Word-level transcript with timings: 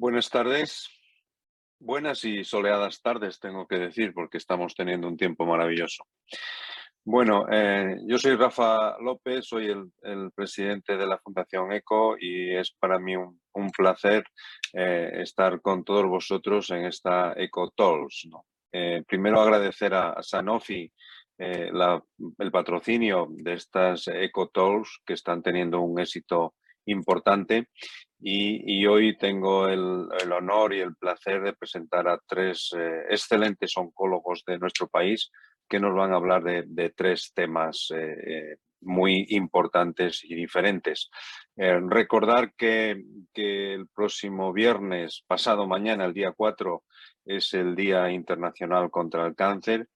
Buenas 0.00 0.30
tardes. 0.30 0.88
Buenas 1.78 2.24
y 2.24 2.42
soleadas 2.42 3.02
tardes, 3.02 3.38
tengo 3.38 3.66
que 3.68 3.76
decir, 3.76 4.14
porque 4.14 4.38
estamos 4.38 4.74
teniendo 4.74 5.06
un 5.06 5.18
tiempo 5.18 5.44
maravilloso. 5.44 6.06
Bueno, 7.04 7.44
eh, 7.52 7.98
yo 8.06 8.16
soy 8.16 8.34
Rafa 8.34 8.96
López, 8.98 9.46
soy 9.46 9.66
el, 9.66 10.32
presidente 10.34 10.96
de 10.96 11.06
la 11.06 11.18
Fundación 11.18 11.70
ECO 11.72 12.16
y 12.18 12.56
es 12.56 12.74
para 12.80 12.98
mí 12.98 13.14
un, 13.14 13.70
placer 13.76 14.24
eh, 14.72 15.10
estar 15.16 15.60
con 15.60 15.84
todos 15.84 16.06
vosotros 16.06 16.70
en 16.70 16.86
esta 16.86 17.34
ECO 17.36 17.70
Talks. 17.76 18.26
Eh, 18.72 19.02
primero 19.06 19.38
agradecer 19.38 19.92
a, 19.92 20.22
Sanofi 20.22 20.90
el 21.36 22.50
patrocinio 22.50 23.28
de 23.28 23.52
estas 23.52 24.08
ECO 24.08 24.48
Talks 24.48 25.02
que 25.04 25.12
están 25.12 25.42
teniendo 25.42 25.82
un 25.82 26.00
éxito 26.00 26.54
importante 26.86 27.68
y, 28.22 28.86
hoy 28.86 29.16
tengo 29.16 29.66
el, 29.68 30.08
honor 30.32 30.74
y 30.74 30.80
el 30.80 30.94
placer 30.96 31.40
de 31.42 31.54
presentar 31.54 32.06
a 32.06 32.20
tres 32.26 32.70
eh, 32.76 33.04
excelentes 33.08 33.76
oncólogos 33.76 34.44
de 34.46 34.58
nuestro 34.58 34.88
país 34.88 35.30
que 35.68 35.80
nos 35.80 35.94
van 35.94 36.12
a 36.12 36.16
hablar 36.16 36.42
de, 36.42 36.90
tres 36.90 37.32
temas 37.34 37.90
eh, 37.94 38.16
eh, 38.26 38.56
muy 38.82 39.26
importantes 39.30 40.22
y 40.24 40.34
diferentes. 40.34 41.10
recordar 41.56 42.52
que, 42.54 43.02
el 43.34 43.88
próximo 43.94 44.52
viernes, 44.52 45.24
pasado 45.26 45.66
mañana, 45.66 46.04
el 46.04 46.12
día 46.12 46.32
4, 46.32 46.82
es 47.26 47.54
el 47.54 47.74
Día 47.76 48.10
Internacional 48.10 48.90
contra 48.90 49.26
el 49.26 49.34
Cáncer 49.34 49.88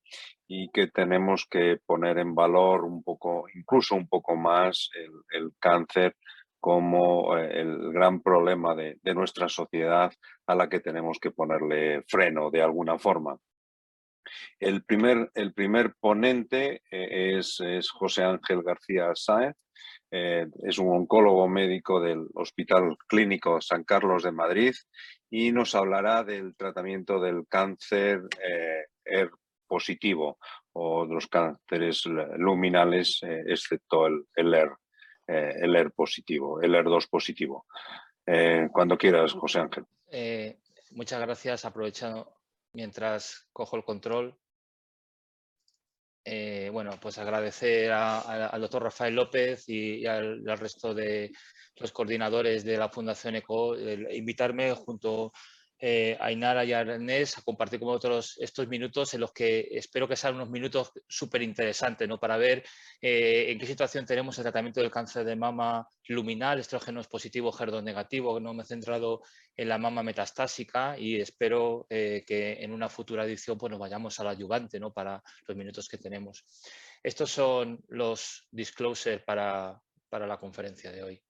y 0.46 0.68
que 0.68 0.88
tenemos 0.88 1.46
que 1.50 1.78
poner 1.84 2.18
en 2.18 2.34
valor 2.34 2.84
un 2.84 3.02
poco, 3.02 3.46
incluso 3.54 3.94
un 3.96 4.06
poco 4.06 4.36
más, 4.36 4.90
el 5.32 5.52
cáncer 5.58 6.14
como 6.64 7.36
eh, 7.36 7.60
el 7.60 7.92
gran 7.92 8.22
problema 8.22 8.74
de, 8.74 8.98
nuestra 9.14 9.50
sociedad 9.50 10.10
a 10.46 10.54
la 10.54 10.66
que 10.66 10.80
tenemos 10.80 11.18
que 11.18 11.30
ponerle 11.30 12.02
freno 12.08 12.50
de 12.50 12.62
alguna 12.62 12.98
forma. 12.98 13.36
El 14.58 14.82
primer, 14.82 15.30
el 15.34 15.52
primer 15.52 15.92
ponente 16.00 16.80
eh, 16.90 17.38
es, 17.38 17.90
José 17.90 18.24
Ángel 18.24 18.62
García 18.62 19.10
Sáez, 19.14 19.54
eh, 20.10 20.46
es 20.62 20.78
un 20.78 20.88
oncólogo 20.96 21.46
médico 21.48 22.00
del 22.00 22.28
Hospital 22.32 22.96
Clínico 23.08 23.60
San 23.60 23.84
Carlos 23.84 24.22
de 24.22 24.32
Madrid 24.32 24.72
y 25.28 25.52
nos 25.52 25.74
hablará 25.74 26.24
del 26.24 26.56
tratamiento 26.56 27.20
del 27.20 27.46
cáncer 27.46 28.22
ER 29.04 29.30
positivo 29.66 30.38
o 30.72 31.06
de 31.06 31.12
los 31.12 31.26
cánceres 31.26 32.06
luminales, 32.38 33.20
excepto 33.22 34.06
el, 34.06 34.24
el 34.34 34.54
ER 34.54 34.70
eh, 35.26 35.54
el 35.60 35.74
ER 35.74 35.92
positivo, 35.92 36.60
el 36.60 36.74
ER2 36.74 37.08
positivo. 37.08 37.66
Eh, 38.26 38.68
cuando 38.72 38.96
quieras, 38.96 39.32
José 39.32 39.60
Ángel. 39.60 39.84
Eh, 40.10 40.58
muchas 40.92 41.20
gracias. 41.20 41.64
Aprovechando 41.64 42.34
mientras 42.72 43.48
cojo 43.52 43.76
el 43.76 43.84
control. 43.84 44.36
bueno, 46.72 46.92
pues 47.00 47.18
agradecer 47.18 47.92
al 47.92 48.60
doctor 48.60 48.82
Rafael 48.84 49.14
López 49.14 49.68
y, 49.68 50.06
al, 50.06 50.44
resto 50.58 50.94
de 50.94 51.30
los 51.76 51.92
coordinadores 51.92 52.64
de 52.64 52.78
la 52.78 52.88
Fundación 52.88 53.36
ECO, 53.36 53.76
invitarme 53.76 54.72
junto 54.74 55.32
eh, 55.78 56.16
Ainara 56.20 56.64
y 56.64 56.72
Ernest 56.72 57.38
a 57.38 57.42
compartir 57.42 57.80
con 57.80 57.88
vosotros 57.88 58.36
estos 58.38 58.68
minutos 58.68 59.12
en 59.14 59.20
los 59.20 59.32
que 59.32 59.68
espero 59.72 60.08
que 60.08 60.16
sean 60.16 60.36
unos 60.36 60.48
minutos 60.48 60.92
súper 61.08 61.42
interesantes 61.42 62.08
¿no? 62.08 62.18
para 62.18 62.36
ver 62.36 62.64
eh, 63.00 63.46
en 63.50 63.58
qué 63.58 63.66
situación 63.66 64.06
tenemos 64.06 64.38
el 64.38 64.44
tratamiento 64.44 64.80
del 64.80 64.90
cáncer 64.90 65.24
de 65.24 65.36
mama 65.36 65.86
luminal, 66.08 66.58
estrógenos 66.58 67.08
positivos, 67.08 67.56
HER2 67.56 67.82
negativo, 67.82 68.38
no 68.40 68.54
me 68.54 68.62
he 68.62 68.66
centrado 68.66 69.22
en 69.56 69.68
la 69.68 69.78
mama 69.78 70.02
metastásica 70.02 70.98
y 70.98 71.20
espero 71.20 71.86
eh, 71.90 72.24
que 72.26 72.62
en 72.62 72.72
una 72.72 72.88
futura 72.88 73.24
edición 73.24 73.58
pues, 73.58 73.70
nos 73.70 73.80
vayamos 73.80 74.18
al 74.20 74.28
ayudante 74.28 74.78
¿no? 74.78 74.92
para 74.92 75.22
los 75.46 75.56
minutos 75.56 75.88
que 75.88 75.98
tenemos. 75.98 76.44
Estos 77.02 77.30
son 77.30 77.82
los 77.88 78.46
disclosures 78.50 79.22
para, 79.22 79.80
para 80.08 80.26
la 80.26 80.38
conferencia 80.38 80.90
de 80.90 81.02
hoy. 81.02 81.22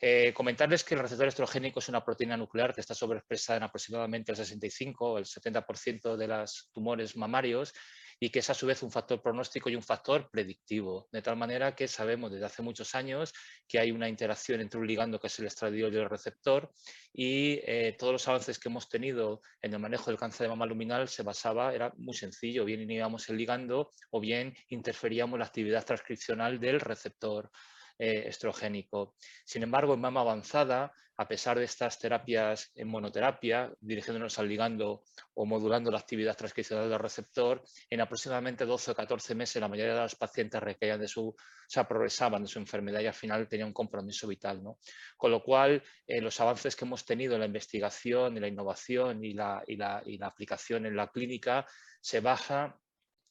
Eh, 0.00 0.32
comentarles 0.34 0.84
que 0.84 0.94
el 0.94 1.00
receptor 1.00 1.28
estrogénico 1.28 1.78
es 1.78 1.88
una 1.88 2.04
proteína 2.04 2.36
nuclear 2.36 2.74
que 2.74 2.80
está 2.80 2.94
sobreexpresada 2.94 3.58
en 3.58 3.62
aproximadamente 3.62 4.32
el 4.32 4.36
65 4.36 5.12
o 5.12 5.18
el 5.18 5.24
70% 5.24 6.16
de 6.16 6.28
los 6.28 6.70
tumores 6.72 7.16
mamarios 7.16 7.72
y 8.18 8.30
que 8.30 8.38
es 8.38 8.50
a 8.50 8.54
su 8.54 8.66
vez 8.66 8.82
un 8.82 8.90
factor 8.90 9.20
pronóstico 9.20 9.68
y 9.68 9.76
un 9.76 9.82
factor 9.82 10.30
predictivo, 10.30 11.08
de 11.12 11.20
tal 11.20 11.36
manera 11.36 11.74
que 11.74 11.86
sabemos 11.86 12.32
desde 12.32 12.46
hace 12.46 12.62
muchos 12.62 12.94
años 12.94 13.32
que 13.68 13.78
hay 13.78 13.90
una 13.90 14.08
interacción 14.08 14.60
entre 14.60 14.80
un 14.80 14.86
ligando 14.86 15.20
que 15.20 15.26
es 15.26 15.38
el 15.38 15.46
estradiol 15.46 15.92
y 15.92 15.98
el 15.98 16.08
receptor 16.08 16.72
y 17.12 17.60
eh, 17.64 17.94
todos 17.98 18.14
los 18.14 18.28
avances 18.28 18.58
que 18.58 18.68
hemos 18.68 18.88
tenido 18.88 19.42
en 19.60 19.74
el 19.74 19.78
manejo 19.78 20.10
del 20.10 20.18
cáncer 20.18 20.44
de 20.44 20.48
mama 20.48 20.66
luminal 20.66 21.08
se 21.08 21.22
basaba, 21.22 21.74
era 21.74 21.92
muy 21.96 22.14
sencillo, 22.14 22.64
bien 22.64 22.80
inhibíamos 22.80 23.28
el 23.28 23.36
ligando 23.36 23.90
o 24.10 24.20
bien 24.20 24.54
interferíamos 24.68 25.38
la 25.38 25.46
actividad 25.46 25.84
transcripcional 25.84 26.58
del 26.58 26.80
receptor 26.80 27.50
eh, 27.98 28.24
estrogénico. 28.26 29.14
Sin 29.44 29.62
embargo, 29.62 29.94
en 29.94 30.00
mama 30.00 30.20
avanzada, 30.20 30.92
a 31.18 31.26
pesar 31.26 31.58
de 31.58 31.64
estas 31.64 31.98
terapias 31.98 32.70
en 32.74 32.88
monoterapia, 32.88 33.72
dirigiéndonos 33.80 34.38
al 34.38 34.48
ligando 34.48 35.04
o 35.34 35.46
modulando 35.46 35.90
la 35.90 35.98
actividad 35.98 36.36
transcripcional 36.36 36.90
del 36.90 36.98
receptor, 36.98 37.62
en 37.88 38.02
aproximadamente 38.02 38.66
12 38.66 38.90
o 38.90 38.94
14 38.94 39.34
meses 39.34 39.60
la 39.60 39.68
mayoría 39.68 39.94
de 39.94 40.02
los 40.02 40.14
pacientes 40.14 40.62
recaían 40.62 41.00
de 41.00 41.08
su, 41.08 41.28
o 41.28 41.36
sea, 41.66 41.84
de 41.84 42.46
su 42.46 42.58
enfermedad 42.58 43.00
y 43.00 43.06
al 43.06 43.14
final 43.14 43.48
tenían 43.48 43.68
un 43.68 43.74
compromiso 43.74 44.28
vital. 44.28 44.62
¿no? 44.62 44.78
Con 45.16 45.30
lo 45.30 45.42
cual, 45.42 45.82
eh, 46.06 46.20
los 46.20 46.38
avances 46.40 46.76
que 46.76 46.84
hemos 46.84 47.06
tenido 47.06 47.34
en 47.34 47.40
la 47.40 47.46
investigación, 47.46 48.36
en 48.36 48.42
la 48.42 48.48
innovación 48.48 49.24
y 49.24 49.32
la, 49.32 49.62
y 49.66 49.76
la, 49.76 50.02
y 50.04 50.18
la 50.18 50.26
aplicación 50.26 50.84
en 50.84 50.96
la 50.96 51.08
clínica 51.08 51.66
se 52.00 52.20
baja 52.20 52.78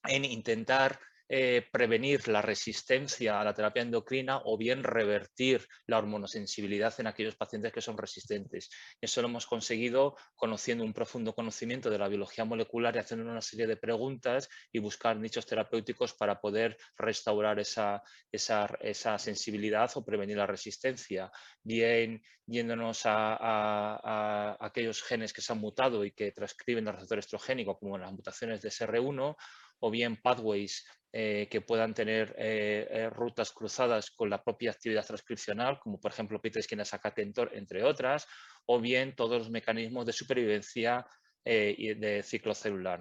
en 0.08 0.26
intentar 0.26 1.00
eh, 1.28 1.66
prevenir 1.72 2.28
la 2.28 2.44
resistencia 2.44 3.42
a 3.42 3.44
la 3.44 3.54
terapia 3.56 3.82
endocrina 3.82 4.42
o 4.46 4.58
bien 4.58 4.84
revertir 4.84 5.68
la 5.88 5.98
hormonosensibilidad 5.98 6.94
en 7.00 7.08
aquellos 7.08 7.36
pacientes 7.36 7.74
que 7.74 7.82
son 7.82 7.98
resistentes. 7.98 8.70
Eso 9.02 9.24
lo 9.24 9.28
hemos 9.28 9.48
conseguido 9.48 10.16
conociendo 10.36 10.84
un 10.84 10.94
profundo 10.94 11.34
conocimiento 11.34 11.90
de 11.90 11.98
la 11.98 12.08
biología 12.08 12.46
molecular 12.46 12.96
y 12.96 13.00
haciendo 13.00 13.30
una 13.30 13.42
serie 13.42 13.66
de 13.66 13.76
preguntas 13.76 14.48
y 14.72 14.78
buscar 14.78 15.18
nichos 15.18 15.48
terapéuticos 15.48 16.14
para 16.14 16.40
poder 16.40 16.78
restaurar 16.96 17.60
esa, 17.60 18.04
esa, 18.32 19.18
sensibilidad 19.18 19.90
o 19.96 20.06
prevenir 20.06 20.38
la 20.38 20.46
resistencia. 20.46 21.32
Bien 21.64 22.22
yéndonos 22.46 23.02
a, 23.06 24.58
aquellos 24.60 25.02
genes 25.02 25.34
que 25.34 25.42
se 25.42 25.52
han 25.54 25.60
mutado 25.60 26.06
y 26.06 26.12
que 26.12 26.32
transcriben 26.32 26.88
el 26.88 26.94
receptor 26.94 27.18
estrogénico, 27.18 27.80
como 27.80 27.98
las 27.98 28.12
mutaciones 28.12 28.62
de 28.62 28.70
SR1, 28.70 29.36
o 29.80 29.92
bien 29.92 30.18
pathways 30.22 30.86
eh, 31.18 31.48
que 31.50 31.62
puedan 31.62 31.94
tener 31.94 32.36
eh, 32.38 32.90
eh, 32.90 33.10
rutas 33.10 33.54
cruzadas 33.54 34.12
con 34.12 34.30
la 34.30 34.44
propia 34.44 34.72
actividad 34.72 35.06
transcripcional, 35.06 35.80
como 35.80 35.98
por 35.98 36.12
ejemplo 36.12 36.42
P3 36.42 37.50
entre 37.54 37.84
otras, 37.86 38.28
o 38.66 38.82
bien 38.82 39.16
todos 39.16 39.38
los 39.38 39.50
mecanismos 39.50 40.06
de 40.06 40.12
supervivencia 40.12 41.08
y 41.46 41.94
de 41.94 42.22
ciclo 42.22 42.54
celular. 42.54 43.00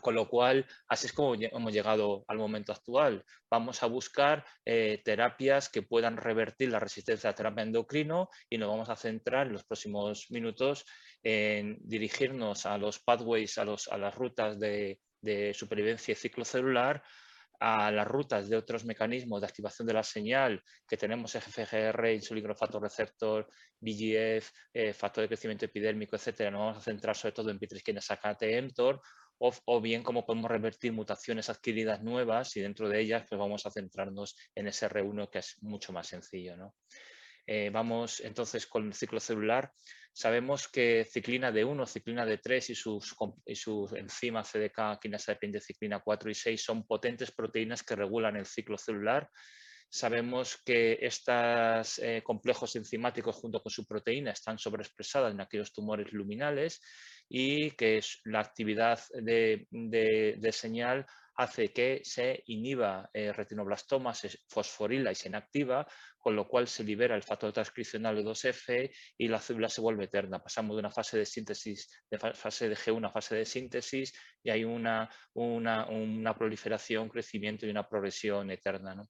Con 0.00 0.16
lo 0.16 0.28
cual, 0.28 0.66
así 0.88 1.06
es 1.06 1.12
como 1.12 1.34
hemos 1.36 1.72
llegado 1.72 2.24
al 2.26 2.38
momento 2.38 2.72
actual. 2.72 3.24
Vamos 3.48 3.84
a 3.84 3.86
buscar 3.86 4.44
terapias 4.64 5.68
que 5.68 5.82
puedan 5.82 6.16
revertir 6.16 6.70
la 6.70 6.80
resistencia 6.80 7.30
a 7.30 7.34
terapia 7.36 7.62
endocrino 7.62 8.30
y 8.50 8.58
nos 8.58 8.68
vamos 8.68 8.88
a 8.88 8.96
centrar 8.96 9.46
en 9.46 9.52
los 9.52 9.64
próximos 9.64 10.28
minutos 10.30 10.84
en 11.22 11.78
dirigirnos 11.82 12.66
a 12.66 12.78
los 12.78 12.98
pathways, 12.98 13.58
a, 13.58 13.64
los, 13.64 13.86
a 13.86 13.96
las 13.96 14.12
rutas 14.12 14.58
de, 14.58 14.98
de 15.22 15.54
supervivencia 15.54 16.12
y 16.12 16.16
ciclo 16.16 16.44
celular 16.44 17.02
a 17.64 17.92
las 17.92 18.08
rutas 18.08 18.48
de 18.48 18.56
otros 18.56 18.84
mecanismos 18.84 19.40
de 19.40 19.46
activación 19.46 19.86
de 19.86 19.94
la 19.94 20.02
señal 20.02 20.60
que 20.88 20.96
tenemos 20.96 21.32
FGR, 21.32 22.12
insulino 22.12 22.52
receptor, 22.80 23.48
BGF, 23.78 24.50
eh, 24.74 24.92
factor 24.92 25.22
de 25.22 25.28
crecimiento 25.28 25.66
epidérmico, 25.66 26.16
etcétera. 26.16 26.50
Nos 26.50 26.58
vamos 26.58 26.78
a 26.78 26.80
centrar 26.80 27.16
sobre 27.16 27.32
todo 27.32 27.50
en 27.50 27.60
P3 27.60 27.80
KT, 28.18 28.62
mTOR 28.62 29.00
o, 29.38 29.52
o, 29.66 29.80
bien 29.80 30.02
cómo 30.02 30.26
podemos 30.26 30.50
revertir 30.50 30.92
mutaciones 30.92 31.48
adquiridas 31.50 32.02
nuevas 32.02 32.56
y 32.56 32.60
dentro 32.60 32.88
de 32.88 33.00
ellas 33.00 33.24
pues 33.28 33.38
vamos 33.38 33.64
a 33.64 33.70
centrarnos 33.70 34.36
en 34.56 34.66
SR1 34.66 35.30
que 35.30 35.38
es 35.38 35.56
mucho 35.62 35.92
más 35.92 36.08
sencillo. 36.08 36.56
¿no? 36.56 36.74
Eh, 37.46 37.70
vamos 37.70 38.20
entonces 38.20 38.66
con 38.66 38.86
el 38.86 38.94
ciclo 38.94 39.20
celular. 39.20 39.72
Sabemos 40.14 40.68
que 40.68 41.06
ciclina 41.10 41.50
D1, 41.50 41.86
ciclina 41.86 42.26
D3 42.26 42.70
y 42.70 42.74
sus, 42.74 43.16
y 43.46 43.54
sus 43.54 43.92
enzimas 43.94 44.52
CDK, 44.52 45.00
quinasa 45.00 45.34
de 45.40 45.60
ciclina 45.60 46.00
4 46.00 46.30
y 46.30 46.34
6 46.34 46.62
son 46.62 46.86
potentes 46.86 47.32
proteínas 47.32 47.82
que 47.82 47.96
regulan 47.96 48.36
el 48.36 48.44
ciclo 48.44 48.76
celular. 48.76 49.30
Sabemos 49.88 50.58
que 50.64 50.98
estos 51.00 51.98
eh, 51.98 52.22
complejos 52.22 52.76
enzimáticos 52.76 53.36
junto 53.36 53.62
con 53.62 53.70
su 53.70 53.86
proteína 53.86 54.32
están 54.32 54.58
sobreexpresadas 54.58 55.32
en 55.32 55.40
aquellos 55.40 55.72
tumores 55.72 56.12
luminales 56.12 56.80
y 57.28 57.70
que 57.72 58.00
la 58.24 58.40
actividad 58.40 59.00
de 59.14 60.52
señal 60.52 61.06
hace 61.36 61.72
que 61.72 62.00
se 62.04 62.42
inhiba 62.46 63.08
eh, 63.12 63.32
retinoblastoma, 63.32 64.14
se 64.14 64.30
fosforila 64.48 65.12
y 65.12 65.14
se 65.14 65.28
inactiva, 65.28 65.86
con 66.18 66.36
lo 66.36 66.46
cual 66.46 66.68
se 66.68 66.84
libera 66.84 67.16
el 67.16 67.22
factor 67.22 67.52
transcripcional 67.52 68.16
de 68.16 68.24
2F 68.24 68.90
y 69.18 69.28
la 69.28 69.40
célula 69.40 69.68
se 69.68 69.80
vuelve 69.80 70.04
eterna. 70.04 70.42
Pasamos 70.42 70.76
de 70.76 70.80
una 70.80 70.90
fase 70.90 71.18
de 71.18 71.26
síntesis, 71.26 71.88
de 72.10 72.18
fase 72.18 72.68
de 72.68 72.76
G1 72.76 73.08
a 73.08 73.10
fase 73.10 73.34
de 73.34 73.44
síntesis 73.44 74.12
y 74.42 74.50
hay 74.50 74.64
una, 74.64 75.10
una, 75.34 75.86
una 75.86 76.34
proliferación, 76.34 77.08
crecimiento 77.08 77.66
y 77.66 77.70
una 77.70 77.88
progresión 77.88 78.50
eterna. 78.50 78.94
¿no? 78.94 79.08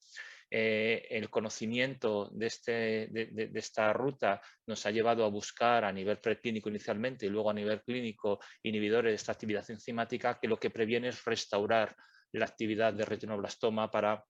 Eh, 0.55 1.07
el 1.09 1.31
conocimiento 1.31 2.29
de, 2.31 2.47
este, 2.47 2.73
de, 3.11 3.51
esta 3.55 3.91
ruta 3.95 4.39
nos 4.67 4.85
ha 4.85 4.91
llevado 4.91 5.25
a 5.25 5.31
buscar 5.31 5.83
a 5.83 5.91
nivel 5.91 6.19
preclínico 6.19 6.69
inicialmente 6.69 7.25
y 7.25 7.31
luego 7.31 7.49
a 7.49 7.55
nivel 7.55 7.81
clínico 7.81 8.39
inhibidores 8.63 9.13
de 9.13 9.15
esta 9.15 9.33
actividad 9.33 9.65
enzimática 9.71 10.39
que 10.39 10.49
lo 10.49 10.59
que 10.59 10.69
previene 10.69 11.09
es 11.09 11.25
restaurar 11.25 11.97
la 12.33 12.47
actividad 12.47 12.93
de 12.93 13.05
retinoblastoma 13.05 13.91
para 13.91 14.25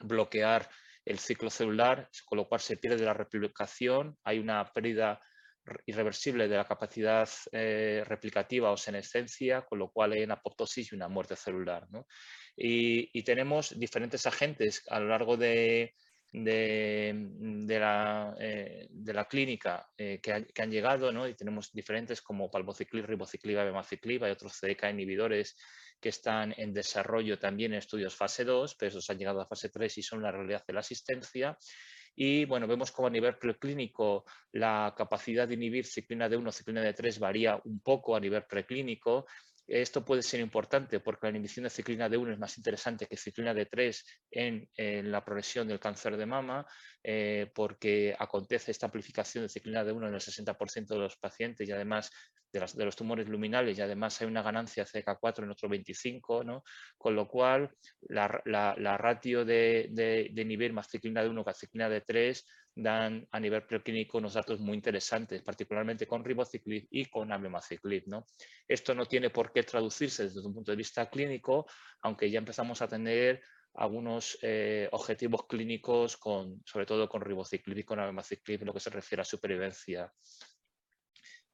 bloquear 0.00 0.68
el 1.04 1.18
ciclo 1.18 1.50
celular, 1.50 2.08
con 2.24 2.38
lo 2.38 2.48
cual 2.48 2.60
se 2.60 2.76
pierde 2.76 3.04
la 3.04 3.14
replicación, 3.14 4.16
hay 4.24 4.38
una 4.38 4.64
pérdida 4.72 5.20
irreversible 5.86 6.48
de 6.48 6.56
la 6.56 6.64
capacidad 6.64 7.28
eh, 7.52 8.02
replicativa 8.06 8.70
o 8.70 8.76
senescencia, 8.76 9.62
con 9.62 9.78
lo 9.78 9.90
cual 9.90 10.12
hay 10.12 10.24
una 10.24 10.34
apoptosis 10.34 10.92
y 10.92 10.94
una 10.94 11.08
muerte 11.08 11.36
celular. 11.36 11.86
Y, 12.56 13.22
tenemos 13.22 13.78
diferentes 13.78 14.26
agentes 14.26 14.82
a 14.88 15.00
lo 15.00 15.08
largo 15.08 15.36
de, 15.36 15.94
de, 16.32 17.78
la, 17.78 18.34
eh, 18.38 18.86
de 18.90 19.14
la, 19.14 19.24
clínica 19.26 19.88
eh, 19.96 20.20
que, 20.20 20.62
han 20.62 20.70
llegado, 20.70 21.28
y 21.28 21.34
tenemos 21.34 21.72
diferentes 21.72 22.20
como 22.22 22.50
palbociclib, 22.50 23.06
ribociclib, 23.06 23.58
abemaciclib, 23.58 24.24
hay 24.24 24.32
otros 24.32 24.58
CDK 24.58 24.90
inhibidores 24.90 25.56
que 26.02 26.08
están 26.08 26.52
en 26.58 26.74
desarrollo 26.74 27.38
también 27.38 27.72
en 27.72 27.78
estudios 27.78 28.16
fase 28.16 28.44
2, 28.44 28.74
pero 28.74 28.88
esos 28.88 29.08
han 29.08 29.18
llegado 29.18 29.40
a 29.40 29.46
fase 29.46 29.70
3 29.70 29.98
y 29.98 30.02
son 30.02 30.20
la 30.20 30.32
realidad 30.32 30.64
de 30.66 30.72
la 30.74 30.80
asistencia. 30.80 31.56
Y 32.14 32.44
bueno, 32.44 32.66
vemos 32.66 32.90
como 32.90 33.06
a 33.06 33.10
nivel 33.10 33.38
preclínico 33.38 34.24
la 34.50 34.92
capacidad 34.96 35.46
de 35.46 35.54
inhibir 35.54 35.86
ciclina 35.86 36.28
de 36.28 36.36
1, 36.36 36.52
ciclina 36.52 36.82
de 36.82 36.92
3 36.92 37.18
varía 37.20 37.58
un 37.64 37.80
poco 37.80 38.16
a 38.16 38.20
nivel 38.20 38.44
preclínico 38.44 39.26
esto 39.66 40.04
puede 40.04 40.22
ser 40.22 40.40
importante 40.40 41.00
porque 41.00 41.26
la 41.26 41.30
inhibición 41.30 41.64
de 41.64 41.70
ciclina 41.70 42.08
D1 42.08 42.32
es 42.32 42.38
más 42.38 42.56
interesante 42.58 43.06
que 43.06 43.16
ciclina 43.16 43.54
D3 43.54 44.02
en, 44.30 45.10
la 45.10 45.24
progresión 45.24 45.68
del 45.68 45.80
cáncer 45.80 46.16
de 46.16 46.26
mama, 46.26 46.66
eh, 47.02 47.50
porque 47.54 48.14
acontece 48.18 48.70
esta 48.70 48.86
amplificación 48.86 49.44
de 49.44 49.48
ciclina 49.48 49.84
D1 49.84 50.08
en 50.08 50.14
el 50.14 50.20
60% 50.20 50.86
de 50.88 50.98
los 50.98 51.16
pacientes 51.16 51.68
y 51.68 51.72
además 51.72 52.10
de, 52.52 52.84
los 52.84 52.96
tumores 52.96 53.28
luminales 53.28 53.78
y 53.78 53.82
además 53.82 54.20
hay 54.20 54.26
una 54.26 54.42
ganancia 54.42 54.84
CK4 54.84 55.44
en 55.44 55.50
otro 55.50 55.68
25, 55.68 56.44
¿no? 56.44 56.64
con 56.98 57.14
lo 57.14 57.26
cual 57.26 57.70
la, 58.02 58.42
la, 58.44 58.96
ratio 58.98 59.44
de, 59.44 59.88
de, 59.90 60.42
inhibir 60.42 60.72
más 60.72 60.88
ciclina 60.88 61.24
D1 61.24 61.44
que 61.44 61.54
ciclina 61.54 61.88
D3 61.88 62.44
dan 62.74 63.26
a 63.30 63.38
nivel 63.38 63.64
preclínico 63.64 64.18
unos 64.18 64.34
datos 64.34 64.58
muy 64.60 64.74
interesantes, 64.74 65.42
particularmente 65.42 66.06
con 66.06 66.24
ribociclib 66.24 66.88
y 66.90 67.06
con 67.06 67.32
abemaciclib. 67.32 68.04
¿no? 68.06 68.26
Esto 68.66 68.94
no 68.94 69.06
tiene 69.06 69.30
por 69.30 69.52
qué 69.52 69.62
traducirse 69.62 70.24
desde 70.24 70.40
un 70.40 70.54
punto 70.54 70.70
de 70.72 70.76
vista 70.76 71.08
clínico, 71.08 71.66
aunque 72.02 72.30
ya 72.30 72.38
empezamos 72.38 72.80
a 72.82 72.88
tener 72.88 73.42
algunos 73.74 74.38
eh, 74.42 74.88
objetivos 74.92 75.46
clínicos, 75.46 76.16
con, 76.16 76.62
sobre 76.64 76.86
todo 76.86 77.08
con 77.08 77.22
ribociclib 77.22 77.78
y 77.78 77.84
con 77.84 78.00
abemaciclib, 78.00 78.60
en 78.60 78.66
lo 78.66 78.74
que 78.74 78.80
se 78.80 78.90
refiere 78.90 79.22
a 79.22 79.24
supervivencia. 79.24 80.12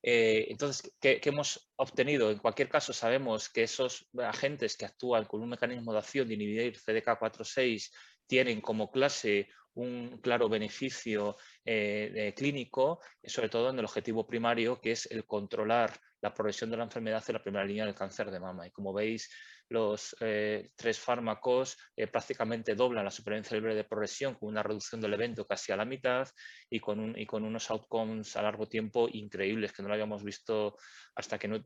Eh, 0.03 0.47
entonces, 0.51 0.93
¿qué, 1.01 1.21
hemos 1.25 1.71
obtenido? 1.77 2.31
En 2.31 2.39
cualquier 2.39 2.69
caso, 2.69 2.93
sabemos 2.93 3.49
que 3.49 3.65
esos 3.65 4.09
agentes 4.19 4.77
que 4.77 4.87
actúan 4.87 5.25
con 5.25 5.43
un 5.43 5.49
mecanismo 5.51 5.93
de 5.93 5.99
acción 5.99 6.29
de 6.29 6.35
inhibir 6.35 6.79
CDK4-6 6.79 7.91
tienen 8.27 8.61
como 8.61 8.91
clase 8.91 9.49
un 9.79 10.19
claro 10.19 10.49
beneficio 10.49 11.37
eh, 11.65 12.35
clínico, 12.37 13.01
sobre 13.25 13.49
todo 13.49 13.71
en 13.71 13.79
el 13.79 13.85
objetivo 13.85 14.27
primario, 14.27 14.81
que 14.81 14.93
es 14.93 15.07
el 15.07 15.25
controlar 15.25 15.93
la 16.21 16.35
progresión 16.35 16.71
de 16.71 16.77
la 16.77 16.85
enfermedad 16.85 17.23
en 17.29 17.35
la 17.35 17.43
primera 17.43 17.65
línea 17.65 17.85
del 17.85 17.95
cáncer 17.95 18.31
de 18.31 18.41
mama. 18.41 18.67
Y 18.67 18.71
como 18.73 18.93
veis, 18.93 19.31
los 19.69 20.17
eh, 20.21 20.71
tres 20.75 20.99
fármacos 20.99 21.77
eh, 21.95 22.09
prácticamente 22.09 22.75
doblan 22.75 23.05
la 23.05 23.11
supervivencia 23.11 23.57
libre 23.57 23.77
de 23.77 23.85
progresión 23.85 24.35
con 24.35 24.49
una 24.49 24.65
reducción 24.65 25.01
del 25.01 25.15
evento 25.15 25.47
casi 25.47 25.71
a 25.71 25.77
la 25.77 25.85
mitad 25.85 26.27
y 26.69 26.81
con, 26.81 26.99
un, 26.99 27.17
y 27.17 27.25
con 27.25 27.45
unos 27.45 27.71
outcomes 27.71 28.35
a 28.37 28.43
largo 28.43 28.67
tiempo 28.67 29.09
increíbles 29.13 29.73
que 29.73 29.83
no 29.83 29.89
lo 29.89 29.95
habíamos 29.95 30.25
visto 30.25 30.77
hasta 31.15 31.39
que 31.39 31.63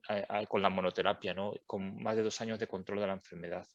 con 0.48 0.60
la 0.62 0.68
monoterapia, 0.68 1.32
¿no? 1.32 1.54
con 1.66 2.02
más 2.02 2.16
de 2.16 2.22
dos 2.22 2.40
años 2.42 2.58
de 2.58 2.66
control 2.66 3.00
de 3.00 3.06
la 3.06 3.14
enfermedad. 3.14 3.66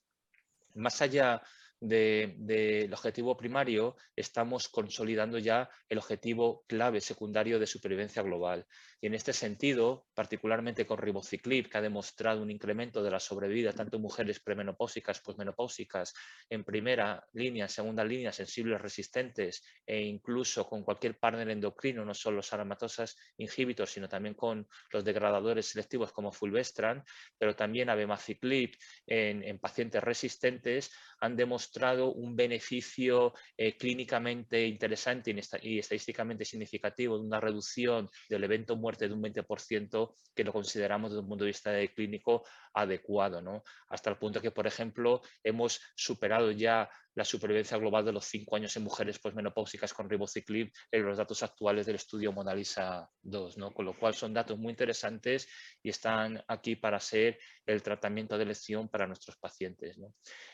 Más 0.75 1.01
allá 1.01 1.41
del 1.79 2.93
objetivo 2.93 3.37
primario, 3.37 3.95
estamos 4.15 4.67
consolidando 4.67 5.37
ya 5.37 5.69
el 5.89 5.97
objetivo 5.97 6.63
clave 6.67 7.01
secundario 7.01 7.59
de 7.59 7.67
supervivencia 7.67 8.23
global. 8.23 8.65
Y 8.99 9.07
en 9.07 9.13
este 9.13 9.31
sentido, 9.33 10.07
particularmente 10.15 10.87
con 10.87 10.97
ribociclib, 10.97 11.69
que 11.69 11.77
ha 11.77 11.81
demostrado 11.81 12.41
un 12.41 12.49
incremento 12.49 13.03
de 13.03 13.11
la 13.11 13.19
sobrevida 13.19 13.71
tanto 13.71 13.97
en 13.97 14.01
mujeres 14.01 14.39
premenopáusicas, 14.39 15.19
posmenopáusicas, 15.19 16.13
en 16.49 16.63
primera 16.63 17.23
línea, 17.33 17.67
segunda 17.67 18.03
línea, 18.03 18.31
sensibles, 18.31 18.81
resistentes, 18.81 19.63
e 19.85 20.01
incluso 20.01 20.67
con 20.67 20.83
cualquier 20.83 21.19
partner 21.19 21.49
endocrino, 21.49 22.03
no 22.03 22.13
solo 22.13 22.37
los 22.37 22.53
aromatosas 22.53 23.15
inhibitors, 23.37 23.91
sino 23.91 24.09
también 24.09 24.33
con 24.33 24.67
los 24.91 25.03
degradadores 25.03 25.67
selectivos 25.67 26.11
como 26.11 26.31
fulvestrant, 26.31 27.05
pero 27.37 27.55
también 27.55 27.89
abemaciclib 27.89 28.71
en, 29.05 29.43
en 29.43 29.59
pacientes 29.59 30.03
resistentes, 30.03 30.91
han 31.19 31.35
demostrado 31.35 32.13
un 32.13 32.35
beneficio 32.35 33.33
eh, 33.57 33.75
clínicamente 33.75 34.65
interesante 34.65 35.35
y 35.61 35.79
estadísticamente 35.79 36.45
significativo 36.45 37.17
de 37.17 37.25
una 37.25 37.39
reducción 37.39 38.09
del 38.29 38.43
evento 38.43 38.75
muerte 38.87 39.07
de 39.07 39.13
un 39.13 39.21
20% 39.21 40.15
que 40.33 40.43
lo 40.45 40.53
consideramos 40.53 41.11
desde 41.11 41.21
un 41.21 41.27
punto 41.27 41.43
de 41.43 41.49
vista 41.49 41.71
clínico 41.93 42.45
adecuado, 42.73 43.41
¿no? 43.41 43.63
hasta 43.89 44.09
el 44.09 44.17
punto 44.17 44.41
que, 44.41 44.51
por 44.51 44.65
ejemplo, 44.65 45.21
hemos 45.43 45.81
superado 45.95 46.51
ya 46.51 46.89
la 47.15 47.25
supervivencia 47.25 47.77
global 47.77 48.05
de 48.05 48.13
los 48.13 48.25
cinco 48.25 48.55
años 48.55 48.77
en 48.77 48.83
mujeres 48.83 49.19
posmenopáusicas 49.19 49.93
con 49.93 50.09
ribociclib 50.09 50.71
en 50.91 51.05
los 51.05 51.17
datos 51.17 51.43
actuales 51.43 51.85
del 51.85 51.95
estudio 51.95 52.31
Monalisa 52.31 53.09
2, 53.23 53.57
¿no? 53.57 53.73
con 53.73 53.85
lo 53.85 53.97
cual 53.97 54.13
son 54.13 54.33
datos 54.33 54.57
muy 54.57 54.69
interesantes 54.69 55.49
y 55.83 55.89
están 55.89 56.41
aquí 56.47 56.75
para 56.77 56.99
ser 56.99 57.39
el 57.65 57.81
tratamiento 57.81 58.37
de 58.37 58.43
elección 58.43 58.87
para 58.87 59.07
nuestros 59.07 59.35
pacientes. 59.37 59.97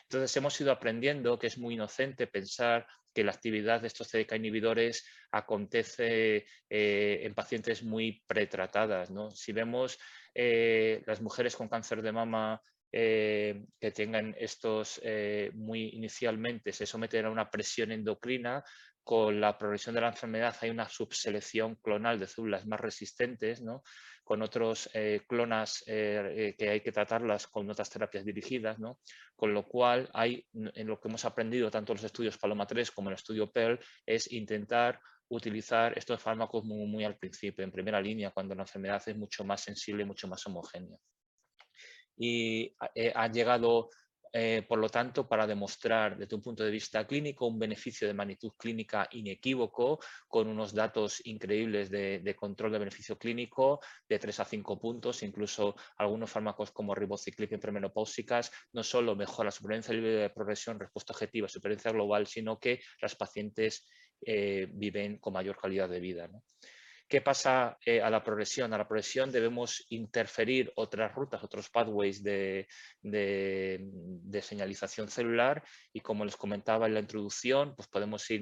Entonces 0.02 0.36
hemos 0.36 0.60
ido 0.60 0.72
aprendiendo 0.72 1.38
que 1.38 1.46
es 1.46 1.58
muy 1.58 1.74
inocente 1.74 2.26
pensar 2.26 2.86
que 3.14 3.24
la 3.24 3.32
actividad 3.32 3.80
de 3.80 3.86
estos 3.86 4.08
CDK 4.10 4.32
inhibidores 4.36 5.06
acontece 5.30 6.46
eh, 6.68 7.20
en 7.22 7.34
pacientes 7.34 7.82
muy 7.82 8.22
pretratadas. 8.26 9.10
¿no? 9.10 9.30
Si 9.30 9.52
vemos 9.52 9.98
eh, 10.34 11.02
las 11.06 11.20
mujeres 11.20 11.56
con 11.56 11.68
cáncer 11.68 12.02
de 12.02 12.12
mama 12.12 12.60
eh, 12.92 13.64
que 13.80 13.90
tengan 13.92 14.34
estos 14.38 15.00
muy 15.54 15.90
inicialmente, 15.90 16.72
se 16.72 16.86
someten 16.86 17.26
a 17.26 17.30
una 17.30 17.50
presión 17.50 17.92
endocrina, 17.92 18.62
con 19.04 19.38
la 19.38 19.56
progresión 19.58 19.94
de 19.94 20.00
la 20.00 20.08
enfermedad 20.08 20.56
hay 20.62 20.70
una 20.70 20.88
subselección 20.88 21.76
clonal 21.76 22.18
de 22.18 22.26
células 22.26 22.66
más 22.66 22.80
resistentes, 22.80 23.60
¿no? 23.60 23.82
con 24.24 24.40
otros 24.40 24.88
eh, 24.94 25.20
clonas 25.28 25.84
eh, 25.86 26.32
eh, 26.34 26.54
que 26.56 26.70
hay 26.70 26.80
que 26.80 26.90
tratarlas 26.90 27.46
con 27.46 27.68
otras 27.70 27.90
terapias 27.90 28.24
dirigidas, 28.24 28.78
¿no? 28.78 28.98
con 29.36 29.52
lo 29.52 29.68
cual 29.68 30.08
hay, 30.14 30.46
en 30.54 30.86
lo 30.86 30.98
que 30.98 31.08
hemos 31.08 31.26
aprendido 31.26 31.70
tanto 31.70 31.92
en 31.92 31.96
los 31.98 32.04
estudios 32.04 32.38
Paloma 32.38 32.66
3 32.66 32.90
como 32.90 33.10
en 33.10 33.12
el 33.12 33.18
estudio 33.18 33.52
PERL, 33.52 33.78
es 34.06 34.32
intentar 34.32 34.98
utilizar 35.28 35.96
estos 35.98 36.20
fármacos 36.20 36.64
muy, 36.64 37.04
al 37.04 37.18
principio, 37.18 37.62
en 37.62 37.70
primera 37.70 38.00
línea, 38.00 38.30
cuando 38.30 38.54
la 38.54 38.62
enfermedad 38.62 39.02
es 39.06 39.16
mucho 39.16 39.44
más 39.44 39.60
sensible 39.60 40.04
mucho 40.04 40.28
más 40.28 40.46
homogénea. 40.46 40.98
Y 42.16 42.74
ha 43.14 43.28
llegado 43.28 43.90
eh, 44.36 44.64
por 44.66 44.80
lo 44.80 44.88
tanto, 44.88 45.28
para 45.28 45.46
demostrar 45.46 46.18
desde 46.18 46.34
un 46.34 46.42
punto 46.42 46.64
de 46.64 46.70
vista 46.72 47.06
clínico 47.06 47.46
un 47.46 47.56
beneficio 47.56 48.08
de 48.08 48.14
magnitud 48.14 48.50
clínica 48.58 49.06
inequívoco, 49.12 50.00
con 50.26 50.48
unos 50.48 50.74
datos 50.74 51.24
increíbles 51.24 51.88
de, 51.88 52.36
control 52.36 52.72
de 52.72 52.80
beneficio 52.80 53.16
clínico 53.16 53.78
de 54.08 54.18
3 54.18 54.40
a 54.40 54.44
5 54.44 54.80
puntos, 54.80 55.22
incluso 55.22 55.76
algunos 55.98 56.32
fármacos 56.32 56.72
como 56.72 56.96
ribociclib 56.96 57.54
en 57.54 57.60
premenopáusicas, 57.60 58.50
no 58.72 58.82
solo 58.82 59.14
mejora 59.14 59.46
la 59.46 59.50
supervivencia 59.52 59.94
libre 59.94 60.10
de 60.10 60.30
progresión, 60.30 60.80
respuesta 60.80 61.12
objetiva, 61.12 61.46
supervivencia 61.46 61.92
global, 61.92 62.26
sino 62.26 62.58
que 62.58 62.80
las 63.00 63.14
pacientes 63.14 63.86
eh, 64.20 64.66
viven 64.68 65.18
con 65.18 65.32
mayor 65.32 65.56
calidad 65.56 65.88
de 65.88 66.00
vida. 66.00 66.28
¿Qué 67.06 67.20
pasa 67.20 67.76
eh, 67.84 68.00
a 68.00 68.08
la 68.08 68.24
progresión? 68.24 68.72
A 68.72 68.78
la 68.78 68.88
progresión 68.88 69.30
debemos 69.30 69.84
interferir 69.90 70.72
otras 70.76 71.14
rutas, 71.14 71.44
otros 71.44 71.68
pathways 71.68 72.22
de, 72.22 72.66
señalización 74.40 75.08
celular 75.08 75.62
y 75.92 76.00
como 76.00 76.24
les 76.24 76.36
comentaba 76.36 76.86
en 76.86 76.94
la 76.94 77.00
introducción, 77.00 77.74
pues 77.76 77.88
podemos 77.88 78.28
ir 78.30 78.40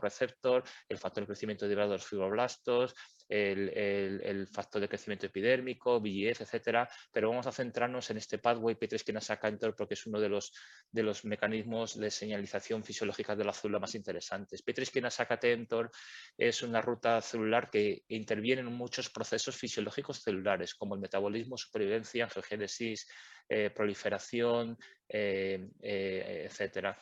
receptor, 0.00 0.62
el 0.88 0.98
factor 0.98 1.22
de 1.22 1.28
crecimiento 1.28 1.64
derivado 1.64 1.90
de 1.90 1.96
los 1.96 2.06
fibroblastos, 2.06 2.94
el, 3.28 4.46
factor 4.52 4.80
de 4.80 4.88
crecimiento 4.88 5.26
epidérmico, 5.26 6.00
VGF, 6.00 6.42
etcétera, 6.42 6.88
pero 7.12 7.30
vamos 7.30 7.46
a 7.46 7.52
centrarnos 7.52 8.10
en 8.10 8.18
este 8.18 8.38
pathway 8.38 8.76
P3 8.76 9.02
kinasa 9.04 9.38
cantor 9.38 9.74
porque 9.74 9.94
es 9.94 10.06
uno 10.06 10.20
de 10.20 10.28
los, 10.28 11.24
mecanismos 11.24 11.98
de 11.98 12.10
señalización 12.10 12.84
fisiológica 12.84 13.34
de 13.34 13.44
la 13.44 13.52
célula 13.52 13.80
más 13.80 13.94
interesantes. 13.94 14.64
P3 14.64 14.90
kinasa 14.90 15.26
cantor 15.26 15.90
es 16.36 16.62
una 16.62 16.80
ruta 16.80 17.20
celular 17.20 17.70
que 17.70 17.85
interviene 18.08 18.62
en 18.62 18.72
muchos 18.72 19.10
procesos 19.10 19.56
fisiológicos 19.56 20.22
celulares, 20.22 20.74
como 20.74 20.94
el 20.94 21.00
metabolismo, 21.00 21.56
supervivencia, 21.56 22.24
angiogénesis, 22.24 23.06
eh, 23.48 23.70
proliferación, 23.70 24.76
eh, 25.08 25.68
eh, 25.80 26.46
etcétera. 26.46 26.98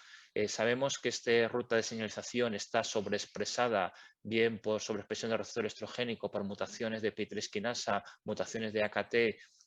sabemos 0.46 0.98
que 0.98 1.08
esta 1.08 1.48
ruta 1.48 1.76
de 1.76 1.82
señalización 1.82 2.54
está 2.54 2.82
sobreexpresada 2.82 3.92
bien 4.24 4.58
por 4.58 4.80
sobreexpresión 4.80 5.30
de 5.30 5.36
receptor 5.36 5.66
estrogénico, 5.66 6.30
por 6.30 6.42
mutaciones 6.44 7.02
de 7.02 7.14
P3 7.14 7.50
kinasa, 7.50 8.02
mutaciones 8.24 8.72
de 8.72 8.82
AKT, 8.82 9.14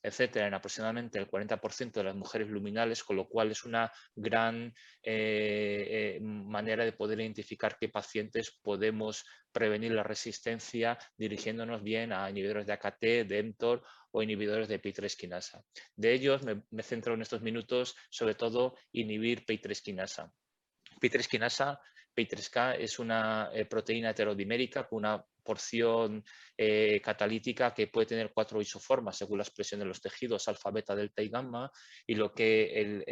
etcétera, 0.01 0.47
en 0.47 0.53
aproximadamente 0.55 1.19
el 1.19 1.29
40% 1.29 1.91
de 1.91 2.03
las 2.03 2.15
mujeres 2.15 2.49
luminales, 2.49 3.03
con 3.03 3.15
lo 3.15 3.27
cual 3.27 3.51
es 3.51 3.63
una 3.65 3.91
gran 4.15 4.73
eh, 5.03 6.15
eh, 6.15 6.19
manera 6.21 6.83
de 6.85 6.91
poder 6.91 7.19
identificar 7.19 7.77
qué 7.79 7.89
pacientes 7.89 8.59
podemos 8.61 9.25
prevenir 9.51 9.91
la 9.91 10.03
resistencia 10.03 10.97
dirigiéndonos 11.17 11.83
bien 11.83 12.11
a 12.11 12.29
inhibidores 12.29 12.65
de 12.65 12.73
AKT, 12.73 13.01
de 13.27 13.43
mTOR 13.43 13.83
o 14.11 14.23
inhibidores 14.23 14.67
de 14.67 14.81
P3 14.81 15.15
kinasa. 15.15 15.63
De 15.95 16.13
ellos 16.13 16.43
me, 16.43 16.63
me 16.71 16.81
centro 16.81 17.13
en 17.13 17.21
estos 17.21 17.41
minutos 17.41 17.95
sobre 18.09 18.33
todo 18.33 18.75
inhibir 18.91 19.45
P3 19.45 19.81
kinasa. 19.81 20.33
P3 22.17 22.49
kinasa 22.49 22.73
P3K 22.73 22.75
es 22.79 22.99
una 22.99 23.49
eh, 23.53 23.65
proteína 23.65 24.09
heterodimérica 24.09 24.87
con 24.87 24.99
una 24.99 25.23
porción 25.43 26.23
eh, 26.57 26.99
catalítica 27.01 27.73
que 27.73 27.87
puede 27.87 28.07
tener 28.07 28.31
cuatro 28.33 28.59
isoformas 28.59 29.17
según 29.17 29.37
la 29.37 29.43
expresión 29.43 29.79
de 29.79 29.85
los 29.85 30.01
tejidos 30.01 30.47
alfa, 30.47 30.71
beta, 30.71 30.95
delta 30.95 31.21
y 31.21 31.29
gamma 31.29 31.71
y 32.05 32.15
lo 32.15 32.33
que 32.33 33.03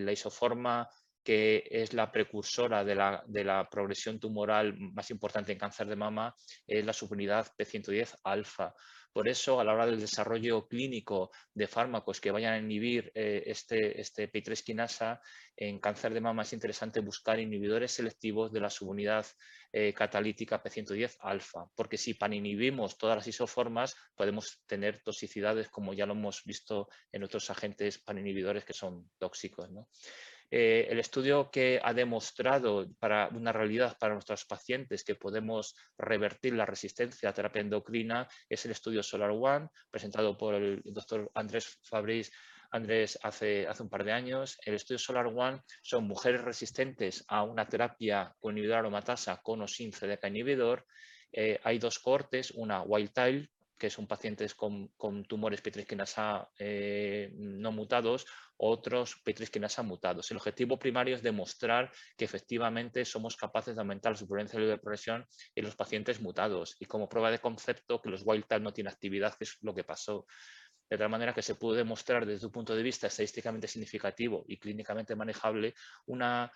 la 0.00 0.12
isoforma 0.12 0.88
que 1.22 1.62
es 1.70 1.92
la 1.92 2.10
precursora 2.10 2.84
de 2.84 2.94
la, 2.94 3.22
de 3.26 3.44
la, 3.44 3.68
progresión 3.68 4.18
tumoral 4.18 4.74
más 4.78 5.10
importante 5.10 5.52
en 5.52 5.58
cáncer 5.58 5.86
de 5.86 5.96
mama, 5.96 6.34
es 6.66 6.84
la 6.84 6.92
subunidad 6.92 7.46
P110 7.58 8.16
alfa. 8.24 8.74
Por 9.12 9.28
eso, 9.28 9.60
a 9.60 9.64
la 9.64 9.72
hora 9.72 9.86
del 9.86 10.00
desarrollo 10.00 10.68
clínico 10.68 11.30
de 11.52 11.66
fármacos 11.66 12.20
que 12.20 12.30
vayan 12.30 12.54
a 12.54 12.58
inhibir 12.58 13.10
eh, 13.14 13.42
este, 13.46 14.00
este 14.00 14.30
P3 14.30 14.62
kinasa, 14.62 15.20
en 15.56 15.80
cáncer 15.80 16.14
de 16.14 16.20
mama 16.20 16.42
es 16.42 16.52
interesante 16.52 17.00
buscar 17.00 17.38
inhibidores 17.40 17.92
selectivos 17.92 18.52
de 18.52 18.60
la 18.60 18.70
subunidad 18.70 19.26
eh, 19.72 19.92
catalítica 19.92 20.62
P110 20.62 21.16
alfa, 21.20 21.66
porque 21.74 21.98
si 21.98 22.14
paninhibimos 22.14 22.96
todas 22.98 23.16
las 23.16 23.26
isoformas, 23.26 23.94
podemos 24.14 24.62
tener 24.66 25.02
toxicidades 25.02 25.68
como 25.68 25.92
ya 25.92 26.06
lo 26.06 26.14
hemos 26.14 26.42
visto 26.44 26.88
en 27.12 27.24
otros 27.24 27.50
agentes 27.50 27.98
paninhibidores 27.98 28.64
que 28.64 28.72
son 28.72 29.10
tóxicos. 29.18 29.68
Eh, 30.50 30.88
el 30.90 30.98
estudio 30.98 31.50
que 31.50 31.80
ha 31.82 31.94
demostrado 31.94 32.88
para 32.98 33.28
una 33.28 33.52
realidad 33.52 33.96
para 33.98 34.14
nuestros 34.14 34.44
pacientes 34.44 35.04
que 35.04 35.14
podemos 35.14 35.76
revertir 35.96 36.54
la 36.54 36.66
resistencia 36.66 37.28
a 37.28 37.32
terapia 37.32 37.60
endocrina 37.60 38.26
es 38.48 38.64
el 38.64 38.72
estudio 38.72 39.02
Solar 39.02 39.30
One, 39.30 39.68
presentado 39.90 40.36
por 40.36 40.54
el 40.54 40.82
doctor 40.84 41.30
Andrés 41.34 41.78
Fabriz 41.82 42.32
Andrés 42.72 43.18
hace, 43.22 43.66
hace 43.66 43.82
un 43.82 43.88
par 43.88 44.04
de 44.04 44.12
años. 44.12 44.58
El 44.64 44.74
estudio 44.74 44.98
Solar 44.98 45.26
One 45.26 45.60
son 45.82 46.04
mujeres 46.04 46.42
resistentes 46.42 47.24
a 47.28 47.42
una 47.42 47.66
terapia 47.66 48.34
con 48.38 48.52
inhibidor 48.52 48.78
aromatasa 48.78 49.40
con 49.42 49.62
o 49.62 49.66
sin 49.66 49.90
CDK 49.90 50.26
inhibidor. 50.28 50.86
Eh, 51.32 51.58
hay 51.62 51.78
dos 51.78 51.98
cortes, 51.98 52.52
una 52.52 52.82
wild 52.82 53.12
type 53.12 53.50
que 53.80 53.88
son 53.88 54.06
pacientes 54.06 54.54
con, 54.54 54.88
con 54.88 55.24
tumores 55.24 55.62
P3 55.62 56.46
eh, 56.58 57.32
no 57.34 57.72
mutados, 57.72 58.26
otros 58.58 59.16
P3 59.24 59.82
mutados. 59.82 60.30
El 60.30 60.36
objetivo 60.36 60.78
primario 60.78 61.16
es 61.16 61.22
demostrar 61.22 61.90
que 62.16 62.26
efectivamente 62.26 63.06
somos 63.06 63.38
capaces 63.38 63.74
de 63.74 63.80
aumentar 63.80 64.12
la 64.12 64.18
supervivencia 64.18 64.60
de 64.60 64.76
progresión 64.76 65.26
en 65.54 65.64
los 65.64 65.76
pacientes 65.76 66.20
mutados 66.20 66.76
y 66.78 66.84
como 66.84 67.08
prueba 67.08 67.30
de 67.30 67.38
concepto 67.38 68.02
que 68.02 68.10
los 68.10 68.22
wild 68.22 68.44
type 68.46 68.60
no 68.60 68.74
tienen 68.74 68.92
actividad, 68.92 69.34
que 69.34 69.44
es 69.44 69.56
lo 69.62 69.74
que 69.74 69.82
pasó. 69.82 70.26
De 70.90 70.98
tal 70.98 71.08
manera 71.08 71.32
que 71.32 71.40
se 71.42 71.54
pudo 71.54 71.76
demostrar 71.76 72.26
desde 72.26 72.46
un 72.46 72.52
punto 72.52 72.74
de 72.74 72.82
vista 72.82 73.06
estadísticamente 73.06 73.68
significativo 73.68 74.44
y 74.48 74.58
clínicamente 74.58 75.14
manejable 75.14 75.74
una 76.06 76.52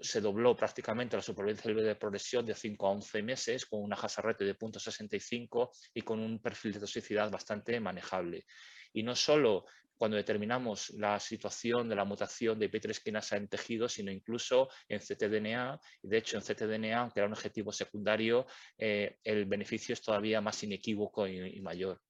se 0.00 0.20
dobló 0.20 0.56
prácticamente 0.56 1.16
la 1.16 1.22
supervivencia 1.22 1.68
libre 1.68 1.84
de 1.84 1.94
progresión 1.94 2.44
de 2.44 2.54
5 2.54 2.86
a 2.86 2.90
11 2.90 3.22
meses 3.22 3.66
con 3.66 3.82
una 3.82 3.96
rate 3.96 4.44
de 4.44 4.56
0.65 4.56 5.70
y 5.94 6.02
con 6.02 6.18
un 6.18 6.40
perfil 6.40 6.72
de 6.72 6.80
toxicidad 6.80 7.30
bastante 7.30 7.78
manejable. 7.78 8.44
Y 8.92 9.02
no 9.02 9.14
solo 9.14 9.64
cuando 9.96 10.16
determinamos 10.16 10.90
la 10.90 11.20
situación 11.20 11.88
de 11.88 11.94
la 11.94 12.06
mutación 12.06 12.58
de 12.58 12.70
P3 12.70 13.02
kinasa 13.02 13.36
en 13.36 13.48
tejidos, 13.48 13.92
sino 13.92 14.10
incluso 14.10 14.68
en 14.88 14.98
ctDNA. 14.98 15.78
De 16.02 16.16
hecho, 16.16 16.38
en 16.38 16.42
ctDNA, 16.42 17.00
aunque 17.00 17.20
era 17.20 17.26
un 17.26 17.34
objetivo 17.34 17.70
secundario, 17.70 18.46
eh, 18.78 19.18
el 19.22 19.44
beneficio 19.44 19.92
es 19.92 20.00
todavía 20.00 20.40
más 20.40 20.62
inequívoco 20.62 21.28
y, 21.28 21.60
mayor. 21.60 22.00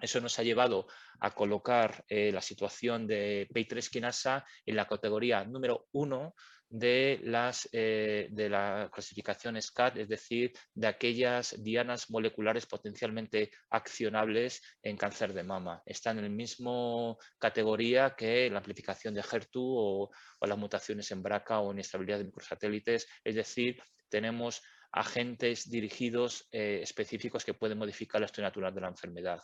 Eso 0.00 0.20
nos 0.20 0.38
ha 0.38 0.42
llevado 0.42 0.86
a 1.20 1.30
colocar 1.32 2.04
eh, 2.08 2.32
la 2.32 2.40
situación 2.40 3.06
de 3.06 3.48
P3 3.54 3.88
kinasa 3.90 4.44
en 4.64 4.76
la 4.76 4.86
categoría 4.86 5.44
número 5.44 5.88
1 5.92 6.34
de, 6.70 7.20
las, 7.24 7.68
eh, 7.72 8.28
de 8.30 8.48
la 8.48 8.88
clasificación 8.92 9.60
SCAT, 9.60 9.96
es 9.96 10.08
decir, 10.08 10.52
de 10.72 10.86
aquellas 10.86 11.60
dianas 11.62 12.10
moleculares 12.10 12.66
potencialmente 12.66 13.50
accionables 13.70 14.62
en 14.82 14.96
cáncer 14.96 15.34
de 15.34 15.42
mama. 15.42 15.82
Están 15.84 16.18
en 16.18 16.24
la 16.24 16.30
misma 16.30 17.16
categoría 17.38 18.14
que 18.16 18.48
la 18.48 18.58
amplificación 18.58 19.14
de 19.14 19.22
HER2 19.22 19.50
o, 19.54 20.10
las 20.40 20.58
mutaciones 20.58 21.10
en 21.10 21.22
BRCA 21.22 21.60
o 21.60 21.72
inestabilidad 21.72 22.18
de 22.18 22.24
microsatélites, 22.24 23.06
es 23.24 23.34
decir, 23.34 23.82
tenemos 24.08 24.62
agentes 24.92 25.70
dirigidos 25.70 26.48
eh, 26.52 26.80
específicos 26.82 27.44
que 27.44 27.54
pueden 27.54 27.78
modificar 27.78 28.20
la 28.20 28.26
historia 28.26 28.48
natural 28.48 28.74
de 28.74 28.80
la 28.80 28.88
enfermedad. 28.88 29.40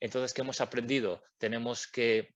Entonces, 0.00 0.32
¿qué 0.34 0.42
hemos 0.42 0.60
aprendido? 0.60 1.22
Tenemos 1.38 1.86
que 1.86 2.34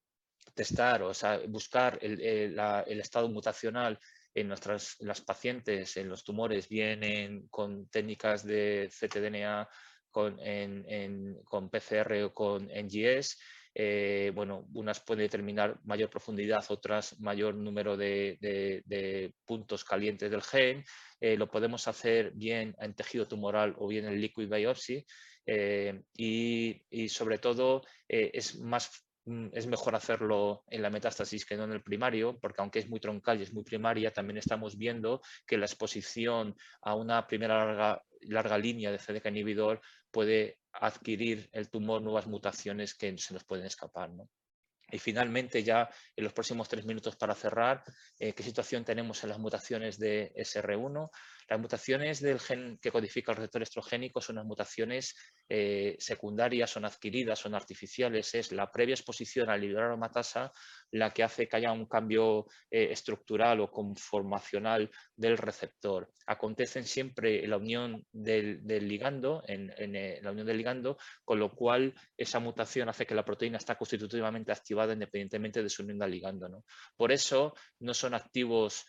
testar, 0.55 1.03
o 1.03 1.15
sea, 1.15 1.41
buscar 1.49 1.99
el, 2.03 2.59
estado 3.01 3.29
mutacional 3.29 3.99
en 4.35 4.49
nuestras 4.49 4.97
las 5.01 5.21
pacientes, 5.21 5.97
en 5.97 6.09
los 6.09 6.25
tumores, 6.25 6.69
vienen 6.69 7.49
con 7.49 7.89
técnicas 7.89 8.45
de 8.45 8.91
ctDNA 8.91 9.69
con, 10.11 10.39
con 11.45 11.71
PCR 11.71 12.25
o 12.25 12.35
con 12.35 12.69
NGS. 12.69 13.39
Eh, 13.73 14.33
bueno, 14.35 14.67
unas 14.75 15.01
pueden 15.01 15.25
determinar 15.25 15.79
mayor 15.85 16.11
profundidad, 16.11 16.65
otras 16.69 17.19
mayor 17.21 17.55
número 17.55 17.97
de, 17.97 19.33
puntos 19.45 19.85
calientes 19.85 20.31
del 20.31 20.43
gen. 20.43 20.85
Eh, 21.21 21.37
lo 21.37 21.51
podemos 21.51 21.87
hacer 21.87 22.33
bien 22.33 22.75
en 22.81 22.95
tejido 22.95 23.29
tumoral 23.29 23.75
o 23.79 23.87
bien 23.87 24.07
en 24.07 24.21
liquid 24.21 24.49
biopsy. 24.49 25.05
Eh, 25.53 26.03
y, 26.17 27.09
sobre 27.09 27.39
todo 27.39 27.83
es 28.07 28.57
más 28.61 29.05
Mm, 29.27 29.49
es 29.53 29.67
mejor 29.67 29.95
hacerlo 29.95 30.65
en 30.69 30.83
la 30.83 30.91
metástasis 30.91 31.45
que 31.45 31.57
no 31.57 31.65
en 31.65 31.73
el 31.73 31.83
primario, 31.83 32.39
porque 32.41 32.63
aunque 32.63 32.79
es 32.79 32.89
muy 32.89 33.01
troncal 33.01 33.39
y 33.39 33.43
es 33.43 33.53
muy 33.53 33.65
primaria, 33.65 34.13
también 34.13 34.39
estamos 34.39 34.77
viendo 34.77 35.21
que 35.47 35.59
la 35.59 35.67
exposición 35.67 36.57
a 36.83 36.95
una 36.95 37.27
primera 37.27 38.03
larga, 38.23 38.59
línea 38.59 38.91
de 38.91 38.99
CDK 38.99 39.27
inhibidor 39.27 39.81
puede 40.11 40.59
adquirir 40.73 41.49
el 41.53 41.71
tumor 41.71 42.03
nuevas 42.03 42.27
mutaciones 42.27 42.95
que 42.95 43.17
se 43.19 43.35
nos 43.35 43.45
pueden 43.45 43.67
escapar. 43.67 44.11
Y 44.91 44.99
finalmente, 44.99 45.63
ya 45.63 45.89
en 46.17 46.25
los 46.25 46.33
próximos 46.33 46.69
tres 46.69 46.85
minutos 46.85 47.15
para 47.17 47.35
cerrar, 47.35 47.85
eh, 48.19 48.33
¿qué 48.33 48.43
situación 48.43 48.85
tenemos 48.85 49.23
en 49.23 49.31
las 49.31 49.39
mutaciones 49.39 49.99
de 49.99 50.33
SR1? 50.35 51.09
Las 51.51 51.59
mutaciones 51.59 52.21
del 52.21 52.39
gen 52.39 52.79
que 52.81 52.93
codifica 52.93 53.33
el 53.33 53.39
receptor 53.39 53.63
estrogénico 53.63 54.21
son 54.21 54.37
las 54.37 54.45
mutaciones 54.45 55.17
eh, 55.49 55.97
secundarias, 55.99 56.71
son 56.71 56.85
adquiridas, 56.85 57.41
son 57.41 57.57
artificiales. 57.57 58.37
Es 58.37 58.53
la 58.53 58.71
previa 58.71 58.95
exposición 58.95 59.51
al 59.51 59.59
inhibidor 59.59 59.83
aromatasa 59.83 60.53
la 60.93 61.11
que 61.11 61.25
hace 61.25 61.49
que 61.49 61.57
haya 61.57 61.73
un 61.73 61.87
cambio 61.87 62.47
eh, 62.71 62.93
estructural 62.93 63.59
o 63.59 63.71
conformacional 63.71 64.89
del 65.17 65.37
receptor. 65.39 66.13
Acontecen 66.25 66.85
siempre 66.85 67.43
en 67.43 67.51
la 67.51 67.57
unión 67.57 68.07
del, 68.13 68.63
ligando, 68.87 69.43
eh, 69.49 70.21
la 70.23 70.31
unión 70.31 70.47
del 70.47 70.57
ligando, 70.57 70.99
con 71.25 71.41
lo 71.41 71.53
cual 71.53 71.93
esa 72.17 72.39
mutación 72.39 72.89
hace 72.89 73.07
que 73.07 73.15
la 73.17 73.25
proteína 73.25 73.59
está 73.59 73.77
constitutivamente 73.77 74.53
activada 74.53 74.93
independientemente 74.93 75.65
de 75.65 75.69
su 75.69 75.83
unión 75.83 76.01
al 76.01 76.13
ligando. 76.13 76.63
Por 76.97 77.11
eso 77.11 77.55
no 77.81 77.93
son 77.93 78.15
activos 78.15 78.87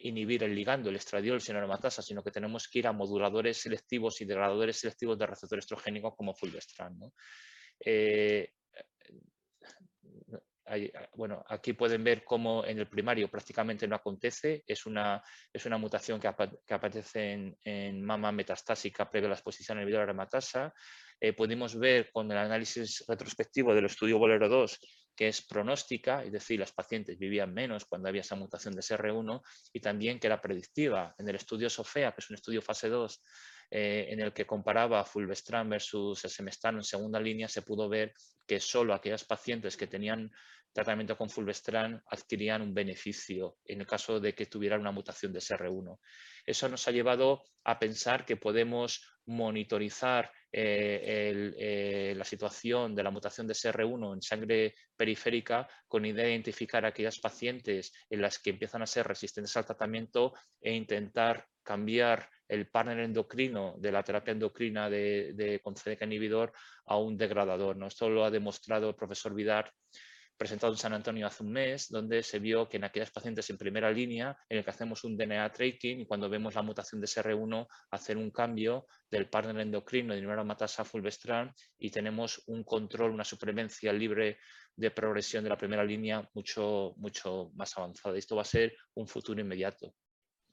inhibir 0.00 0.44
el 0.44 0.54
ligando, 0.54 0.90
el 0.90 0.96
estradiol, 0.96 1.40
sin 1.40 1.56
aromatasa, 1.56 2.02
sino 2.02 2.22
que 2.22 2.30
tenemos 2.30 2.68
que 2.68 2.80
ir 2.80 2.86
a 2.86 2.92
moduladores 2.92 3.56
selectivos 3.58 4.20
y 4.20 4.24
degradadores 4.24 4.78
selectivos 4.78 5.18
de 5.18 5.26
receptor 5.26 5.58
estrogénico 5.58 6.14
como 6.14 6.34
fulvestrant. 6.34 7.04
Eh, 7.80 8.52
bueno, 11.14 11.42
aquí 11.48 11.72
pueden 11.72 12.04
ver 12.04 12.24
cómo 12.24 12.64
en 12.64 12.78
el 12.78 12.88
primario 12.88 13.30
prácticamente 13.30 13.88
no 13.88 13.96
acontece, 13.96 14.64
es 14.66 14.84
una, 14.84 15.22
es 15.52 15.64
una 15.64 15.78
mutación 15.78 16.20
que, 16.20 16.28
aparece 16.28 17.54
en, 17.64 18.04
mama 18.04 18.32
metastásica 18.32 19.10
previa 19.10 19.28
a 19.28 19.30
la 19.30 19.36
exposición 19.36 19.78
al 19.78 19.82
inhibidor 19.82 20.02
aromatasa. 20.02 20.74
Eh, 21.20 21.32
pudimos 21.32 21.78
ver 21.78 22.10
con 22.12 22.30
el 22.30 22.38
análisis 22.38 23.04
retrospectivo 23.08 23.74
del 23.74 23.86
estudio 23.86 24.18
Bolero 24.18 24.48
2 24.48 24.78
que 25.18 25.26
es 25.26 25.42
pronóstica, 25.42 26.22
es 26.22 26.30
decir, 26.30 26.60
las 26.60 26.70
pacientes 26.70 27.18
vivían 27.18 27.52
menos 27.52 27.86
cuando 27.86 28.08
había 28.08 28.20
esa 28.20 28.36
mutación 28.36 28.72
de 28.76 28.82
SR1 28.82 29.42
y 29.72 29.80
también 29.80 30.20
que 30.20 30.28
era 30.28 30.40
predictiva. 30.40 31.12
En 31.18 31.28
el 31.28 31.34
estudio 31.34 31.68
SOFEA, 31.68 32.12
que 32.12 32.20
es 32.20 32.30
un 32.30 32.36
estudio 32.36 32.62
fase 32.62 32.88
2, 32.88 33.24
eh, 33.72 34.06
en 34.10 34.20
el 34.20 34.32
que 34.32 34.46
comparaba 34.46 35.04
fulvestrant 35.04 35.68
versus 35.68 36.20
semestano 36.20 36.78
en 36.78 36.84
segunda 36.84 37.18
línea, 37.18 37.48
se 37.48 37.62
pudo 37.62 37.88
ver 37.88 38.14
que 38.46 38.60
solo 38.60 38.94
aquellas 38.94 39.24
pacientes 39.24 39.76
que 39.76 39.88
tenían 39.88 40.30
tratamiento 40.72 41.16
con 41.16 41.30
fulvestrant 41.30 42.00
adquirían 42.10 42.62
un 42.62 42.74
beneficio 42.74 43.58
en 43.64 43.80
el 43.80 43.86
caso 43.86 44.20
de 44.20 44.34
que 44.34 44.46
tuvieran 44.46 44.80
una 44.80 44.92
mutación 44.92 45.32
de 45.32 45.40
SR1. 45.40 45.98
Eso 46.44 46.68
nos 46.68 46.86
ha 46.88 46.92
llevado 46.92 47.42
a 47.64 47.78
pensar 47.78 48.24
que 48.24 48.36
podemos 48.36 49.02
monitorizar 49.26 50.30
eh, 50.50 51.52
eh, 51.58 52.14
la 52.16 52.24
situación 52.24 52.94
de 52.94 53.02
la 53.02 53.10
mutación 53.10 53.46
de 53.46 53.52
SR1 53.52 54.14
en 54.14 54.22
sangre 54.22 54.74
periférica 54.96 55.68
con 55.86 56.06
idea 56.06 56.24
de 56.24 56.30
identificar 56.30 56.86
aquellas 56.86 57.18
pacientes 57.18 57.92
en 58.08 58.22
las 58.22 58.38
que 58.38 58.50
empiezan 58.50 58.80
a 58.80 58.86
ser 58.86 59.06
resistentes 59.06 59.54
al 59.56 59.66
tratamiento 59.66 60.32
e 60.60 60.72
intentar 60.74 61.46
cambiar 61.62 62.30
el 62.48 62.70
partner 62.70 63.00
endocrino 63.00 63.74
de 63.78 63.92
la 63.92 64.02
terapia 64.02 64.32
endocrina 64.32 64.88
de, 64.88 65.34
de 65.34 65.60
con 65.60 65.74
CDK 65.74 66.02
inhibidor 66.04 66.52
a 66.86 66.96
un 66.96 67.18
degradador. 67.18 67.76
Esto 67.84 68.08
lo 68.08 68.24
ha 68.24 68.30
demostrado 68.30 68.88
el 68.88 68.94
profesor 68.94 69.34
Vidar 69.34 69.70
presentado 70.38 70.72
en 70.72 70.78
San 70.78 70.92
Antonio 70.92 71.26
hace 71.26 71.42
un 71.42 71.52
mes, 71.52 71.88
donde 71.90 72.22
se 72.22 72.38
vio 72.38 72.68
que 72.68 72.76
en 72.76 72.84
aquellas 72.84 73.10
pacientes 73.10 73.50
en 73.50 73.58
primera 73.58 73.90
línea, 73.90 74.36
en 74.48 74.58
el 74.58 74.64
que 74.64 74.70
hacemos 74.70 75.02
un 75.02 75.16
DNA 75.16 75.50
tracking 75.50 76.00
y 76.00 76.06
cuando 76.06 76.30
vemos 76.30 76.54
la 76.54 76.62
mutación 76.62 77.00
de 77.00 77.08
SR1, 77.08 77.66
hacer 77.90 78.16
un 78.16 78.30
cambio 78.30 78.86
del 79.10 79.28
partner 79.28 79.58
endocrino 79.58 80.14
de 80.14 80.44
matasa 80.44 80.84
fulvestrant 80.84 81.52
y 81.78 81.90
tenemos 81.90 82.40
un 82.46 82.62
control, 82.62 83.10
una 83.10 83.24
supremacia 83.24 83.92
libre 83.92 84.38
de 84.76 84.90
progresión 84.92 85.42
de 85.42 85.50
la 85.50 85.58
primera 85.58 85.84
línea 85.84 86.28
mucho, 86.34 86.94
mucho 86.98 87.50
más 87.54 87.76
avanzada. 87.76 88.16
Esto 88.16 88.36
va 88.36 88.42
a 88.42 88.44
ser 88.44 88.76
un 88.94 89.08
futuro 89.08 89.40
inmediato. 89.40 89.92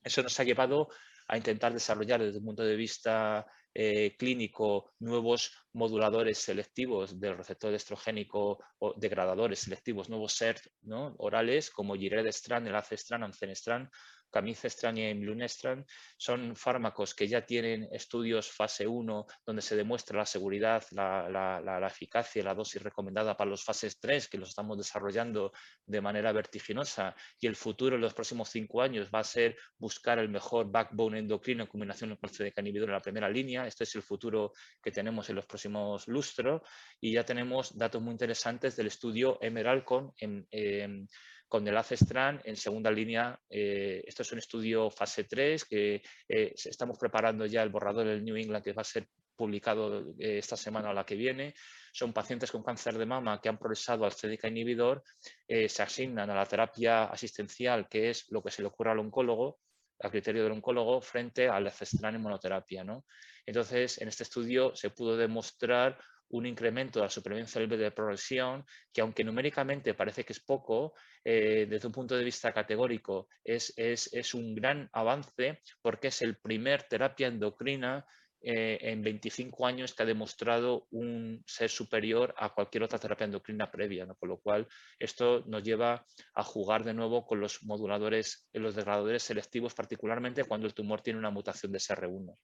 Eso 0.04 0.24
nos 0.24 0.40
ha 0.40 0.44
llevado 0.44 0.90
a 1.28 1.38
intentar 1.38 1.74
desarrollar 1.74 2.24
desde 2.24 2.40
el 2.40 2.44
punto 2.44 2.64
de 2.64 2.76
vista 2.76 3.46
eh, 3.76 4.16
clínico 4.18 4.94
nuevos 5.00 5.52
moduladores 5.74 6.38
selectivos 6.38 7.20
del 7.20 7.38
receptor 7.38 7.74
estrogénico 7.74 8.64
o 8.80 8.94
degradadores 8.96 9.60
selectivos, 9.60 10.10
nuevos 10.10 10.34
SERT 10.34 10.66
¿no? 10.84 11.14
orales 11.18 11.70
como 11.70 11.96
giredestran, 11.96 12.66
el 12.68 12.76
acestran, 12.76 13.24
ancenestran, 13.24 13.92
Camicestran 14.36 14.98
y 14.98 15.08
Imlunestran 15.08 15.86
son 16.18 16.58
fármacos 16.58 17.16
que 17.16 17.26
ya 17.26 17.46
tienen 17.46 17.88
estudios 17.94 18.52
fase 18.52 18.86
1 18.86 19.26
donde 19.46 19.62
se 19.62 19.78
demuestra 19.78 20.18
la 20.18 20.26
seguridad, 20.26 20.84
la, 20.92 21.30
la, 21.30 21.62
la, 21.62 21.88
eficacia 21.88 22.42
y 22.42 22.44
la 22.44 22.54
dosis 22.54 22.82
recomendada 22.82 23.38
para 23.38 23.50
los 23.50 23.64
fases 23.64 23.98
3 23.98 24.28
que 24.28 24.38
los 24.38 24.50
estamos 24.50 24.78
desarrollando 24.78 25.54
de 25.86 26.02
manera 26.02 26.34
vertiginosa 26.34 27.16
y 27.40 27.48
el 27.48 27.56
futuro 27.56 27.96
en 27.96 28.02
los 28.02 28.14
próximos 28.14 28.50
cinco 28.50 28.82
años 28.82 29.10
va 29.10 29.20
a 29.20 29.24
ser 29.24 29.56
buscar 29.78 30.20
el 30.20 30.28
mejor 30.28 30.70
backbone 30.70 31.20
endocrino 31.20 31.64
en 31.64 31.70
combinación 31.70 32.18
con 32.18 32.30
el 32.30 32.36
CDK 32.36 32.60
inhibidor 32.60 32.90
en 32.90 32.96
la 32.96 33.02
primera 33.02 33.30
línea. 33.30 33.66
Este 33.66 33.86
es 33.86 33.96
el 33.96 34.02
futuro 34.02 34.52
que 34.84 34.92
tenemos 34.92 35.30
en 35.30 35.38
los 35.38 35.46
próximos 35.46 36.10
lustros 36.10 36.62
y 37.00 37.14
ya 37.14 37.24
tenemos 37.24 37.78
datos 37.78 38.02
muy 38.02 38.12
interesantes 38.12 38.76
del 38.76 38.88
estudio 38.88 39.40
Emerald 39.42 39.86
con 39.86 40.14
en, 40.18 41.08
con 41.48 41.68
el 41.68 41.78
ACESTRAN 41.78 42.42
en 42.44 42.56
segunda 42.56 42.92
línea. 42.92 43.40
Eh, 43.50 44.04
esto 44.06 44.24
es 44.24 44.32
un 44.32 44.40
estudio 44.40 44.90
fase 44.90 45.26
3 45.26 45.66
que 45.66 46.02
eh, 46.28 46.54
estamos 46.56 46.98
preparando 46.98 47.46
ya 47.46 47.64
el 47.64 47.70
borrador 47.70 48.08
del 48.08 48.24
New 48.24 48.36
England 48.36 48.64
que 48.64 48.74
va 48.74 48.82
a 48.82 48.86
ser 48.86 49.08
publicado 49.36 50.16
eh, 50.20 50.40
esta 50.40 50.56
semana 50.56 50.90
o 50.90 50.94
la 50.94 51.06
que 51.06 51.16
viene. 51.16 51.54
Son 51.92 52.14
pacientes 52.14 52.52
con 52.52 52.64
cáncer 52.64 52.98
de 52.98 53.06
mama 53.06 53.40
que 53.42 53.50
han 53.50 53.58
progresado 53.58 54.06
al 54.06 54.14
CDK 54.14 54.46
inhibidor, 54.46 55.02
se 55.48 55.82
asignan 55.82 56.30
a 56.30 56.36
la 56.36 56.46
terapia 56.46 57.06
asistencial, 57.06 57.88
que 57.88 58.10
es 58.10 58.26
lo 58.32 58.44
que 58.44 58.52
se 58.52 58.62
le 58.62 58.68
ocurre 58.68 58.92
al 58.92 59.00
oncólogo, 59.00 59.60
a 60.02 60.10
criterio 60.10 60.44
del 60.44 60.52
oncólogo, 60.52 61.00
frente 61.00 61.48
al 61.48 61.68
ACESTRAN 61.68 62.16
en 62.16 62.22
monoterapia. 62.22 62.84
¿no? 62.84 63.06
Entonces, 63.46 64.02
en 64.02 64.10
este 64.10 64.24
estudio 64.24 64.76
se 64.76 64.90
pudo 64.90 65.16
demostrar 65.16 65.98
un 66.30 66.46
incremento 66.46 67.00
de 67.00 67.06
la 67.06 67.10
supervivencia 67.10 67.62
libre 67.62 67.78
de 67.78 67.92
progresión, 67.92 68.66
que 68.92 69.02
aunque 69.02 69.24
numéricamente 69.24 69.94
parece 69.94 70.24
que 70.24 70.34
es 70.34 70.40
poco, 70.40 70.94
eh, 71.24 71.66
desde 71.70 71.88
un 71.88 71.94
punto 71.94 72.16
de 72.16 72.24
vista 72.24 72.54
categórico 72.54 73.28
es, 73.44 73.74
es, 73.78 74.34
un 74.34 74.54
gran 74.54 74.90
avance 74.94 75.62
porque 75.82 76.10
es 76.10 76.22
el 76.22 76.38
primer 76.38 76.84
terapia 76.84 77.28
endocrina 77.28 78.06
eh, 78.42 78.78
en 78.82 79.02
25 79.02 79.66
años 79.66 79.96
que 79.96 80.04
ha 80.04 80.06
demostrado 80.06 80.86
un 80.92 81.44
ser 81.48 81.72
superior 81.72 82.36
a 82.38 82.54
cualquier 82.54 82.84
otra 82.84 83.00
terapia 83.00 83.26
endocrina 83.26 83.72
previa, 83.72 84.06
con 84.20 84.30
lo 84.30 84.38
cual 84.38 84.68
esto 85.00 85.44
nos 85.48 85.64
lleva 85.64 86.06
a 86.36 86.44
jugar 86.44 86.84
de 86.84 86.94
nuevo 86.94 87.26
con 87.26 87.40
los 87.40 87.64
moduladores, 87.64 88.48
los 88.54 88.76
degradadores 88.76 89.24
selectivos, 89.24 89.74
particularmente 89.74 90.44
cuando 90.44 90.68
el 90.68 90.76
tumor 90.76 91.02
tiene 91.02 91.18
una 91.18 91.32
mutación 91.32 91.72
de 91.72 91.80
SR1. 91.80 92.38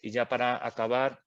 Y 0.00 0.10
ya 0.10 0.28
para 0.28 0.66
acabar, 0.66 1.20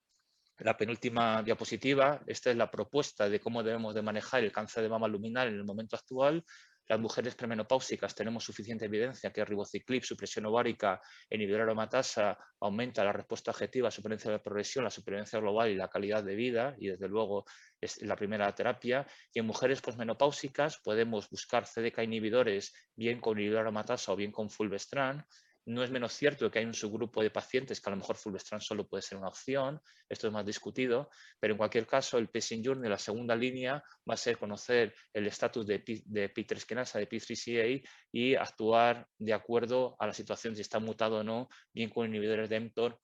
la 0.60 0.76
penúltima 0.76 1.41
diapositiva, 1.43 2.22
esta 2.28 2.52
es 2.52 2.58
la 2.58 2.69
propuesta 2.69 3.30
de 3.30 3.39
cómo 3.39 3.63
debemos 3.63 3.95
de 3.95 4.02
manejar 4.02 4.43
el 4.43 4.52
cáncer 4.52 4.84
de 4.84 4.89
mama 4.89 5.08
luminal 5.08 5.48
en 5.48 5.56
el 5.56 5.63
momento 5.63 5.95
actual. 5.95 6.43
Las 6.88 7.00
mujeres 7.00 7.36
premenopáusicas 7.36 8.15
tenemos 8.15 8.43
suficiente 8.43 8.86
evidencia 8.86 9.32
que 9.32 9.45
ribociclip, 9.45 10.04
supresión 10.04 10.48
ovárica, 10.48 11.00
inhibidor 11.30 11.62
aromatasa 11.62 12.36
aumenta 12.60 13.04
la 13.04 13.13
respuesta 13.13 13.52
objetiva, 13.52 13.91
supervivencia 13.91 14.32
de 14.32 14.39
progresión, 14.39 14.84
la 14.84 14.89
supervivencia 14.89 15.39
global 15.39 15.69
y 15.69 15.76
la 15.76 15.88
calidad 15.88 16.24
de 16.24 16.36
vida, 16.36 16.76
y 16.80 16.88
desde 16.88 17.08
luego 17.08 17.45
es 17.80 18.02
la 18.02 18.15
primera 18.15 18.54
terapia. 18.56 19.06
Y 19.32 19.39
en 19.39 19.45
mujeres 19.45 19.82
posmenopáusicas 19.82 20.80
podemos 20.80 21.30
buscar 21.30 21.67
CDK 21.67 22.00
inhibidores 22.00 22.74
bien 22.95 23.22
con 23.22 23.38
inhibidor 23.38 23.62
aromatasa 23.62 24.12
o 24.12 24.15
bien 24.15 24.32
con 24.32 24.50
fulvestrant, 24.50 25.24
no 25.70 25.84
es 25.84 25.92
menos 25.92 26.14
cierto 26.14 26.50
que 26.50 26.60
hay 26.60 26.66
un 26.66 26.74
subgrupo 26.74 27.22
de 27.22 27.30
pacientes 27.30 27.80
que 27.80 27.90
a 27.90 27.92
lo 27.92 27.98
mejor 27.98 28.16
fulvestrant 28.16 28.64
solo 28.64 28.88
puede 28.88 29.04
ser 29.04 29.20
una 29.20 29.28
opción, 29.28 29.80
esto 30.10 30.28
es 30.28 30.34
más 30.34 30.44
discutido, 30.44 31.10
pero 31.40 31.54
en 31.54 31.58
cualquier 31.60 31.86
caso 31.86 32.18
el 32.18 32.28
patient 32.28 32.66
journey, 32.66 32.90
la 32.90 32.98
segunda 32.98 33.36
línea, 33.36 33.84
va 34.10 34.16
a 34.16 34.18
ser 34.18 34.40
conocer 34.40 34.96
el 35.14 35.28
estatus 35.28 35.68
de, 35.68 35.84
de 36.06 36.34
P3 36.34 36.94
de 36.94 37.10
P3CA 37.10 37.88
y 38.12 38.36
actuar 38.36 39.08
de 39.20 39.34
acuerdo 39.34 39.96
a 40.00 40.08
la 40.08 40.14
situación 40.14 40.56
si 40.56 40.62
está 40.62 40.80
mutado 40.80 41.20
o 41.20 41.24
no, 41.24 41.50
bien 41.72 41.92
con 41.92 42.08
inhibidores 42.08 42.50
de 42.50 42.60
mTOR 42.60 43.00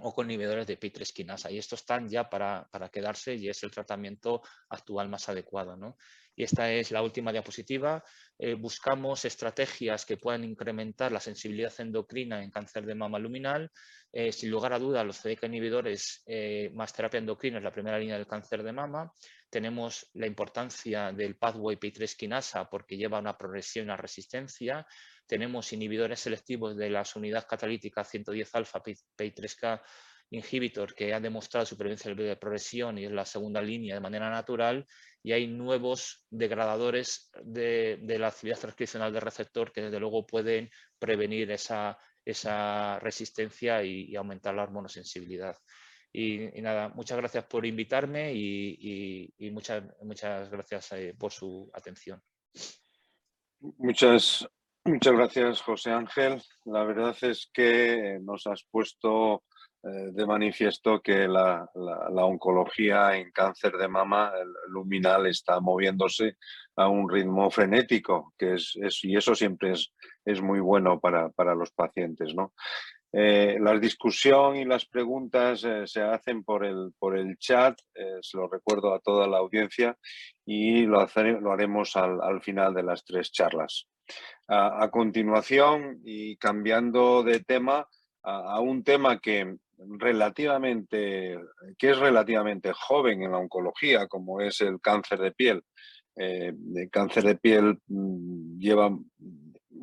o 0.00 0.12
con 0.12 0.26
inhibidores 0.26 0.66
de 0.66 0.78
P3 0.78 1.10
quinasa. 1.12 1.50
Y 1.50 1.58
estos 1.58 1.80
están 1.80 2.08
ya 2.08 2.28
para, 2.28 2.68
para, 2.70 2.88
quedarse 2.88 3.34
y 3.34 3.48
es 3.48 3.62
el 3.62 3.70
tratamiento 3.70 4.42
actual 4.68 5.08
más 5.08 5.28
adecuado. 5.28 5.76
¿no? 5.76 5.96
Y 6.36 6.44
esta 6.44 6.70
es 6.70 6.90
la 6.90 7.02
última 7.02 7.32
diapositiva. 7.32 8.02
Eh, 8.38 8.54
buscamos 8.54 9.24
estrategias 9.24 10.04
que 10.04 10.16
puedan 10.16 10.44
incrementar 10.44 11.12
la 11.12 11.20
sensibilidad 11.20 11.72
endocrina 11.78 12.42
en 12.42 12.50
cáncer 12.50 12.84
de 12.84 12.94
mama 12.94 13.18
luminal. 13.18 13.70
Eh, 14.12 14.32
sin 14.32 14.50
lugar 14.50 14.72
a 14.72 14.78
dudas, 14.78 15.06
los 15.06 15.18
CDK 15.18 15.44
inhibidores 15.44 16.22
eh, 16.26 16.70
más 16.74 16.92
terapia 16.92 17.18
endocrina 17.18 17.58
es 17.58 17.64
la 17.64 17.72
primera 17.72 17.98
línea 17.98 18.16
del 18.16 18.26
cáncer 18.26 18.62
de 18.62 18.72
mama. 18.72 19.12
Tenemos 19.48 20.10
la 20.14 20.26
importancia 20.26 21.12
del 21.12 21.36
pathway 21.36 21.76
P3 21.76 22.16
quinasa 22.16 22.68
porque 22.68 22.96
lleva 22.96 23.20
una 23.20 23.36
progresión 23.36 23.90
a 23.90 23.96
resistencia. 23.96 24.86
Tenemos 25.26 25.72
inhibidores 25.72 26.20
selectivos 26.20 26.76
de 26.76 26.90
las 26.90 27.14
unidades 27.14 27.46
catalíticas 27.46 28.08
110 28.08 28.54
alfa 28.54 28.82
P3K 28.82 29.80
inhibitor 30.34 30.94
que 30.94 31.14
ha 31.14 31.20
demostrado 31.20 31.66
supervivencia 31.66 32.14
de 32.14 32.36
progresión 32.36 32.98
y 32.98 33.04
es 33.04 33.12
la 33.12 33.24
segunda 33.24 33.62
línea 33.62 33.94
de 33.94 34.00
manera 34.00 34.30
natural 34.30 34.86
y 35.22 35.32
hay 35.32 35.46
nuevos 35.46 36.22
degradadores 36.30 37.30
de, 37.42 37.98
la 38.18 38.28
actividad 38.28 38.58
transcripcional 38.58 39.12
del 39.12 39.22
receptor 39.22 39.72
que 39.72 39.82
desde 39.82 39.98
luego 39.98 40.26
pueden 40.26 40.70
prevenir 40.98 41.50
esa, 41.50 41.98
esa 42.24 42.98
resistencia 42.98 43.82
y, 43.82 44.14
aumentar 44.16 44.54
la 44.54 44.64
hormonosensibilidad. 44.64 45.56
Y, 46.12 46.38
nada, 46.60 46.90
muchas 46.90 47.16
gracias 47.16 47.44
por 47.44 47.64
invitarme 47.64 48.32
y, 48.34 49.32
y 49.38 49.50
muchas, 49.50 49.82
muchas 50.02 50.50
gracias 50.50 50.92
eh, 50.92 51.14
por 51.18 51.32
su 51.32 51.70
atención. 51.72 52.22
Muchas, 53.78 54.46
muchas 54.84 55.12
gracias, 55.14 55.62
José 55.62 55.90
Ángel. 55.90 56.42
La 56.66 56.84
verdad 56.84 57.16
es 57.22 57.48
que 57.52 58.18
nos 58.22 58.46
has 58.46 58.62
puesto 58.70 59.42
de 59.84 60.26
manifiesto 60.26 61.02
que 61.02 61.28
la, 61.28 61.68
oncología 61.74 63.16
en 63.16 63.30
cáncer 63.32 63.72
de 63.72 63.86
mama 63.86 64.32
luminal 64.68 65.26
está 65.26 65.60
moviéndose 65.60 66.36
a 66.76 66.88
un 66.88 67.08
ritmo 67.08 67.50
frenético, 67.50 68.32
que 68.38 68.54
es, 68.54 68.74
y 69.02 69.16
eso 69.16 69.34
siempre 69.34 69.72
es, 69.72 69.92
es 70.24 70.40
muy 70.40 70.60
bueno 70.60 71.00
para, 71.00 71.28
para 71.28 71.54
los 71.54 71.70
pacientes. 71.72 72.34
¿no? 72.34 72.54
Eh, 73.16 73.58
la 73.60 73.78
discusión 73.78 74.56
y 74.56 74.64
las 74.64 74.86
preguntas 74.86 75.62
eh, 75.62 75.86
se 75.86 76.02
hacen 76.02 76.42
por 76.42 76.64
el, 76.64 76.92
por 76.98 77.16
el 77.16 77.38
chat, 77.38 77.78
eh, 77.94 78.18
se 78.20 78.36
lo 78.36 78.48
recuerdo 78.48 78.92
a 78.92 78.98
toda 78.98 79.28
la 79.28 79.38
audiencia 79.38 79.96
y 80.44 80.82
lo, 80.82 81.06
lo 81.40 81.52
haremos 81.52 81.94
al, 81.94 82.42
final 82.42 82.74
de 82.74 82.82
las 82.82 83.04
tres 83.04 83.30
charlas. 83.30 83.86
A, 84.48 84.90
continuación, 84.90 86.00
y 86.04 86.36
cambiando 86.38 87.22
de 87.22 87.38
tema, 87.38 87.86
a, 88.24 88.58
un 88.58 88.82
tema 88.82 89.20
que, 89.20 89.58
relativamente, 89.98 91.38
que 91.78 91.90
es 91.90 91.98
relativamente 91.98 92.72
joven 92.72 93.22
en 93.22 93.32
la 93.32 93.38
oncología, 93.38 94.06
como 94.06 94.40
es 94.40 94.60
el 94.60 94.80
cáncer 94.80 95.18
de 95.20 95.32
piel. 95.32 95.62
el 96.16 96.88
cáncer 96.90 97.24
de 97.24 97.36
piel 97.36 97.78
mm, 97.88 98.58
lleva 98.58 98.90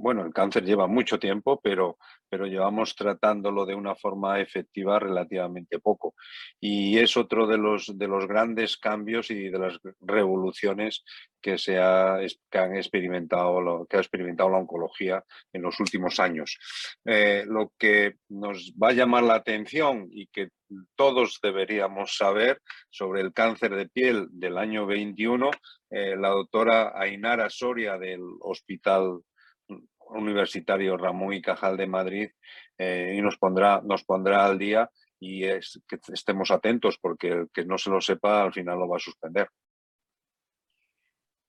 bueno, 0.01 0.25
el 0.25 0.33
cáncer 0.33 0.63
lleva 0.65 0.87
mucho 0.87 1.19
tiempo, 1.19 1.59
pero, 1.61 1.97
pero 2.31 2.47
llevamos 2.47 2.95
tratándolo 2.95 3.65
de 3.65 3.75
una 3.75 3.93
forma 3.93 4.39
efectiva 4.39 4.97
relativamente 4.97 5.79
poco. 5.79 6.15
Y 6.61 6.97
es 6.97 7.17
otro 7.17 7.45
de 7.45 7.57
los, 7.57 7.97
de 7.97 8.07
los 8.07 8.25
grandes 8.25 8.77
cambios 8.77 9.29
y 9.31 9.49
de 9.49 9.59
las 9.59 9.79
revoluciones 9.99 11.03
que, 11.41 11.57
se 11.57 11.77
ha, 11.77 12.15
han 12.15 12.75
experimentado, 12.77 13.85
que 13.85 13.97
ha 13.97 13.99
experimentado 13.99 14.49
la 14.49 14.59
oncología 14.59 15.21
en 15.51 15.63
los 15.63 15.77
últimos 15.81 16.21
años. 16.21 16.57
Eh, 17.03 17.43
lo 17.45 17.73
que 17.77 18.15
nos 18.29 18.71
va 18.81 18.89
a 18.89 18.93
llamar 18.93 19.23
la 19.23 19.35
atención 19.35 20.07
y 20.09 20.27
que 20.27 20.51
todos 20.95 21.39
deberíamos 21.43 22.15
saber 22.15 22.61
sobre 22.89 23.19
el 23.19 23.33
cáncer 23.33 23.75
de 23.75 23.89
piel 23.89 24.27
del 24.31 24.57
año 24.57 24.85
21, 24.85 25.51
eh, 25.89 26.15
la 26.15 26.29
doctora 26.29 26.93
Ainara 26.95 27.49
Soria 27.49 27.97
del 27.97 28.21
Hospital 28.39 29.19
Universitario 30.11 30.97
Ramón 30.97 31.33
y 31.33 31.41
Cajal 31.41 31.77
de 31.77 31.87
Madrid 31.87 32.29
eh, 32.77 33.15
y 33.17 33.21
nos 33.21 33.37
pondrá, 33.37 33.81
nos 33.83 34.03
pondrá 34.03 34.45
al 34.45 34.57
día 34.57 34.89
y 35.19 35.43
es, 35.43 35.81
que 35.87 35.99
estemos 36.13 36.51
atentos 36.51 36.97
porque 36.99 37.29
el 37.29 37.49
que 37.53 37.65
no 37.65 37.77
se 37.77 37.89
lo 37.89 38.01
sepa 38.01 38.43
al 38.43 38.53
final 38.53 38.79
lo 38.79 38.87
va 38.87 38.97
a 38.97 38.99
suspender. 38.99 39.47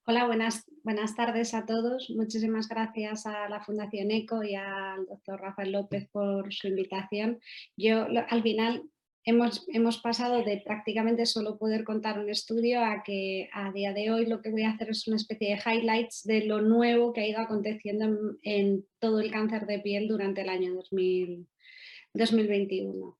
Hola, 0.05 0.27
buenas, 0.27 0.65
buenas 0.83 1.15
tardes 1.15 1.53
a 1.53 1.65
todos. 1.65 2.09
Muchísimas 2.09 2.67
gracias 2.67 3.25
a 3.25 3.47
la 3.47 3.61
Fundación 3.61 4.11
ECO 4.11 4.43
y 4.43 4.53
al 4.53 5.05
doctor 5.05 5.39
Rafael 5.39 5.71
López 5.71 6.09
por 6.11 6.53
su 6.53 6.67
invitación. 6.67 7.39
Yo 7.77 8.05
al 8.27 8.43
final 8.43 8.83
hemos, 9.25 9.97
pasado 9.99 10.43
de 10.43 10.61
prácticamente 10.65 11.25
solo 11.25 11.57
poder 11.57 11.83
contar 11.83 12.19
un 12.19 12.29
estudio 12.29 12.83
a 12.83 13.03
que 13.03 13.49
a 13.53 13.71
día 13.71 13.93
de 13.93 14.11
hoy 14.11 14.25
lo 14.25 14.41
que 14.41 14.51
voy 14.51 14.63
a 14.63 14.71
hacer 14.71 14.89
es 14.89 15.07
una 15.07 15.17
especie 15.17 15.55
de 15.55 15.61
highlights 15.65 16.23
de 16.23 16.45
lo 16.45 16.61
nuevo 16.61 17.13
que 17.13 17.21
ha 17.21 17.27
ido 17.27 17.39
aconteciendo 17.39 18.37
en, 18.41 18.85
todo 18.99 19.19
el 19.19 19.31
cáncer 19.31 19.65
de 19.65 19.79
piel 19.79 20.07
durante 20.07 20.41
el 20.41 20.49
año 20.49 20.73
2021. 20.73 23.17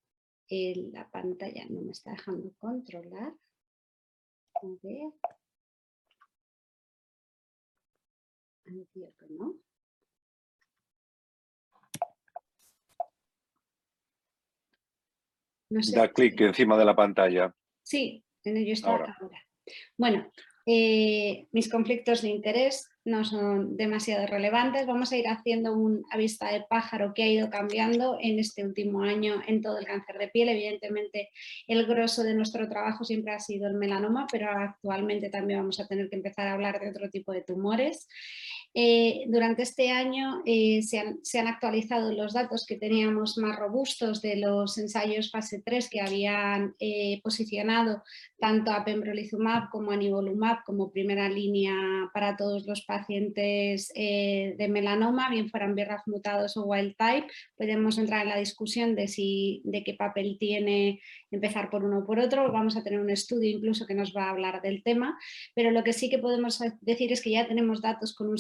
la 0.92 1.10
pantalla 1.10 1.66
no 1.70 1.82
me 1.82 1.92
está 1.92 2.12
dejando 2.12 2.52
controlar. 2.60 3.34
A 4.56 4.68
ver. 4.82 5.12
¿no? 9.30 9.56
Da 15.94 16.08
clic 16.10 16.40
encima 16.42 16.78
de 16.78 16.86
la 16.86 16.96
pantalla. 16.96 17.54
Sí, 17.84 18.24
en 18.44 18.58
ello 18.58 18.74
está 18.74 18.92
ahora. 18.92 19.18
Bueno, 19.98 20.32
eh, 20.66 21.48
mis 21.52 21.70
conflictos 21.70 22.22
de 22.22 22.30
interés 22.30 22.90
no 23.06 23.26
son 23.26 23.76
demasiado 23.76 24.26
relevantes. 24.28 24.86
Vamos 24.86 25.12
a 25.12 25.18
ir 25.18 25.28
haciendo 25.28 25.74
un 25.74 26.06
vista 26.18 26.52
de 26.52 26.62
pájaro 26.62 27.14
que 27.14 27.24
ha 27.24 27.28
ido 27.28 27.50
cambiando 27.50 28.18
en 28.22 28.40
este 28.40 28.64
último 28.64 29.04
año 29.04 29.42
en 29.46 29.62
todo 29.62 29.78
el 29.78 29.86
cáncer 29.86 30.18
de 30.18 30.30
piel. 30.30 30.48
Evidentemente, 30.50 31.30
el 31.68 31.86
grosso 31.86 32.24
de 32.24 32.34
nuestro 32.34 32.70
trabajo 32.70 33.04
siempre 33.04 33.34
ha 33.34 33.40
sido 33.40 33.68
el 33.68 33.74
melanoma, 33.74 34.26
pero 34.32 34.50
actualmente 34.50 35.30
también 35.30 35.60
vamos 35.60 35.82
a 35.82 35.88
tener 35.88 36.10
que 36.10 36.16
empezar 36.16 36.48
a 36.48 36.54
hablar 36.54 36.80
de 36.80 36.90
otro 36.90 37.10
tipo 37.10 37.34
de 37.34 37.42
tumores. 37.42 38.08
Eh, 38.76 39.26
durante 39.28 39.62
este 39.62 39.92
año 39.92 40.42
eh, 40.46 40.82
se, 40.82 41.00
han, 41.00 41.48
actualizado 41.48 42.12
los 42.12 42.34
datos 42.34 42.66
que 42.66 42.76
teníamos 42.76 43.38
más 43.38 43.56
robustos 43.56 44.22
de 44.24 44.38
los 44.38 44.80
ensayos 44.80 45.30
fase 45.30 45.62
3 45.64 45.90
que 45.90 46.02
habían 46.02 46.74
eh, 46.80 47.22
posicionado 47.22 48.02
tanto 48.40 48.72
a 48.72 48.84
pembrolizumab 48.84 49.70
como 49.70 49.92
a 49.92 49.96
nivolumab 49.96 50.64
como 50.66 50.92
primera 50.92 51.30
línea 51.30 51.76
para 52.14 52.36
todos 52.36 52.66
los 52.66 52.84
pacientes 52.84 53.90
de 53.94 54.68
melanoma, 54.70 55.30
bien 55.30 55.50
fueran 55.50 55.76
BRAF 55.76 56.08
mutados 56.08 56.58
o 56.58 56.66
wild 56.66 56.96
type. 56.98 57.28
Podemos 57.56 57.98
entrar 57.98 58.24
en 58.24 58.30
la 58.30 58.38
discusión 58.38 58.96
de, 58.96 59.08
si, 59.08 59.62
de 59.64 59.84
qué 59.84 59.94
papel 59.94 60.38
tiene 60.40 61.00
empezar 61.32 61.70
por 61.70 61.84
uno 61.84 62.00
o 62.00 62.06
por 62.06 62.20
otro. 62.20 62.52
Vamos 62.52 62.78
a 62.78 62.84
tener 62.84 63.00
un 63.00 63.10
estudio 63.10 63.50
incluso 63.50 63.86
que 63.86 63.96
nos 63.96 64.16
va 64.16 64.26
a 64.26 64.30
hablar 64.30 64.62
del 64.62 64.84
tema, 64.84 65.18
pero 65.56 65.72
lo 65.72 65.84
que 65.84 65.94
sí 65.94 66.10
que 66.10 66.20
podemos 66.20 66.60
decir 66.82 67.12
es 67.12 67.22
que 67.22 67.32
ya 67.32 67.48
tenemos 67.48 67.82
datos 67.82 68.14
con 68.14 68.30
un 68.30 68.38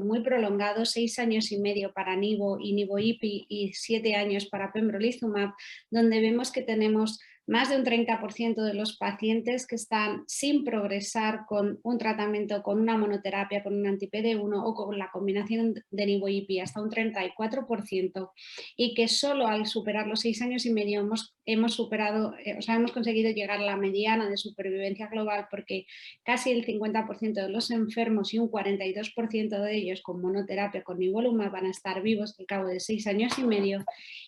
muy 0.00 0.20
prolongado, 0.22 0.84
seis 0.84 1.18
años 1.18 1.52
y 1.52 1.58
medio 1.58 1.92
para 1.92 2.16
Nivo 2.16 2.58
y 2.60 2.72
Nivo-IPI 2.72 3.46
y 3.48 3.72
siete 3.74 4.14
años 4.14 4.46
para 4.46 4.72
Pembrolizumab, 4.72 5.50
donde 5.90 6.20
vemos 6.20 6.50
que 6.50 6.62
tenemos 6.62 7.20
más 7.46 7.68
de 7.68 7.76
un 7.76 7.84
30% 7.84 8.62
de 8.62 8.74
los 8.74 8.96
pacientes 8.96 9.66
que 9.66 9.74
están 9.74 10.24
sin 10.26 10.64
progresar 10.64 11.40
con 11.46 11.78
un 11.82 11.98
tratamiento, 11.98 12.62
con 12.62 12.80
una 12.80 12.96
monoterapia, 12.96 13.62
con 13.62 13.74
un 13.74 13.86
anti-PD1 13.86 14.62
o 14.64 14.74
con 14.74 14.98
la 14.98 15.10
combinación 15.10 15.74
de 15.90 16.06
nivo-IP, 16.06 16.62
hasta 16.62 16.80
un 16.80 16.90
34%, 16.90 18.30
y 18.76 18.94
que 18.94 19.08
solo 19.08 19.46
al 19.46 19.66
superar 19.66 20.06
los 20.06 20.20
seis 20.20 20.40
años 20.40 20.64
y 20.64 20.72
medio 20.72 21.00
hemos, 21.00 21.34
hemos 21.44 21.74
superado, 21.74 22.34
eh, 22.44 22.56
o 22.58 22.62
sea, 22.62 22.76
hemos 22.76 22.92
conseguido 22.92 23.30
llegar 23.30 23.58
a 23.58 23.64
la 23.64 23.76
mediana 23.76 24.28
de 24.28 24.36
supervivencia 24.36 25.08
global 25.08 25.46
porque 25.50 25.86
casi 26.24 26.50
el 26.50 26.64
50% 26.64 27.34
de 27.34 27.48
los 27.48 27.70
enfermos 27.70 28.32
y 28.32 28.38
un 28.38 28.50
42% 28.50 29.60
de 29.60 29.76
ellos 29.76 30.02
con 30.02 30.20
monoterapia 30.20 30.82
con 30.82 30.98
nivolumab 30.98 31.52
van 31.52 31.66
a 31.66 31.70
estar 31.70 32.02
vivos 32.02 32.34
al 32.38 32.46
cabo 32.46 32.68
de 32.68 32.80
seis 32.80 33.06
años 33.06 33.38
y 33.38 33.44
medio. 33.44 33.84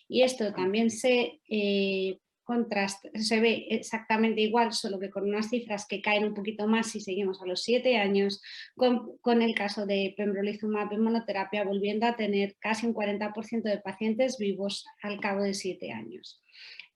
Y 0.07 0.21
esto 0.21 0.53
también 0.53 0.89
se 0.89 1.39
eh, 1.49 2.19
contraste, 2.47 3.11
se 3.19 3.41
ve 3.41 3.67
exactamente 3.71 4.39
igual, 4.39 4.71
solo 4.71 4.99
que 4.99 5.09
con 5.09 5.27
unas 5.27 5.49
cifras 5.49 5.85
que 5.85 6.01
caen 6.01 6.23
un 6.23 6.33
poquito 6.33 6.65
más 6.65 6.89
si 6.89 7.01
seguimos 7.01 7.41
a 7.41 7.45
los 7.45 7.61
7 7.61 7.97
años, 7.97 8.41
con, 8.73 9.41
el 9.41 9.53
caso 9.53 9.85
de 9.85 10.13
pembrolizumab 10.15 10.93
en 10.93 11.01
monoterapia, 11.01 11.65
volviendo 11.65 12.05
a 12.05 12.15
tener 12.15 12.55
casi 12.59 12.85
un 12.87 12.93
40% 12.93 13.63
de 13.63 13.79
pacientes 13.79 14.37
vivos 14.37 14.85
al 15.03 15.19
cabo 15.19 15.43
de 15.43 15.53
7 15.53 15.91
años. 15.91 16.41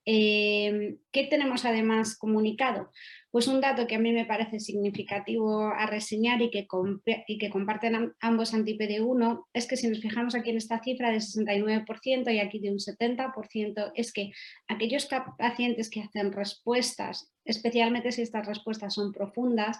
Eh, 0.04 0.96
¿Qué 1.12 1.24
tenemos 1.24 1.64
además 1.64 2.16
comunicado? 2.16 2.90
Pues 3.30 3.46
un 3.46 3.60
dato 3.60 3.86
que 3.86 3.94
a 3.94 3.98
mí 3.98 4.12
me 4.12 4.26
parece 4.26 4.60
significativo 4.60 5.68
a 5.68 5.86
reseñar 5.86 6.42
y 6.42 6.50
que, 6.50 6.66
y 7.26 7.38
que 7.38 7.50
comparten 7.50 8.12
ambos 8.20 8.52
anti-PD1 8.52 9.44
es 9.54 9.66
que 9.66 9.76
si 9.76 9.88
nos 9.88 10.00
fijamos 10.00 10.34
aquí 10.34 10.50
en 10.50 10.58
esta 10.58 10.82
cifra 10.82 11.10
de 11.10 11.18
69% 11.18 12.34
y 12.34 12.40
aquí 12.40 12.58
de 12.58 12.70
un 12.70 12.78
70%, 12.78 13.92
es 13.94 14.12
que 14.12 14.32
aquellos 14.68 15.08
pacientes 15.38 15.88
que 15.88 16.02
hacen 16.02 16.32
respuestas, 16.32 17.32
especialmente 17.44 18.12
si 18.12 18.22
estas 18.22 18.46
respuestas 18.46 18.94
son 18.94 19.12
profundas, 19.12 19.78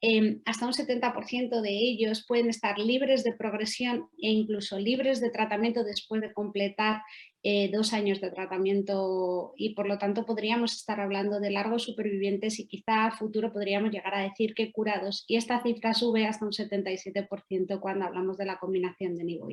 em, 0.00 0.40
hasta 0.44 0.66
un 0.66 0.72
70% 0.72 1.60
de 1.60 1.70
ellos 1.70 2.24
pueden 2.26 2.48
estar 2.48 2.78
libres 2.78 3.24
de 3.24 3.34
progresión 3.34 4.08
e 4.20 4.30
incluso 4.30 4.78
libres 4.78 5.20
de 5.20 5.30
tratamiento 5.30 5.82
después 5.82 6.20
de 6.20 6.32
completar 6.32 7.02
eh, 7.44 7.70
dos 7.72 7.92
años 7.92 8.20
de 8.20 8.30
tratamiento 8.30 9.52
y 9.56 9.74
por 9.74 9.88
lo 9.88 9.98
tanto 9.98 10.24
podríamos 10.24 10.74
estar 10.74 11.00
hablando 11.00 11.40
de 11.40 11.50
largos 11.50 11.82
supervivientes 11.82 12.60
y 12.60 12.68
quizá 12.68 13.06
a 13.06 13.16
futuro 13.16 13.52
podríamos 13.52 13.90
llegar 13.90 14.14
a 14.14 14.22
decir 14.22 14.54
que 14.54 14.70
curados 14.70 15.24
y 15.26 15.36
esta 15.36 15.60
cifra 15.62 15.92
sube 15.92 16.26
hasta 16.26 16.44
un 16.44 16.52
77% 16.52 17.80
cuando 17.80 18.04
hablamos 18.04 18.38
de 18.38 18.46
la 18.46 18.58
combinación 18.58 19.16
de 19.16 19.24
nivo. 19.24 19.48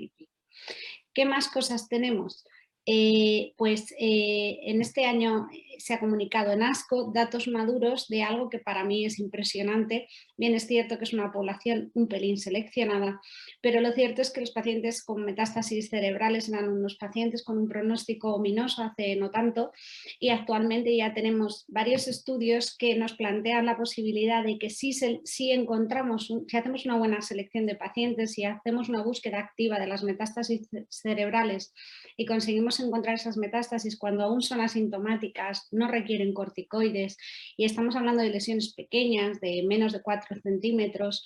¿Qué 1.13 1.25
más 1.25 1.47
cosas 1.47 1.89
tenemos? 1.89 2.45
Eh, 2.85 3.53
pues 3.57 3.93
eh, 3.99 4.59
en 4.63 4.81
este 4.81 5.05
año 5.05 5.47
se 5.79 5.93
ha 5.93 5.99
comunicado 5.99 6.51
en 6.51 6.63
ASCO 6.63 7.11
datos 7.13 7.47
maduros 7.47 8.07
de 8.07 8.23
algo 8.23 8.49
que 8.49 8.59
para 8.59 8.83
mí 8.83 9.05
es 9.05 9.19
impresionante. 9.19 10.07
Bien, 10.37 10.53
es 10.53 10.67
cierto 10.67 10.97
que 10.97 11.05
es 11.05 11.13
una 11.13 11.31
población 11.31 11.91
un 11.93 12.07
pelín 12.07 12.37
seleccionada, 12.37 13.21
pero 13.61 13.81
lo 13.81 13.91
cierto 13.93 14.21
es 14.21 14.31
que 14.31 14.41
los 14.41 14.51
pacientes 14.51 15.03
con 15.03 15.23
metástasis 15.23 15.89
cerebrales 15.89 16.49
eran 16.49 16.69
unos 16.69 16.95
pacientes 16.95 17.43
con 17.43 17.57
un 17.57 17.69
pronóstico 17.69 18.35
ominoso 18.35 18.83
hace 18.83 19.15
no 19.15 19.31
tanto 19.31 19.71
y 20.19 20.29
actualmente 20.29 20.95
ya 20.95 21.13
tenemos 21.13 21.65
varios 21.67 22.07
estudios 22.07 22.75
que 22.77 22.95
nos 22.95 23.13
plantean 23.13 23.65
la 23.65 23.77
posibilidad 23.77 24.43
de 24.43 24.57
que 24.57 24.69
si, 24.69 24.93
si 24.93 25.51
encontramos, 25.51 26.33
si 26.47 26.57
hacemos 26.57 26.85
una 26.85 26.97
buena 26.97 27.21
selección 27.21 27.65
de 27.65 27.75
pacientes, 27.75 28.33
si 28.33 28.43
hacemos 28.43 28.89
una 28.89 29.03
búsqueda 29.03 29.39
activa 29.39 29.79
de 29.79 29.87
las 29.87 30.03
metástasis 30.03 30.69
cerebrales 30.89 31.73
y 32.17 32.25
conseguimos 32.25 32.68
podemos 32.69 32.87
encontrar 32.87 33.15
esas 33.15 33.37
metástasis 33.37 33.97
cuando 33.97 34.23
aún 34.23 34.41
son 34.41 34.61
asintomáticas, 34.61 35.67
no 35.71 35.87
requieren 35.87 36.33
corticoides 36.33 37.17
y 37.57 37.65
estamos 37.65 37.95
hablando 37.95 38.21
de 38.21 38.29
lesiones 38.29 38.75
pequeñas 38.75 39.39
de 39.41 39.63
menos 39.67 39.91
de 39.91 40.03
4 40.03 40.39
centímetros, 40.43 41.25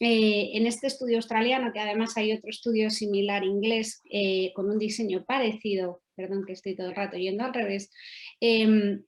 eh, 0.00 0.50
en 0.54 0.68
este 0.68 0.86
estudio 0.86 1.16
australiano, 1.16 1.72
que 1.72 1.80
además 1.80 2.16
hay 2.16 2.32
otro 2.32 2.48
estudio 2.48 2.90
similar 2.90 3.42
inglés 3.42 4.00
eh, 4.08 4.52
con 4.54 4.70
un 4.70 4.78
diseño 4.78 5.24
parecido, 5.24 6.00
perdón 6.14 6.44
que 6.46 6.52
estoy 6.52 6.76
todo 6.76 6.90
el 6.90 6.94
rato 6.94 7.16
yendo 7.16 7.44
al 7.44 7.54
revés, 7.54 7.90
em, 8.40 9.02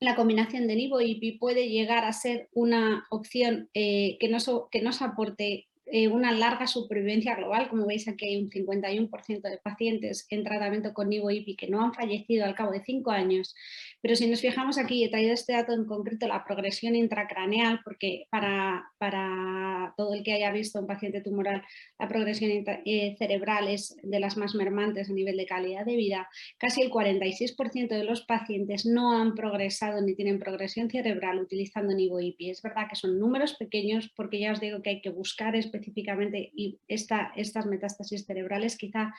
la 0.00 0.16
combinación 0.16 0.66
de 0.66 0.74
Nivo 0.74 1.00
IPI 1.00 1.38
puede 1.38 1.68
llegar 1.68 2.04
a 2.04 2.12
ser 2.12 2.48
una 2.52 3.06
opción 3.10 3.70
eh, 3.74 4.16
que, 4.18 4.28
nos, 4.28 4.50
que 4.72 4.82
nos 4.82 5.00
aporte 5.00 5.68
eh, 5.86 6.08
una 6.08 6.32
larga 6.32 6.66
supervivencia 6.66 7.34
global. 7.34 7.68
Como 7.68 7.86
veis 7.86 8.08
aquí 8.08 8.26
hay 8.26 8.42
un 8.42 8.50
51% 8.50 9.42
de 9.42 9.58
pacientes 9.58 10.26
en 10.30 10.42
tratamiento 10.42 10.94
con 10.94 11.08
Nivo-IPI 11.08 11.56
que 11.56 11.68
no 11.68 11.82
han 11.82 11.92
fallecido 11.92 12.44
al 12.46 12.54
cabo 12.54 12.72
de 12.72 12.82
5 12.82 13.10
años. 13.10 13.54
Pero 14.00 14.16
si 14.16 14.26
nos 14.26 14.40
fijamos 14.40 14.78
aquí, 14.78 15.04
he 15.04 15.10
traído 15.10 15.34
este 15.34 15.52
dato 15.52 15.72
en 15.72 15.84
concreto, 15.84 16.26
la 16.26 16.44
progresión 16.44 16.96
intracraneal, 16.96 17.80
porque 17.84 18.26
para, 18.30 18.84
para 18.98 19.94
todo 19.96 20.14
el 20.14 20.22
que 20.22 20.32
haya 20.32 20.50
visto 20.52 20.80
un 20.80 20.86
paciente 20.86 21.20
tumoral, 21.20 21.62
la 21.98 22.08
progresión 22.08 22.50
eh, 22.84 23.16
cerebral 23.18 23.68
es 23.68 23.96
de 24.02 24.20
las 24.20 24.36
más 24.36 24.54
mermantes 24.54 25.10
a 25.10 25.12
nivel 25.12 25.36
de 25.36 25.46
calidad 25.46 25.84
de 25.84 25.96
vida. 25.96 26.28
Casi 26.58 26.82
el 26.82 26.90
46% 26.90 27.88
de 27.88 28.04
los 28.04 28.22
pacientes 28.22 28.86
no 28.86 29.12
han 29.12 29.34
progresado 29.34 30.00
ni 30.00 30.14
tienen 30.14 30.38
progresión 30.38 30.90
cerebral 30.90 31.40
utilizando 31.40 31.94
Nivo-IPI. 31.94 32.50
Es 32.50 32.62
verdad 32.62 32.86
que 32.88 32.96
son 32.96 33.18
números 33.18 33.54
pequeños 33.54 34.10
porque 34.16 34.40
ya 34.40 34.52
os 34.52 34.60
digo 34.60 34.82
que 34.82 34.90
hay 34.90 35.00
que 35.00 35.10
buscar 35.10 35.56
específicamente 35.74 36.50
y 36.54 36.78
esta, 36.88 37.32
estas 37.36 37.66
metástasis 37.66 38.24
cerebrales, 38.24 38.76
quizá 38.76 39.12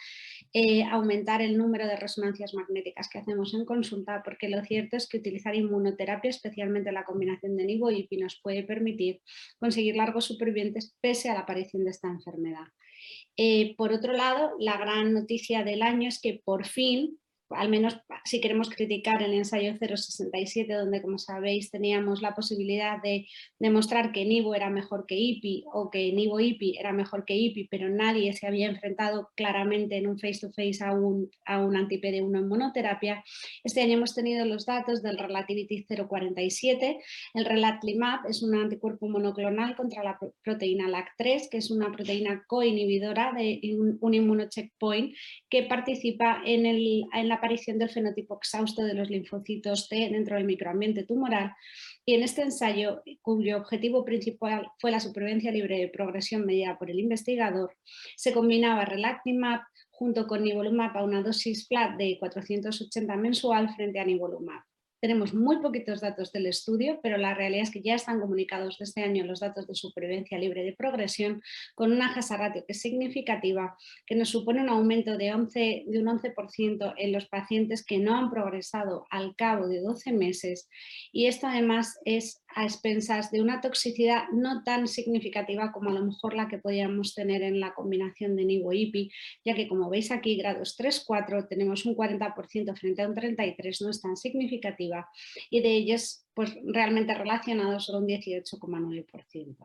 eh, 0.54 0.84
aumentar 0.84 1.42
el 1.42 1.58
número 1.58 1.88
de 1.88 1.96
resonancias 1.96 2.54
magnéticas 2.54 3.10
que 3.10 3.20
hacemos 3.20 3.54
en 3.54 3.66
consulta, 3.66 4.22
porque 4.24 4.50
lo 4.50 4.64
cierto 4.64 4.98
es 4.98 5.08
que 5.08 5.18
utilizar 5.18 5.56
inmunoterapia, 5.56 6.30
especialmente 6.30 6.92
la 6.92 7.06
combinación 7.06 7.56
de 7.58 7.66
NIVO 7.66 7.92
y 7.92 8.08
nos 8.18 8.40
puede 8.42 8.64
permitir 8.64 9.22
conseguir 9.60 9.96
largos 9.96 10.26
supervivientes 10.26 10.96
pese 11.02 11.30
a 11.30 11.34
la 11.34 11.42
aparición 11.42 11.84
de 11.84 11.92
esta 11.92 12.08
enfermedad. 12.08 12.68
Eh, 13.38 13.76
por 13.76 13.92
otro 13.92 14.14
lado, 14.14 14.56
la 14.60 14.78
gran 14.78 15.14
noticia 15.14 15.64
del 15.64 15.82
año 15.82 16.08
es 16.08 16.22
que 16.22 16.42
por 16.44 16.66
fin 16.66 17.20
al 17.50 17.70
menos 17.70 17.98
si 18.24 18.42
queremos 18.42 18.70
criticar 18.70 19.22
el 19.22 19.34
ensayo 19.34 19.74
067, 19.78 20.74
donde 20.74 21.02
como 21.02 21.18
sabéis 21.18 21.70
teníamos 21.70 22.22
la 22.22 22.34
posibilidad 22.34 23.02
de 23.02 23.28
demostrar 23.60 24.12
que 24.12 24.26
Nivo 24.26 24.56
era 24.56 24.70
mejor 24.70 25.06
que 25.08 25.16
IPI 25.16 25.66
o 25.72 25.90
que 25.92 26.12
Nivo 26.12 26.40
IPI 26.40 26.78
era 26.80 26.92
mejor 26.92 27.26
que 27.26 27.36
IPI, 27.36 27.68
pero 27.70 27.90
nadie 27.90 28.34
se 28.34 28.48
había 28.48 28.68
enfrentado 28.68 29.30
claramente 29.36 29.98
en 29.98 30.08
un 30.08 30.18
face-to-face 30.18 30.84
a 30.84 30.94
un, 30.94 31.30
a 31.46 31.60
un 31.60 31.76
anti-PD1 31.76 32.38
en 32.38 32.48
monoterapia. 32.48 33.24
Este 33.64 33.82
año 33.82 33.94
hemos 33.94 34.16
tenido 34.16 34.46
los 34.46 34.66
datos 34.66 35.04
del 35.04 35.18
Relativity 35.18 35.86
047. 35.86 37.00
El 37.34 37.46
Relatlimab 37.46 38.26
es 38.28 38.42
un 38.42 38.56
anticuerpo 38.56 39.08
monoclonal 39.08 39.76
contra 39.76 40.04
la 40.04 40.18
proteína 40.44 40.88
LAC3, 40.88 41.50
que 41.50 41.58
es 41.58 41.70
una 41.70 41.92
proteína 41.92 42.44
coinhibidora 42.48 43.34
de 43.34 43.60
un, 43.78 43.98
un 44.02 44.14
inmunocheckpoint 44.14 45.16
que 45.56 45.64
participa 45.64 46.42
en, 46.46 46.66
el, 46.66 47.06
en 47.14 47.30
la 47.30 47.36
aparición 47.36 47.80
del 47.80 47.90
fenotipo 47.90 48.36
exhausto 48.36 48.84
de 48.84 48.94
los 48.94 49.10
linfocitos 49.10 49.88
T 49.88 50.10
dentro 50.12 50.36
del 50.36 50.44
microambiente 50.44 51.06
tumoral 51.06 51.54
y 52.06 52.14
en 52.14 52.24
este 52.24 52.42
ensayo, 52.42 53.02
cuyo 53.22 53.56
objetivo 53.56 54.04
principal 54.04 54.68
fue 54.80 54.92
la 54.92 55.00
supervivencia 55.00 55.54
libre 55.54 55.80
de 55.80 55.88
progresión 55.88 56.46
mediada 56.46 56.78
por 56.78 56.92
el 56.92 57.00
investigador, 57.00 57.74
se 58.18 58.34
combinaba 58.34 58.84
Relatimab 58.84 59.62
junto 59.92 60.28
con 60.28 60.44
Nivolumab 60.44 60.98
a 60.98 61.06
una 61.06 61.22
dosis 61.22 61.70
flat 61.70 61.96
de 61.96 62.18
480 62.20 63.16
mensual 63.16 63.74
frente 63.78 64.02
a 64.02 64.04
Nivolumab. 64.04 64.62
Tenemos 65.00 65.34
muy 65.34 65.58
poquitos 65.58 66.02
datos 66.02 66.32
del 66.32 66.48
estudio, 66.48 67.00
pero 67.04 67.18
la 67.18 67.34
realidad 67.34 67.64
es 67.64 67.72
que 67.72 67.82
ya 67.82 67.96
están 67.96 68.20
comunicados 68.20 68.78
este 68.80 69.04
año 69.04 69.26
los 69.26 69.40
datos 69.40 69.68
de 69.68 69.76
supervivencia 69.76 70.38
libre 70.38 70.64
de 70.64 70.74
progresión 70.74 71.42
con 71.76 71.92
una 71.92 72.10
jasa 72.10 72.38
ratio 72.38 72.64
que 72.66 72.74
es 72.74 72.82
significativa, 72.82 73.78
que 74.06 74.16
nos 74.16 74.30
supone 74.30 74.62
un 74.62 74.70
aumento 74.70 75.18
de, 75.18 75.34
11, 75.34 75.84
de 75.88 76.00
un 76.00 76.06
11% 76.06 76.94
en 76.98 77.12
los 77.12 77.28
pacientes 77.28 77.86
que 77.86 77.98
no 77.98 78.16
han 78.16 78.30
progresado 78.30 79.06
al 79.10 79.36
cabo 79.36 79.68
de 79.68 79.82
12 79.82 80.14
meses. 80.14 80.70
Y 81.12 81.28
esto 81.28 81.48
además 81.48 82.00
es 82.06 82.42
a 82.56 82.64
expensas 82.64 83.32
de 83.32 83.42
una 83.42 83.60
toxicidad 83.60 84.24
no 84.32 84.64
tan 84.64 84.88
significativa 84.88 85.74
como 85.74 85.90
a 85.90 85.94
lo 85.94 86.06
mejor 86.06 86.34
la 86.34 86.48
que 86.48 86.58
podíamos 86.58 87.14
tener 87.14 87.44
en 87.44 87.60
la 87.60 87.74
combinación 87.74 88.36
de 88.36 88.46
Nivo-IPI, 88.46 89.12
ya 89.44 89.56
que 89.56 89.68
como 89.68 89.90
veis 89.90 90.10
aquí 90.10 90.38
grados 90.38 90.78
3-4 90.80 91.48
tenemos 91.50 91.86
un 91.86 91.96
40% 91.96 92.78
frente 92.78 93.02
a 93.02 93.10
un 93.10 93.14
33, 93.14 93.82
no 93.82 93.90
es 93.90 94.02
tan 94.02 94.16
y 95.50 95.62
de 95.62 95.72
ellos 95.76 96.26
pues 96.34 96.54
realmente 96.66 97.14
relacionados 97.14 97.86
solo 97.86 98.00
un 98.00 98.08
18,9%. 98.08 99.56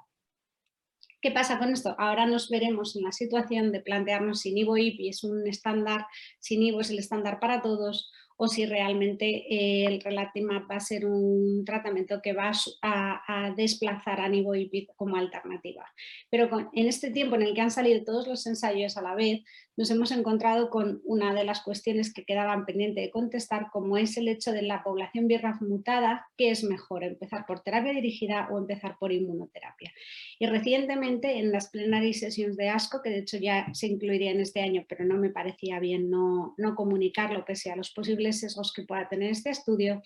¿Qué 1.21 1.31
pasa 1.31 1.59
con 1.59 1.71
esto? 1.71 1.95
Ahora 1.99 2.25
nos 2.27 2.49
veremos 2.49 2.97
en 2.97 3.03
la 3.03 3.13
situación 3.13 3.73
de 3.73 3.81
plantearnos 3.81 4.41
si 4.41 4.53
Nivo-IPI 4.53 5.11
es 5.11 5.23
un 5.23 5.47
estándar, 5.47 6.07
si 6.39 6.57
Nivo 6.57 6.81
es 6.81 6.91
el 6.91 6.99
estándar 6.99 7.41
para 7.41 7.61
todos 7.61 8.11
o 8.43 8.49
si 8.49 8.65
realmente 8.65 9.27
eh, 9.27 9.85
el 9.85 10.01
Relatimab 10.01 10.63
va 10.71 10.77
a 10.77 10.81
ser 10.81 11.05
un 11.05 11.63
tratamiento 11.67 12.23
que 12.23 12.33
va 12.33 12.53
a, 12.81 13.53
desplazar 13.55 14.19
a 14.19 14.29
Nivoipid 14.31 14.89
como 14.97 15.17
alternativa. 15.17 15.85
Pero 16.31 16.71
en 16.73 16.87
este 16.87 17.11
tiempo 17.11 17.37
en 17.37 17.43
el 17.43 17.55
que 17.55 17.61
han 17.61 17.71
salido 17.71 18.03
todos 18.03 18.27
los 18.27 18.47
ensayos 18.47 18.97
a 18.97 19.03
la 19.03 19.15
vez, 19.15 19.43
nos 19.77 19.91
hemos 19.91 20.11
encontrado 20.11 20.69
con 20.69 21.01
una 21.05 21.35
de 21.35 21.45
las 21.45 21.63
cuestiones 21.63 22.13
que 22.13 22.25
quedaban 22.25 22.67
pendientes 22.67 23.05
de 23.05 23.11
contestar, 23.11 23.69
como 23.73 23.97
es 23.97 24.17
el 24.17 24.29
hecho 24.29 24.53
de 24.53 24.63
la 24.63 24.83
población 24.83 25.27
BRAF 25.29 25.61
mutada, 25.63 26.27
¿qué 26.37 26.51
es 26.51 26.65
mejor, 26.65 27.05
empezar 27.05 27.45
por 27.47 27.61
terapia 27.61 27.93
dirigida 27.93 28.49
o 28.51 28.59
empezar 28.59 28.97
por 28.99 29.13
inmunoterapia? 29.13 29.93
Y 30.39 30.47
recientemente 30.47 31.39
en 31.39 31.53
las 31.53 31.71
plenary 31.71 32.15
sessions 32.15 32.57
de 32.57 32.69
ASCO, 32.69 33.01
que 33.03 33.11
de 33.11 33.19
hecho 33.19 33.39
ya 33.39 33.73
se 33.73 33.87
incluiría 33.87 34.31
en 34.31 34.41
este 34.41 34.61
año, 34.61 34.85
pero 34.89 35.05
no 35.05 35.17
me 35.17 35.31
parecía 35.31 35.79
bien 35.79 36.11
no, 36.11 36.55
no 36.59 36.75
comunicarlo 36.75 37.45
pese 37.45 37.71
a 37.71 37.77
los 37.77 37.91
posibles 37.91 38.30
sesgos 38.33 38.73
que 38.73 38.83
pueda 38.83 39.09
tener 39.09 39.31
este 39.31 39.51
estudio, 39.51 40.03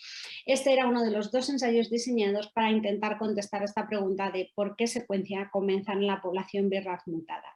este 0.46 0.72
era 0.72 0.86
uno 0.86 1.02
de 1.02 1.10
los 1.10 1.30
dos 1.30 1.48
ensayos 1.50 1.90
diseñados 1.90 2.48
para 2.48 2.70
intentar 2.70 3.18
contestar 3.18 3.62
esta 3.62 3.86
pregunta 3.86 4.30
de 4.30 4.50
por 4.54 4.76
qué 4.76 4.86
secuencia 4.86 5.50
comienza 5.50 5.92
en 5.92 6.06
la 6.06 6.20
población 6.20 6.68
BRAF 6.68 7.06
mutada. 7.06 7.54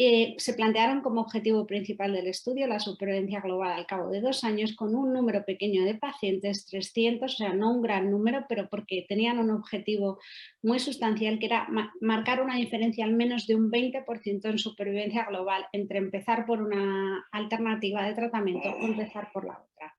Eh, 0.00 0.36
se 0.38 0.54
plantearon 0.54 1.00
como 1.00 1.20
objetivo 1.20 1.66
principal 1.66 2.12
del 2.12 2.28
estudio 2.28 2.68
la 2.68 2.78
supervivencia 2.78 3.40
global 3.40 3.72
al 3.72 3.86
cabo 3.86 4.10
de 4.10 4.20
dos 4.20 4.44
años 4.44 4.76
con 4.76 4.94
un 4.94 5.12
número 5.12 5.44
pequeño 5.44 5.84
de 5.84 5.96
pacientes, 5.96 6.66
300, 6.66 7.34
o 7.34 7.36
sea, 7.36 7.52
no 7.52 7.72
un 7.72 7.82
gran 7.82 8.08
número, 8.08 8.44
pero 8.48 8.68
porque 8.68 9.04
tenían 9.08 9.40
un 9.40 9.50
objetivo 9.50 10.20
muy 10.62 10.78
sustancial 10.78 11.40
que 11.40 11.46
era 11.46 11.66
marcar 12.00 12.40
una 12.40 12.56
diferencia 12.56 13.04
al 13.04 13.12
menos 13.12 13.48
de 13.48 13.56
un 13.56 13.72
20% 13.72 14.48
en 14.48 14.58
supervivencia 14.58 15.24
global 15.24 15.66
entre 15.72 15.98
empezar 15.98 16.46
por 16.46 16.62
una 16.62 17.26
alternativa 17.32 18.06
de 18.06 18.14
tratamiento 18.14 18.68
o 18.70 18.84
empezar 18.84 19.30
por 19.32 19.46
la 19.46 19.58
otra. 19.58 19.97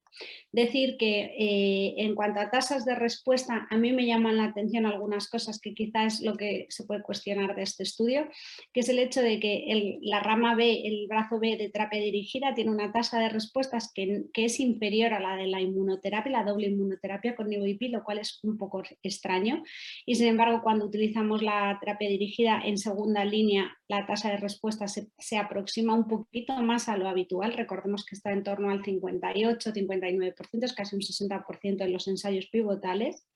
Decir 0.51 0.97
que 0.97 1.35
eh, 1.37 1.93
en 1.97 2.15
cuanto 2.15 2.39
a 2.39 2.49
tasas 2.49 2.83
de 2.85 2.95
respuesta, 2.95 3.67
a 3.69 3.77
mí 3.77 3.91
me 3.91 4.05
llaman 4.05 4.37
la 4.37 4.45
atención 4.45 4.85
algunas 4.85 5.29
cosas 5.29 5.59
que 5.59 5.73
quizás 5.73 6.15
es 6.15 6.21
lo 6.21 6.35
que 6.35 6.65
se 6.69 6.85
puede 6.85 7.03
cuestionar 7.03 7.55
de 7.55 7.63
este 7.63 7.83
estudio, 7.83 8.27
que 8.73 8.79
es 8.79 8.89
el 8.89 8.99
hecho 8.99 9.21
de 9.21 9.39
que 9.39 9.99
la 10.01 10.19
rama 10.19 10.55
B, 10.55 10.81
el 10.85 11.07
brazo 11.07 11.39
B 11.39 11.55
de 11.57 11.69
terapia 11.69 12.01
dirigida, 12.01 12.53
tiene 12.55 12.71
una 12.71 12.91
tasa 12.91 13.19
de 13.19 13.29
respuestas 13.29 13.91
que, 13.93 14.25
es 14.33 14.59
inferior 14.59 15.13
a 15.13 15.19
la 15.19 15.35
de 15.35 15.47
la 15.47 15.61
inmunoterapia, 15.61 16.31
la 16.31 16.43
doble 16.43 16.67
inmunoterapia 16.67 17.35
con 17.35 17.49
NIVOIP, 17.49 17.91
lo 17.91 18.03
cual 18.03 18.19
es 18.19 18.39
un 18.43 18.57
poco 18.57 18.81
extraño. 19.03 19.63
Y 20.05 20.15
sin 20.15 20.27
embargo, 20.27 20.61
cuando 20.63 20.85
utilizamos 20.85 21.43
la 21.43 21.77
terapia 21.79 22.09
dirigida 22.09 22.61
en 22.63 22.77
segunda 22.77 23.25
línea, 23.25 23.78
la 23.89 24.05
tasa 24.05 24.29
de 24.29 24.37
respuesta 24.37 24.85
se, 24.87 25.37
aproxima 25.37 25.95
un 25.95 26.07
poquito 26.07 26.53
más 26.61 26.87
a 26.87 26.95
lo 26.95 27.09
habitual. 27.09 27.53
Recordemos 27.53 28.05
que 28.05 28.15
está 28.15 28.31
en 28.31 28.43
torno 28.43 28.69
al 28.69 28.83
58, 28.83 29.73
59% 29.73 30.63
es 30.63 30.73
casi 30.73 30.95
un 30.95 31.01
60% 31.01 31.81
en 31.81 31.91
los 31.91 32.07
ensayos 32.07 32.45
pivotales. 32.51 33.27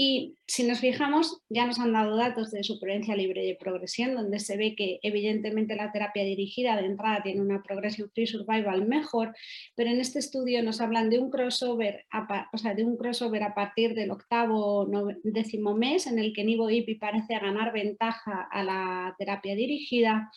Y 0.00 0.36
si 0.46 0.62
nos 0.62 0.78
fijamos, 0.78 1.40
ya 1.48 1.66
nos 1.66 1.80
han 1.80 1.92
dado 1.92 2.16
datos 2.16 2.52
de 2.52 2.62
supervivencia 2.62 3.16
libre 3.16 3.44
de 3.44 3.56
progresión, 3.56 4.14
donde 4.14 4.38
se 4.38 4.56
ve 4.56 4.76
que 4.76 5.00
evidentemente 5.02 5.74
la 5.74 5.90
terapia 5.90 6.22
dirigida 6.22 6.76
de 6.76 6.86
entrada 6.86 7.20
tiene 7.24 7.40
una 7.40 7.64
progresión 7.64 8.08
free 8.14 8.28
survival 8.28 8.86
mejor, 8.86 9.34
pero 9.74 9.90
en 9.90 9.98
este 9.98 10.20
estudio 10.20 10.62
nos 10.62 10.80
hablan 10.80 11.10
de 11.10 11.18
un 11.18 11.30
crossover, 11.30 12.06
a, 12.12 12.48
o 12.52 12.58
sea, 12.58 12.74
de 12.74 12.84
un 12.84 12.96
crossover 12.96 13.42
a 13.42 13.56
partir 13.56 13.94
del 13.94 14.12
octavo 14.12 14.88
décimo 15.24 15.74
mes, 15.74 16.06
en 16.06 16.20
el 16.20 16.32
que 16.32 16.44
Nivo 16.44 16.70
IPI 16.70 16.94
parece 16.94 17.36
ganar 17.36 17.72
ventaja 17.72 18.46
a 18.52 18.62
la 18.62 19.16
terapia 19.18 19.56
dirigida. 19.56 20.30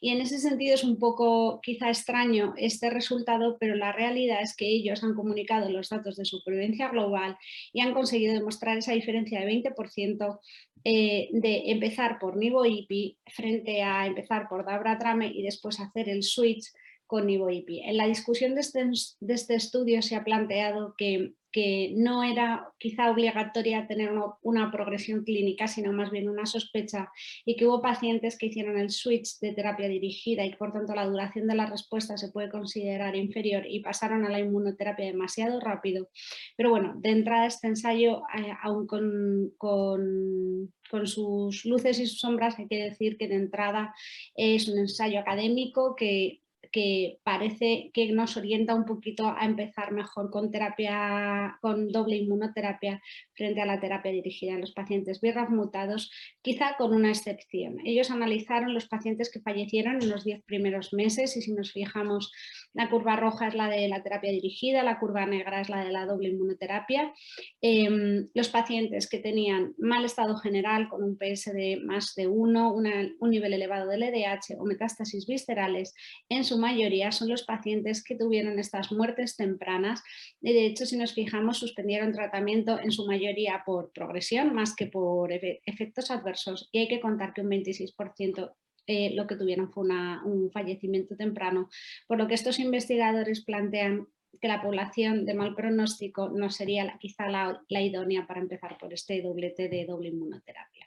Y 0.00 0.10
en 0.10 0.22
ese 0.22 0.40
sentido 0.40 0.74
es 0.74 0.82
un 0.82 0.98
poco 0.98 1.60
quizá 1.62 1.88
extraño 1.88 2.52
este 2.56 2.90
resultado, 2.90 3.58
pero 3.60 3.76
la 3.76 3.92
realidad 3.92 4.42
es 4.42 4.56
que 4.56 4.66
ellos 4.66 5.04
han 5.04 5.14
comunicado 5.14 5.70
los 5.70 5.88
datos 5.88 6.16
de 6.16 6.24
supervivencia 6.24 6.88
global 6.88 7.38
y 7.72 7.80
han 7.80 7.94
conseguido 7.94 8.34
demostrar 8.34 8.76
esa 8.76 9.03
diferencia 9.04 9.40
de 9.40 9.46
20% 9.46 10.40
eh, 10.84 11.28
de 11.32 11.70
empezar 11.70 12.18
por 12.18 12.36
Nivo 12.36 12.64
IPI 12.64 13.18
frente 13.26 13.82
a 13.82 14.06
empezar 14.06 14.48
por 14.48 14.64
Dabra 14.64 14.98
Trame 14.98 15.28
y 15.28 15.42
después 15.42 15.80
hacer 15.80 16.08
el 16.08 16.22
switch 16.22 16.72
con 17.06 17.26
NIVO-IPI. 17.26 17.82
En 17.82 17.96
la 17.96 18.06
discusión 18.06 18.54
de 18.54 18.60
este, 18.60 18.90
de 19.20 19.34
este 19.34 19.54
estudio 19.54 20.02
se 20.02 20.16
ha 20.16 20.24
planteado 20.24 20.94
que 20.96 21.34
que 21.54 21.92
no 21.96 22.24
era 22.24 22.68
quizá 22.78 23.12
obligatoria 23.12 23.86
tener 23.86 24.10
una, 24.42 24.72
progresión 24.72 25.22
clínica, 25.22 25.68
sino 25.68 25.92
más 25.92 26.10
bien 26.10 26.28
una 26.28 26.46
sospecha 26.46 27.12
y 27.44 27.54
que 27.54 27.64
hubo 27.64 27.80
pacientes 27.80 28.36
que 28.36 28.46
hicieron 28.46 28.76
el 28.76 28.90
switch 28.90 29.38
de 29.38 29.52
terapia 29.52 29.86
dirigida 29.86 30.44
y 30.44 30.56
por 30.56 30.72
tanto 30.72 30.96
la 30.96 31.06
duración 31.06 31.46
de 31.46 31.54
la 31.54 31.66
respuesta 31.66 32.16
se 32.16 32.32
puede 32.32 32.50
considerar 32.50 33.14
inferior 33.14 33.66
y 33.68 33.78
pasaron 33.78 34.24
a 34.24 34.30
la 34.30 34.40
inmunoterapia 34.40 35.06
demasiado 35.06 35.60
rápido. 35.60 36.08
Pero 36.56 36.70
bueno, 36.70 36.94
de 36.96 37.10
entrada 37.10 37.46
este 37.46 37.68
ensayo, 37.68 38.22
eh, 38.36 38.52
aún 38.60 38.88
con, 38.88 39.52
con, 39.56 40.74
con 40.90 41.06
sus 41.06 41.64
luces 41.66 42.00
y 42.00 42.08
sus 42.08 42.18
sombras, 42.18 42.58
hay 42.58 42.66
que 42.66 42.82
decir 42.82 43.16
que 43.16 43.28
de 43.28 43.36
entrada 43.36 43.94
es 44.34 44.66
un 44.66 44.76
ensayo 44.76 45.20
académico 45.20 45.94
que 45.94 46.40
que 46.74 47.20
parece 47.22 47.92
que 47.94 48.10
nos 48.10 48.36
orienta 48.36 48.74
un 48.74 48.84
poquito 48.84 49.28
a 49.28 49.44
empezar 49.44 49.92
mejor 49.92 50.32
con 50.32 50.50
terapia, 50.50 51.56
con 51.60 51.92
doble 51.92 52.16
inmunoterapia 52.16 53.00
frente 53.32 53.60
a 53.60 53.66
la 53.66 53.78
terapia 53.78 54.10
dirigida 54.10 54.54
en 54.54 54.60
los 54.60 54.72
pacientes 54.72 55.20
BRAF 55.20 55.50
mutados, 55.50 56.10
quizá 56.42 56.76
con 56.76 56.92
una 56.92 57.10
excepción. 57.10 57.76
Ellos 57.84 58.10
analizaron 58.10 58.74
los 58.74 58.88
pacientes 58.88 59.30
que 59.30 59.38
fallecieron 59.38 60.02
en 60.02 60.10
los 60.10 60.24
10 60.24 60.42
primeros 60.46 60.92
meses 60.92 61.36
y 61.36 61.42
si 61.42 61.52
nos 61.52 61.70
fijamos, 61.70 62.32
la 62.72 62.90
curva 62.90 63.14
roja 63.14 63.46
es 63.46 63.54
la 63.54 63.68
de 63.68 63.86
la 63.86 64.02
terapia 64.02 64.32
dirigida, 64.32 64.82
la 64.82 64.98
curva 64.98 65.26
negra 65.26 65.60
es 65.60 65.68
la 65.68 65.84
de 65.84 65.92
la 65.92 66.06
doble 66.06 66.30
inmunoterapia. 66.30 67.14
Em, 67.60 68.30
los 68.34 68.48
pacientes 68.48 69.08
que 69.08 69.20
tenían 69.20 69.74
mal 69.78 70.04
estado 70.04 70.36
general 70.38 70.88
con 70.88 71.04
un 71.04 71.16
PS 71.16 71.52
de 71.52 71.78
más 71.84 72.16
de 72.16 72.26
1, 72.26 72.74
un 72.74 73.30
nivel 73.30 73.52
elevado 73.52 73.86
de 73.86 73.96
LDH 73.96 74.56
o 74.58 74.64
metástasis 74.64 75.24
viscerales, 75.28 75.94
en 76.28 76.42
su 76.42 76.63
mayoría 76.64 77.12
son 77.12 77.28
los 77.28 77.44
pacientes 77.44 78.02
que 78.02 78.16
tuvieron 78.16 78.58
estas 78.58 78.90
muertes 78.90 79.36
tempranas 79.36 80.02
y 80.40 80.52
de 80.52 80.66
hecho 80.66 80.86
si 80.86 80.96
nos 80.96 81.14
fijamos 81.14 81.58
suspendieron 81.58 82.12
tratamiento 82.12 82.78
en 82.78 82.90
su 82.90 83.06
mayoría 83.06 83.62
por 83.64 83.92
progresión 83.92 84.54
más 84.54 84.74
que 84.74 84.86
por 84.86 85.30
efectos 85.32 86.10
adversos 86.10 86.68
y 86.72 86.78
hay 86.80 86.88
que 86.88 87.00
contar 87.00 87.32
que 87.32 87.42
un 87.42 87.50
26% 87.50 88.52
eh, 88.86 89.14
lo 89.14 89.26
que 89.26 89.36
tuvieron 89.36 89.72
fue 89.72 89.84
un 89.84 90.50
fallecimiento 90.52 91.16
temprano, 91.16 91.70
por 92.06 92.18
lo 92.18 92.26
que 92.26 92.34
estos 92.34 92.58
investigadores 92.58 93.42
plantean 93.42 94.08
que 94.40 94.48
la 94.48 94.60
población 94.60 95.24
de 95.24 95.34
mal 95.34 95.54
pronóstico 95.54 96.28
no 96.28 96.50
sería 96.50 96.96
quizá 97.00 97.28
la, 97.28 97.62
la 97.68 97.80
idónea 97.80 98.26
para 98.26 98.40
empezar 98.40 98.76
por 98.78 98.92
este 98.92 99.22
doblete 99.22 99.68
de 99.68 99.86
doble 99.86 100.08
inmunoterapia. 100.08 100.86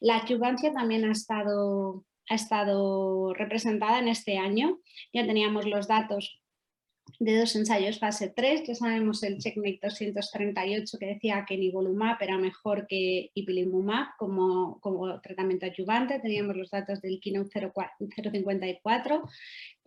La 0.00 0.18
adyuvancia 0.18 0.72
también 0.72 1.04
ha 1.06 1.12
estado 1.12 2.04
ha 2.28 2.34
estado 2.34 3.34
representada 3.34 3.98
en 3.98 4.08
este 4.08 4.38
año. 4.38 4.78
Ya 5.12 5.26
teníamos 5.26 5.66
los 5.66 5.88
datos 5.88 6.40
de 7.20 7.36
dos 7.36 7.56
ensayos 7.56 7.98
fase 7.98 8.28
3, 8.28 8.62
ya 8.66 8.74
sabemos 8.76 9.22
el 9.24 9.38
Checkmate 9.38 9.80
238 9.82 10.98
que 10.98 11.06
decía 11.06 11.44
que 11.48 11.58
nivolumab 11.58 12.16
era 12.20 12.38
mejor 12.38 12.86
que 12.86 13.30
ipilimumab 13.34 14.16
como, 14.16 14.78
como 14.80 15.20
tratamiento 15.20 15.66
adyuvante, 15.66 16.20
teníamos 16.20 16.56
los 16.56 16.70
datos 16.70 17.00
del 17.00 17.18
Keynote 17.20 17.50
054 17.50 19.22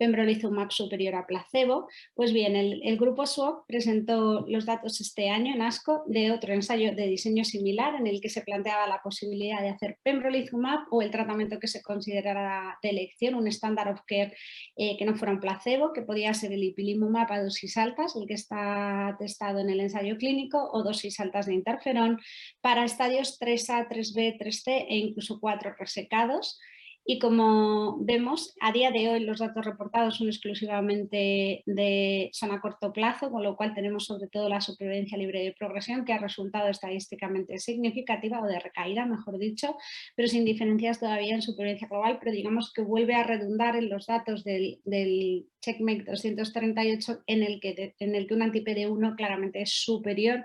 pembrolizumab 0.02 0.72
superior 0.72 1.14
a 1.14 1.26
placebo. 1.26 1.88
Pues 2.14 2.32
bien, 2.32 2.56
el, 2.56 2.96
grupo 2.98 3.24
SWOG 3.24 3.66
presentó 3.66 4.44
los 4.48 4.66
datos 4.66 5.00
este 5.00 5.30
año 5.30 5.54
en 5.54 5.62
ASCO 5.62 6.02
de 6.06 6.32
otro 6.32 6.52
ensayo 6.52 6.94
de 6.94 7.06
diseño 7.06 7.44
similar 7.44 7.94
en 7.94 8.06
el 8.06 8.20
que 8.20 8.28
se 8.28 8.42
planteaba 8.42 8.86
la 8.88 9.00
posibilidad 9.00 9.60
de 9.60 9.68
hacer 9.68 9.98
pembrolizumab 10.02 10.80
o 10.90 11.02
el 11.02 11.10
tratamiento 11.10 11.58
que 11.60 11.68
se 11.68 11.82
considerara 11.82 12.78
de 12.82 12.90
elección, 12.90 13.34
un 13.36 13.46
standard 13.46 13.92
of 13.92 14.00
care 14.06 14.34
eh, 14.76 14.96
que 14.98 15.04
no 15.04 15.14
fuera 15.14 15.32
un 15.32 15.40
placebo, 15.40 15.92
que 15.92 16.02
podía 16.02 16.34
ser 16.34 16.52
el 16.52 16.64
ipilimumab 16.64 17.21
a 17.30 17.42
dosis 17.42 17.76
altas, 17.76 18.16
el 18.16 18.26
que 18.26 18.34
está 18.34 19.16
testado 19.18 19.60
en 19.60 19.70
el 19.70 19.80
ensayo 19.80 20.16
clínico, 20.16 20.70
o 20.72 20.82
dosis 20.82 21.20
altas 21.20 21.46
de 21.46 21.54
interferón, 21.54 22.20
para 22.60 22.84
estadios 22.84 23.38
3A, 23.38 23.88
3B, 23.88 24.38
3C 24.38 24.86
e 24.88 24.96
incluso 24.96 25.38
4 25.40 25.74
resecados. 25.78 26.58
Y 27.04 27.18
como 27.18 27.98
vemos, 28.04 28.54
a 28.60 28.70
día 28.70 28.92
de 28.92 29.08
hoy 29.08 29.20
los 29.20 29.40
datos 29.40 29.64
reportados 29.64 30.18
son 30.18 30.28
exclusivamente 30.28 31.64
de 31.66 32.30
son 32.32 32.52
a 32.52 32.60
corto 32.60 32.92
plazo, 32.92 33.30
con 33.30 33.42
lo 33.42 33.56
cual 33.56 33.74
tenemos 33.74 34.06
sobre 34.06 34.28
todo 34.28 34.48
la 34.48 34.60
supervivencia 34.60 35.18
libre 35.18 35.42
de 35.42 35.52
progresión, 35.52 36.04
que 36.04 36.12
ha 36.12 36.18
resultado 36.18 36.68
estadísticamente 36.68 37.58
significativa, 37.58 38.40
o 38.40 38.46
de 38.46 38.60
recaída, 38.60 39.04
mejor 39.04 39.38
dicho, 39.38 39.76
pero 40.14 40.28
sin 40.28 40.44
diferencias 40.44 41.00
todavía 41.00 41.34
en 41.34 41.42
supervivencia 41.42 41.88
global, 41.88 42.18
pero 42.20 42.30
digamos 42.30 42.72
que 42.72 42.82
vuelve 42.82 43.14
a 43.14 43.24
redundar 43.24 43.74
en 43.74 43.88
los 43.88 44.06
datos 44.06 44.44
del, 44.44 44.80
del 44.84 45.46
Checkmate 45.60 46.04
238, 46.04 47.22
en 47.26 47.42
el 47.42 47.60
que, 47.60 47.94
en 47.98 48.14
el 48.14 48.28
que 48.28 48.34
un 48.34 48.42
anti-PD1 48.42 49.16
claramente 49.16 49.62
es 49.62 49.72
superior 49.72 50.44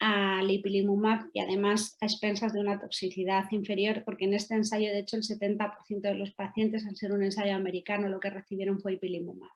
al 0.00 0.50
ipilimumab 0.50 1.30
y 1.32 1.40
además 1.40 1.96
a 2.00 2.06
expensas 2.06 2.52
de 2.52 2.60
una 2.60 2.80
toxicidad 2.80 3.44
inferior, 3.50 4.02
porque 4.04 4.24
en 4.24 4.34
este 4.34 4.54
ensayo 4.54 4.88
de 4.90 5.00
hecho 5.00 5.16
el 5.16 5.22
70% 5.22 6.00
de 6.00 6.14
los 6.14 6.32
pacientes, 6.32 6.86
al 6.86 6.96
ser 6.96 7.12
un 7.12 7.22
ensayo 7.22 7.54
americano, 7.54 8.08
lo 8.08 8.20
que 8.20 8.30
recibieron 8.30 8.80
fue 8.80 8.94
ipilimumab. 8.94 9.50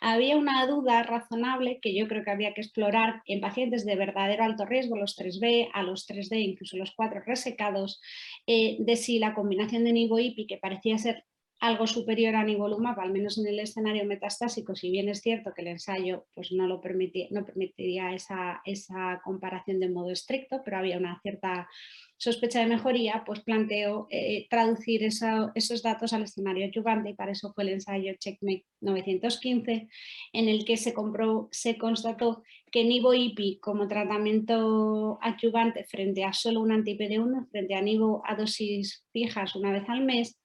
Había 0.00 0.36
una 0.36 0.66
duda 0.66 1.02
razonable 1.02 1.80
que 1.80 1.94
yo 1.94 2.06
creo 2.06 2.22
que 2.22 2.30
había 2.30 2.54
que 2.54 2.60
explorar 2.60 3.22
en 3.26 3.40
pacientes 3.40 3.84
de 3.84 3.96
verdadero 3.96 4.44
alto 4.44 4.64
riesgo, 4.64 4.96
los 4.96 5.16
3B, 5.16 5.70
a 5.72 5.82
los 5.82 6.06
3D, 6.06 6.38
incluso 6.40 6.76
los 6.76 6.92
4 6.92 7.22
resecados, 7.26 8.00
eh, 8.46 8.76
de 8.80 8.96
si 8.96 9.18
la 9.18 9.34
combinación 9.34 9.84
de 9.84 9.92
nivo-ipi, 9.92 10.46
que 10.46 10.58
parecía 10.58 10.98
ser 10.98 11.24
algo 11.60 11.86
superior 11.86 12.36
a 12.36 12.44
nivolumab, 12.44 13.00
al 13.00 13.12
menos 13.12 13.36
en 13.38 13.46
el 13.48 13.58
escenario 13.58 14.04
metastásico, 14.04 14.76
si 14.76 14.90
bien 14.90 15.08
es 15.08 15.20
cierto 15.20 15.52
que 15.54 15.62
el 15.62 15.68
ensayo 15.68 16.26
pues, 16.34 16.52
no, 16.52 16.66
lo 16.66 16.80
permitía, 16.80 17.26
no 17.30 17.44
permitiría 17.44 18.14
esa, 18.14 18.60
esa, 18.64 19.20
comparación 19.24 19.80
de 19.80 19.90
modo 19.90 20.10
estricto, 20.10 20.62
pero 20.64 20.78
había 20.78 20.98
una 20.98 21.20
cierta 21.20 21.68
sospecha 22.16 22.60
de 22.60 22.66
mejoría, 22.66 23.22
pues 23.24 23.40
planteó 23.40 24.06
eh, 24.10 24.46
traducir 24.50 25.04
esos 25.04 25.82
datos 25.82 26.12
al 26.12 26.22
escenario 26.22 26.66
adyuvante 26.66 27.10
y 27.10 27.14
para 27.14 27.32
eso 27.32 27.52
fue 27.52 27.64
el 27.64 27.70
ensayo 27.70 28.12
Checkmate 28.18 28.66
915, 28.80 29.88
en 30.32 30.48
el 30.48 30.64
que 30.64 30.76
se, 30.76 30.92
compró, 30.92 31.48
se 31.52 31.76
constató 31.76 32.42
que 32.70 32.84
Nivo-IPI 32.84 33.60
como 33.60 33.88
tratamiento 33.88 35.18
adyuvante 35.22 35.84
frente 35.84 36.24
a 36.24 36.32
solo 36.32 36.60
un 36.60 36.72
anti-PD1, 36.72 37.48
frente 37.50 37.74
a 37.74 37.82
Nivo 37.82 38.22
a 38.26 38.34
dosis 38.34 39.04
fijas 39.12 39.54
una 39.54 39.72
vez 39.72 39.84
al 39.88 40.04
mes, 40.04 40.37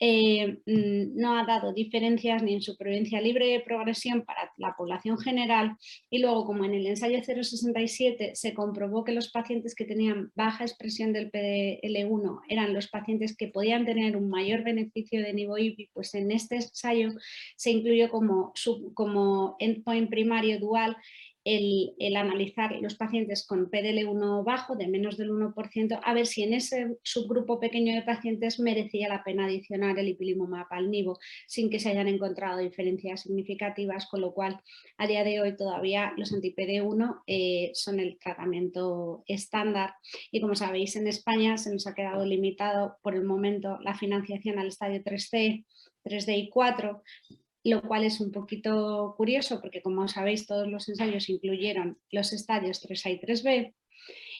eh, 0.00 0.58
mm, 0.66 1.18
no 1.20 1.38
ha 1.38 1.44
dado 1.44 1.72
diferencias 1.72 2.42
ni 2.42 2.54
en 2.54 2.62
supervivencia 2.62 3.20
libre 3.20 3.46
de 3.48 3.60
progresión 3.60 4.22
para 4.22 4.52
la 4.56 4.74
población 4.76 5.18
general 5.18 5.76
y 6.08 6.18
luego 6.18 6.44
como 6.44 6.64
en 6.64 6.74
el 6.74 6.86
ensayo 6.86 7.18
067 7.22 8.32
se 8.34 8.54
comprobó 8.54 9.04
que 9.04 9.12
los 9.12 9.30
pacientes 9.30 9.74
que 9.74 9.84
tenían 9.84 10.30
baja 10.36 10.64
expresión 10.64 11.12
del 11.12 11.30
PDL1 11.32 12.40
eran 12.48 12.74
los 12.74 12.88
pacientes 12.88 13.36
que 13.36 13.48
podían 13.48 13.86
tener 13.86 14.16
un 14.16 14.28
mayor 14.28 14.62
beneficio 14.62 15.20
de 15.20 15.32
NIVO-IPI, 15.32 15.90
pues 15.92 16.14
en 16.14 16.30
este 16.30 16.56
ensayo 16.56 17.10
se 17.56 17.70
incluyó 17.70 18.08
como, 18.08 18.52
como 18.94 19.56
endpoint 19.58 20.10
primario 20.10 20.60
dual 20.60 20.96
el, 21.48 22.16
analizar 22.16 22.72
los 22.82 22.94
pacientes 22.94 23.46
con 23.46 23.70
PDL1 23.70 24.44
bajo 24.44 24.76
de 24.76 24.86
menos 24.86 25.16
del 25.16 25.30
1%, 25.30 26.00
a 26.02 26.14
ver 26.14 26.26
si 26.26 26.42
en 26.42 26.52
ese 26.52 26.98
subgrupo 27.02 27.58
pequeño 27.58 27.94
de 27.94 28.02
pacientes 28.02 28.60
merecía 28.60 29.08
la 29.08 29.24
pena 29.24 29.46
adicionar 29.46 29.98
el 29.98 30.08
ipilimumab 30.08 30.66
al 30.70 30.90
nivo 30.90 31.18
sin 31.46 31.70
que 31.70 31.80
se 31.80 31.88
hayan 31.88 32.06
encontrado 32.06 32.58
diferencias 32.58 33.22
significativas, 33.22 34.06
con 34.06 34.20
lo 34.20 34.34
cual 34.34 34.60
a 34.98 35.06
día 35.06 35.24
de 35.24 35.40
hoy 35.40 35.56
todavía 35.56 36.12
los 36.18 36.34
anti-PD1 36.34 37.22
eh, 37.26 37.70
son 37.72 38.00
el 38.00 38.18
tratamiento 38.18 39.24
estándar. 39.26 39.94
Y 40.30 40.42
como 40.42 40.54
sabéis 40.54 40.96
en 40.96 41.06
España 41.06 41.56
se 41.56 41.72
nos 41.72 41.86
ha 41.86 41.94
quedado 41.94 42.26
limitado 42.26 42.98
por 43.02 43.14
el 43.14 43.24
momento 43.24 43.78
la 43.80 43.94
financiación 43.94 44.58
al 44.58 44.68
estadio 44.68 45.02
3C, 45.02 45.64
3D 46.04 46.38
y 46.38 46.48
4, 46.50 47.02
lo 47.64 47.82
cual 47.82 48.04
es 48.04 48.20
un 48.20 48.32
poquito 48.32 49.14
curioso 49.16 49.60
porque 49.60 49.82
como 49.82 50.08
sabéis 50.08 50.46
todos 50.46 50.68
los 50.68 50.88
ensayos 50.88 51.28
incluyeron 51.28 51.98
los 52.10 52.32
estadios 52.32 52.82
3A 52.82 53.14
y 53.14 53.20
3B 53.20 53.74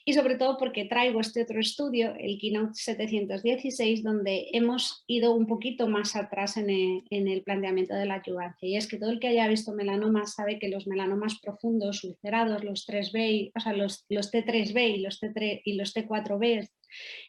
y 0.08 0.14
sobre 0.14 0.36
todo 0.36 0.56
porque 0.56 0.86
traigo 0.86 1.20
este 1.20 1.42
otro 1.42 1.60
estudio, 1.60 2.14
el 2.18 2.38
Keynote 2.38 2.72
716, 2.72 4.02
donde 4.02 4.48
hemos 4.54 5.04
ido 5.06 5.34
un 5.34 5.46
poquito 5.46 5.86
más 5.86 6.16
atrás 6.16 6.56
en 6.56 6.70
el, 7.10 7.42
planteamiento 7.42 7.94
de 7.94 8.06
la 8.06 8.14
adyuvancia. 8.14 8.66
Y 8.66 8.76
es 8.78 8.86
que 8.86 8.96
todo 8.96 9.10
el 9.10 9.20
que 9.20 9.28
haya 9.28 9.46
visto 9.48 9.74
melanomas 9.74 10.32
sabe 10.32 10.58
que 10.58 10.70
los 10.70 10.86
melanomas 10.86 11.38
profundos, 11.40 12.04
ulcerados, 12.04 12.64
los 12.64 12.88
3B, 12.88 13.52
o 13.54 13.60
sea, 13.60 13.74
los, 13.74 14.06
los 14.08 14.32
T3B 14.32 14.96
y 14.96 15.00
los, 15.00 15.20
T3, 15.20 15.60
y 15.62 15.74
los 15.74 15.94
T4B, 15.94 16.70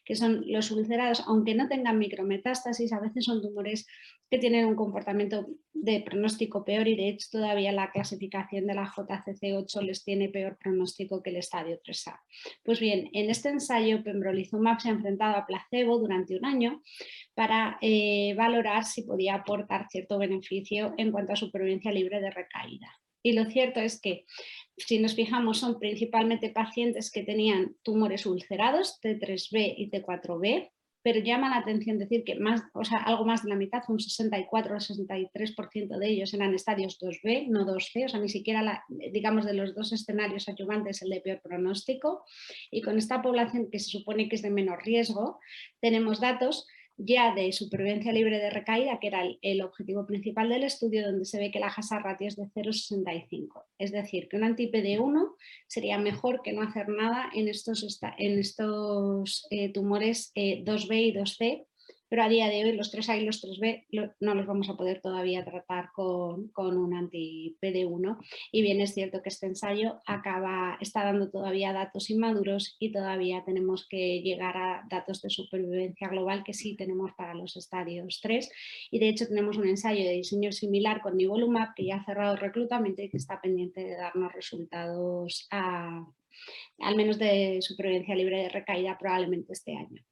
que 0.05 0.15
son 0.15 0.43
los 0.47 0.71
ulcerados, 0.71 1.23
aunque 1.27 1.55
no 1.55 1.67
tengan 1.67 1.99
micrometástasis, 1.99 2.93
a 2.93 2.99
veces 2.99 3.25
son 3.25 3.41
tumores 3.41 3.87
que 4.29 4.37
tienen 4.37 4.65
un 4.65 4.75
comportamiento 4.75 5.47
de 5.73 6.01
pronóstico 6.01 6.63
peor 6.63 6.87
y 6.87 6.95
de 6.95 7.09
hecho 7.09 7.27
todavía 7.31 7.71
la 7.71 7.91
clasificación 7.91 8.67
de 8.67 8.75
la 8.75 8.85
JCC8 8.85 9.81
les 9.81 10.03
tiene 10.03 10.29
peor 10.29 10.57
pronóstico 10.57 11.23
que 11.23 11.31
el 11.31 11.37
estadio 11.37 11.79
3A. 11.81 12.19
Pues 12.63 12.79
bien, 12.79 13.09
en 13.13 13.29
este 13.29 13.49
ensayo 13.49 14.03
pembrolizumab 14.03 14.79
se 14.79 14.89
ha 14.89 14.91
enfrentado 14.91 15.35
a 15.35 15.47
placebo 15.47 15.97
durante 15.97 16.37
un 16.37 16.45
año 16.45 16.81
para 17.33 17.77
eh, 17.81 18.33
valorar 18.35 18.85
si 18.85 19.03
podía 19.03 19.35
aportar 19.35 19.87
cierto 19.89 20.19
beneficio 20.19 20.93
en 20.97 21.11
cuanto 21.11 21.33
a 21.33 21.37
supervivencia 21.37 21.91
libre 21.91 22.21
de 22.21 22.29
recaída. 22.29 22.89
Y 23.21 23.33
lo 23.33 23.45
cierto 23.45 23.79
es 23.79 23.99
que 23.99 24.25
si 24.77 24.99
nos 24.99 25.15
fijamos 25.15 25.59
son 25.59 25.79
principalmente 25.79 26.49
pacientes 26.49 27.11
que 27.11 27.23
tenían 27.23 27.75
tumores 27.83 28.25
ulcerados 28.25 28.99
T3B 29.01 29.73
y 29.77 29.89
T4B, 29.89 30.69
pero 31.01 31.21
llama 31.21 31.49
la 31.49 31.57
atención 31.57 31.97
decir 31.97 32.23
que 32.25 32.35
más, 32.35 32.61
o 32.73 32.83
sea, 32.83 32.97
algo 32.99 33.25
más 33.25 33.43
de 33.43 33.49
la 33.49 33.55
mitad, 33.55 33.81
un 33.87 33.99
64 33.99 34.75
o 34.75 34.79
63% 34.79 35.97
de 35.97 36.07
ellos 36.07 36.33
eran 36.33 36.53
estadios 36.53 36.99
2B, 36.99 37.47
no 37.47 37.65
2C, 37.65 38.05
o 38.05 38.09
sea, 38.09 38.19
ni 38.19 38.27
siquiera, 38.27 38.61
la, 38.61 38.83
digamos, 38.89 39.45
de 39.45 39.53
los 39.53 39.75
dos 39.75 39.93
escenarios 39.93 40.49
adyuvantes 40.49 41.01
el 41.01 41.09
de 41.09 41.21
peor 41.21 41.41
pronóstico. 41.41 42.25
Y 42.69 42.81
con 42.81 42.97
esta 42.97 43.21
población 43.21 43.69
que 43.71 43.79
se 43.79 43.89
supone 43.89 44.27
que 44.27 44.35
es 44.35 44.41
de 44.41 44.49
menor 44.49 44.83
riesgo, 44.83 45.39
tenemos 45.79 46.19
datos 46.19 46.67
ya 46.99 47.33
de 47.33 47.51
supervivencia 47.53 48.11
libre 48.11 48.39
de 48.39 48.49
recaída, 48.49 48.99
que 48.99 49.07
era 49.07 49.23
el, 49.41 49.61
objetivo 49.61 50.05
principal 50.05 50.49
del 50.49 50.63
estudio, 50.63 51.05
donde 51.05 51.25
se 51.25 51.39
ve 51.39 51.49
que 51.49 51.59
la 51.59 51.67
hazard 51.67 52.03
ratio 52.03 52.27
es 52.27 52.35
de 52.35 52.43
0,65. 52.43 53.63
Es 53.77 53.91
decir, 53.91 54.27
que 54.27 54.35
un 54.35 54.43
anti-PD1 54.43 55.35
sería 55.67 55.97
mejor 55.97 56.41
que 56.43 56.51
no 56.51 56.61
hacer 56.61 56.89
nada 56.89 57.29
en 57.33 57.47
estos, 57.47 58.01
en 58.17 58.39
estos 58.39 59.47
eh, 59.49 59.71
tumores 59.71 60.33
2B 60.35 60.91
eh, 60.91 61.01
y 61.01 61.13
2C, 61.13 61.65
pero 62.09 62.23
a 62.23 62.29
día 62.29 62.49
de 62.49 62.65
hoy 62.65 62.73
los 62.73 62.93
3A 62.93 63.21
y 63.21 63.25
los 63.25 63.43
3B 63.43 63.85
no 64.19 64.35
los 64.35 64.45
vamos 64.47 64.69
a 64.69 64.75
poder 64.75 64.99
todavía 65.01 65.45
tratar 65.45 65.91
con, 65.93 66.51
un 66.55 66.93
anti-PD1 66.93 68.17
y 68.51 68.61
bien 68.61 68.81
es 68.81 68.93
cierto 68.93 69.21
que 69.21 69.29
este 69.29 69.45
ensayo 69.45 69.99
acaba, 70.05 70.77
está 70.81 71.03
dando 71.03 71.29
todavía 71.29 71.71
datos 71.71 72.09
inmaduros 72.09 72.75
y 72.79 72.91
todavía 72.91 73.43
tenemos 73.45 73.87
que 73.87 74.21
llegar 74.21 74.57
a 74.57 74.83
datos 74.89 75.21
de 75.21 75.29
supervivencia 75.29 76.09
global 76.09 76.43
que 76.43 76.53
sí 76.53 76.75
tenemos 76.75 77.11
para 77.13 77.33
los 77.33 77.55
estadios 77.55 78.19
3 78.21 78.49
y 78.91 78.99
de 78.99 79.09
hecho 79.09 79.27
tenemos 79.27 79.57
un 79.57 79.67
ensayo 79.67 80.03
de 80.03 80.13
diseño 80.13 80.51
similar 80.51 81.01
con 81.01 81.15
Nivolumab 81.15 81.73
que 81.75 81.85
ya 81.85 81.97
ha 81.97 82.05
cerrado 82.05 82.33
el 82.33 82.39
reclutamiento 82.39 83.01
y 83.01 83.09
que 83.09 83.17
está 83.17 83.39
pendiente 83.39 83.83
de 83.83 83.95
darnos 83.95 84.33
resultados 84.33 85.47
al 85.51 86.95
menos 86.95 87.17
de 87.19 87.59
supervivencia 87.61 88.15
libre 88.15 88.43
de 88.43 88.49
recaída 88.49 88.97
probablemente 88.97 89.53
este 89.53 89.75
año. 89.75 90.03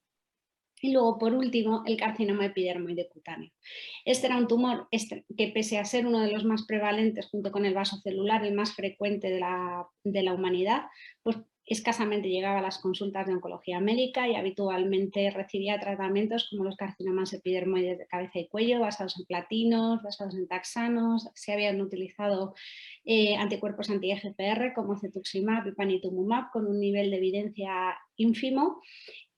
Y 0.81 0.91
luego, 0.91 1.17
por 1.17 1.33
último, 1.33 1.83
el 1.85 1.97
carcinoma 1.97 2.45
epidermoide 2.45 3.09
cutáneo. 3.09 3.51
Este 4.05 4.27
era 4.27 4.37
un 4.37 4.47
tumor 4.47 4.87
este, 4.91 5.25
que, 5.35 5.47
pese 5.47 5.77
a 5.77 5.85
ser 5.85 6.05
uno 6.05 6.19
de 6.21 6.31
los 6.31 6.45
más 6.45 6.65
prevalentes, 6.65 7.27
junto 7.27 7.51
con 7.51 7.65
el 7.65 7.73
vaso 7.73 7.97
celular, 7.97 8.45
el 8.45 8.53
más 8.53 8.73
frecuente 8.73 9.29
de 9.29 9.39
la, 9.39 9.87
de 10.03 10.23
la 10.23 10.33
humanidad, 10.33 10.83
pues 11.23 11.37
escasamente 11.67 12.29
llegaba 12.29 12.59
a 12.59 12.61
las 12.61 12.79
consultas 12.79 13.27
de 13.27 13.33
oncología 13.33 13.81
médica 13.81 14.27
y 14.27 14.35
habitualmente 14.35 15.29
recibía 15.31 15.77
tratamientos 15.79 16.47
como 16.49 16.63
los 16.63 16.77
carcinomas 16.77 17.33
epidermoides 17.33 17.97
de 17.97 18.07
cabeza 18.07 18.39
y 18.39 18.47
cuello, 18.47 18.79
basados 18.79 19.19
en 19.19 19.25
platinos, 19.25 20.01
basados 20.01 20.35
en 20.35 20.47
taxanos, 20.47 21.27
se 21.35 21.51
habían 21.51 21.81
utilizado 21.81 22.55
eh, 23.03 23.35
anticuerpos 23.35 23.89
anti-EGPR 23.89 24.73
como 24.73 24.97
cetuximab 24.97 25.67
y 25.67 25.73
panitumumab 25.73 26.51
con 26.51 26.67
un 26.67 26.79
nivel 26.79 27.11
de 27.11 27.17
evidencia 27.17 27.97
ínfimo 28.15 28.81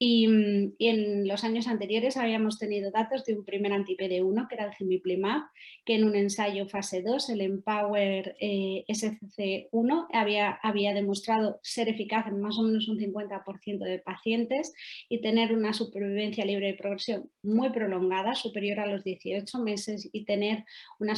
Mm, 0.02 0.76
y, 0.78 0.88
en 0.88 1.28
los 1.28 1.43
años 1.43 1.68
anteriores 1.68 2.16
habíamos 2.16 2.58
tenido 2.58 2.89
datos 2.89 3.26
de 3.26 3.36
un 3.36 3.43
primer 3.43 3.74
anti-PD1, 3.74 4.47
que 4.47 4.56
era 4.56 4.66
el 4.66 4.74
cemiplimab, 4.74 5.43
que 5.86 5.95
en 5.95 6.06
un 6.06 6.16
ensayo 6.16 6.68
fase 6.70 7.02
2, 7.02 7.30
el 7.32 7.41
Empower 7.41 8.36
eh, 8.39 8.86
SCC1, 8.88 10.08
había, 10.14 10.52
había 10.64 10.93
demostrado 10.93 11.60
ser 11.64 11.89
eficaz 11.89 12.28
en 12.28 12.39
más 12.39 12.58
o 12.58 12.64
menos 12.64 12.88
un 12.88 12.97
50% 12.97 13.80
de 13.80 14.00
pacientes 14.00 14.74
y 15.10 15.20
tener 15.22 15.54
una 15.54 15.74
supervivencia 15.74 16.45
libre 16.45 16.68
de 16.68 16.74
progresión 16.76 17.30
muy 17.43 17.70
prolongada, 17.72 18.36
superior 18.36 18.80
a 18.80 18.88
los 18.88 19.04
18 19.04 19.60
meses, 19.60 20.10
y 20.14 20.24
tener 20.24 20.64
una 21.00 21.14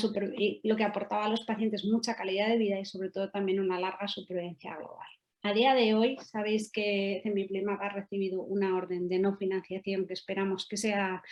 lo 0.63 0.75
que 0.75 0.83
aportaba 0.83 1.25
a 1.25 1.29
los 1.29 1.45
pacientes 1.45 1.85
mucha 1.85 2.15
calidad 2.15 2.47
de 2.49 2.57
vida 2.57 2.79
y 2.79 2.85
sobre 2.85 3.11
todo 3.11 3.29
también 3.29 3.59
una 3.59 3.79
larga 3.79 4.07
supervivencia 4.07 4.75
global. 4.75 5.20
A 5.43 5.53
día 5.53 5.73
de 5.73 5.95
hoy 5.95 6.17
sabéis 6.23 6.71
que 6.71 7.21
Cemiplimab 7.23 7.81
ha 7.81 7.89
recibido 7.89 8.43
una 8.43 8.75
orden 8.75 9.09
de 9.09 9.17
no 9.17 9.37
financiación 9.37 10.05
que 10.05 10.13
esperamos 10.13 10.67
que 10.67 10.77
sea 10.77 11.23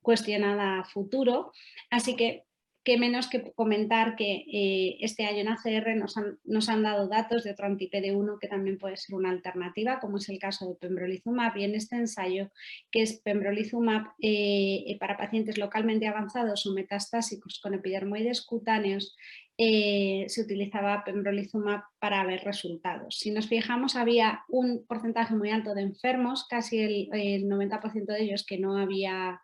cuestionada 0.00 0.80
a 0.80 0.84
futuro, 0.84 1.52
así 1.88 2.16
que 2.16 2.44
qué 2.84 2.98
menos 2.98 3.28
que 3.28 3.52
comentar 3.52 4.16
que 4.16 4.44
eh, 4.52 4.96
este 5.00 5.24
año 5.24 5.38
en 5.38 5.48
ACR 5.48 5.94
nos 5.96 6.16
han, 6.16 6.38
nos 6.44 6.68
han, 6.68 6.82
dado 6.82 7.06
datos 7.06 7.44
de 7.44 7.52
otro 7.52 7.66
anti-PD1 7.66 8.38
que 8.40 8.48
también 8.48 8.78
puede 8.78 8.96
ser 8.96 9.14
una 9.14 9.30
alternativa, 9.30 10.00
como 10.00 10.16
es 10.16 10.28
el 10.28 10.40
caso 10.40 10.68
de 10.68 10.74
pembrolizumab, 10.74 11.56
y 11.56 11.64
en 11.64 11.76
este 11.76 11.96
ensayo, 11.96 12.50
que 12.90 13.02
es 13.02 13.20
pembrolizumab 13.20 14.08
eh, 14.20 14.96
para 14.98 15.16
pacientes 15.16 15.58
localmente 15.58 16.08
avanzados 16.08 16.66
o 16.66 16.74
metastásicos 16.74 17.60
con 17.60 17.74
epidermoides 17.74 18.42
cutáneos, 18.42 19.16
eh, 19.58 20.24
se 20.28 20.42
utilizaba 20.42 21.04
pembrolizumab 21.04 21.82
para 21.98 22.24
ver 22.24 22.42
resultados. 22.44 23.18
Si 23.18 23.30
nos 23.30 23.48
fijamos, 23.48 23.96
había 23.96 24.44
un 24.48 24.84
porcentaje 24.86 25.34
muy 25.34 25.50
alto 25.50 25.74
de 25.74 25.82
enfermos, 25.82 26.46
casi 26.48 26.80
el, 26.80 27.08
el 27.12 27.44
90% 27.44 28.06
de 28.06 28.22
ellos 28.22 28.44
que 28.46 28.58
no 28.58 28.78
había 28.78 29.40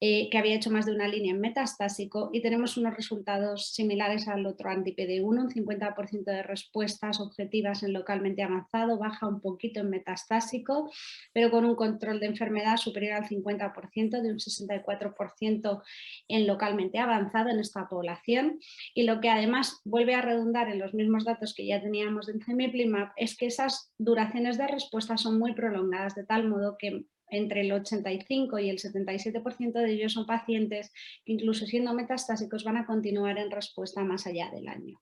eh, 0.00 0.28
que 0.30 0.38
había 0.38 0.54
hecho 0.54 0.70
más 0.70 0.86
de 0.86 0.92
una 0.92 1.08
línea 1.08 1.32
en 1.32 1.40
metastásico 1.40 2.30
y 2.32 2.40
tenemos 2.40 2.76
unos 2.76 2.94
resultados 2.94 3.72
similares 3.74 4.28
al 4.28 4.46
otro 4.46 4.70
anti-PD1, 4.70 5.24
un 5.24 5.50
50% 5.50 6.24
de 6.24 6.42
respuestas 6.44 7.20
objetivas 7.20 7.82
en 7.82 7.92
localmente 7.92 8.42
avanzado, 8.42 8.98
baja 8.98 9.26
un 9.26 9.40
poquito 9.40 9.80
en 9.80 9.90
metastásico, 9.90 10.90
pero 11.32 11.50
con 11.50 11.64
un 11.64 11.74
control 11.74 12.20
de 12.20 12.26
enfermedad 12.26 12.76
superior 12.76 13.14
al 13.14 13.28
50%, 13.28 14.22
de 14.22 14.30
un 14.30 14.38
64% 14.38 15.82
en 16.28 16.46
localmente 16.46 16.98
avanzado 16.98 17.48
en 17.50 17.58
esta 17.58 17.88
población. 17.88 18.60
Y 18.94 19.02
lo 19.02 19.20
que 19.20 19.30
además 19.30 19.80
vuelve 19.84 20.14
a 20.14 20.22
redundar 20.22 20.68
en 20.68 20.78
los 20.78 20.94
mismos 20.94 21.24
datos 21.24 21.54
que 21.54 21.66
ya 21.66 21.80
teníamos 21.80 22.26
de 22.26 22.38
Cemiplimab 22.44 23.10
es 23.16 23.36
que 23.36 23.46
esas 23.46 23.92
duraciones 23.98 24.58
de 24.58 24.68
respuesta 24.68 25.16
son 25.16 25.38
muy 25.38 25.54
prolongadas 25.54 26.14
de 26.14 26.24
tal 26.24 26.48
modo 26.48 26.76
que 26.78 27.04
entre 27.30 27.62
el 27.62 27.72
85 27.72 28.58
y 28.58 28.70
el 28.70 28.78
77% 28.78 29.72
de 29.72 29.92
ellos 29.92 30.12
son 30.12 30.26
pacientes 30.26 30.92
que 31.24 31.32
incluso 31.32 31.66
siendo 31.66 31.94
metastásicos 31.94 32.64
van 32.64 32.76
a 32.76 32.86
continuar 32.86 33.38
en 33.38 33.50
respuesta 33.50 34.04
más 34.04 34.26
allá 34.26 34.50
del 34.50 34.68
año. 34.68 35.00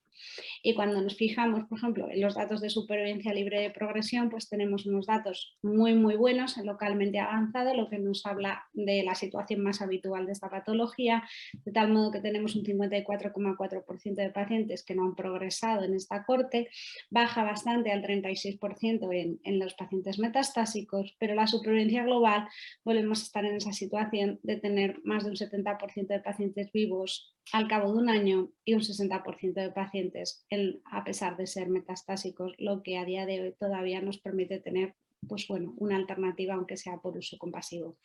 Y 0.63 0.75
cuando 0.75 1.01
nos 1.01 1.17
fijamos, 1.17 1.65
por 1.65 1.79
ejemplo, 1.79 2.09
en 2.11 2.21
los 2.21 2.35
datos 2.35 2.61
de 2.61 2.71
supervivencia 2.71 3.33
libre 3.33 3.61
de 3.61 3.71
progresión, 3.71 4.31
pues 4.31 4.49
tenemos 4.49 4.87
unos 4.87 5.07
datos 5.07 5.57
muy, 5.63 5.95
muy 5.95 6.17
buenos, 6.17 6.57
localmente 6.59 7.19
avanzado, 7.19 7.75
lo 7.75 7.89
que 7.89 7.99
nos 7.99 8.27
habla 8.27 8.65
de 8.73 9.03
la 9.03 9.15
situación 9.15 9.63
más 9.63 9.83
habitual 9.83 10.27
de 10.27 10.33
esta 10.33 10.51
patología, 10.51 11.23
de 11.65 11.73
tal 11.73 11.93
modo 11.93 12.11
que 12.11 12.21
tenemos 12.21 12.57
un 12.57 12.65
54,4% 12.65 14.15
de 14.15 14.31
pacientes 14.31 14.85
que 14.85 14.95
no 14.95 15.05
han 15.05 15.15
progresado 15.15 15.85
en 15.85 15.95
esta 15.95 16.25
corte, 16.25 16.69
baja 17.11 17.45
bastante 17.45 17.93
al 17.93 18.03
36% 18.03 19.13
en, 19.13 19.41
en 19.45 19.59
los 19.59 19.75
pacientes 19.75 20.19
metastásicos, 20.19 21.15
pero 21.19 21.35
la 21.35 21.47
supervivencia 21.47 22.05
global 22.05 22.49
volvemos 22.85 23.21
a 23.21 23.23
estar 23.25 23.45
en 23.45 23.57
esa 23.57 23.73
situación 23.73 24.41
de 24.43 24.57
tener 24.57 25.01
más 25.05 25.25
de 25.25 25.31
un 25.31 25.37
70% 25.37 26.07
de 26.07 26.21
pacientes 26.21 26.73
vivos 26.73 27.36
al 27.53 27.69
cabo 27.69 27.93
de 27.93 27.99
un 27.99 28.09
año 28.09 28.51
y 28.65 28.75
un 28.75 28.81
60% 28.81 29.53
de 29.53 29.71
pacientes 29.71 30.47
a 30.85 31.05
pesar 31.05 31.37
de 31.37 31.47
ser 31.47 31.69
metastásicos, 31.69 32.55
lo 32.59 32.83
que 32.83 32.99
a 32.99 33.05
día 33.05 33.27
de 33.27 33.41
hoy 33.41 33.55
todavía 33.59 34.01
nos 34.01 34.19
permite 34.19 34.61
tener 34.61 34.95
pues 35.29 35.47
bueno, 35.49 35.75
una 35.79 35.97
alternativa 35.97 36.55
aunque 36.55 36.77
sea 36.77 36.99
por 36.99 37.17
uso 37.17 37.39
compasivo. 37.39 37.99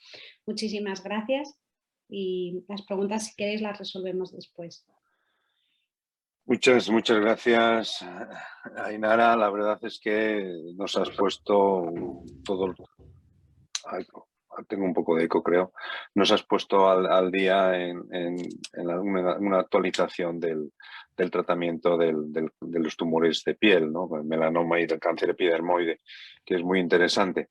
Muchísimas 0.46 1.04
gracias 1.04 1.58
y 2.10 2.64
las 2.68 2.84
preguntas 2.84 3.28
si 3.28 3.36
queréis 3.36 3.62
las 3.62 3.78
resolvemos 3.78 4.32
después. 4.32 4.86
Muchas, 6.46 6.90
muchas 6.90 7.20
gracias, 7.20 8.06
Ainara. 8.76 9.36
La 9.36 9.50
verdad 9.50 9.80
es 9.84 10.00
que 10.00 10.52
nos 10.76 10.98
has 10.98 11.10
puesto 11.12 11.94
todo, 12.44 12.74
tengo 14.68 14.86
un 14.86 14.94
poco 14.94 15.16
de 15.16 15.26
eco 15.26 15.44
creo, 15.44 15.74
nos 16.16 16.32
has 16.32 16.44
puesto 16.44 16.90
al, 16.90 17.32
día 17.32 17.78
en, 17.78 18.02
una, 18.74 19.60
actualización 19.60 20.40
del, 20.40 20.72
tratamiento 21.30 21.98
de 21.98 22.50
los 22.80 22.98
tumores 22.98 23.44
de 23.44 23.54
piel, 23.56 23.92
¿no? 23.92 24.10
el 24.16 24.24
melanoma 24.24 24.80
y 24.80 24.88
del 24.88 25.00
cáncer 25.00 25.30
epidermoide, 25.30 26.00
que 26.44 26.56
es 26.56 26.64
muy 26.64 26.80
interesante. 26.80 27.50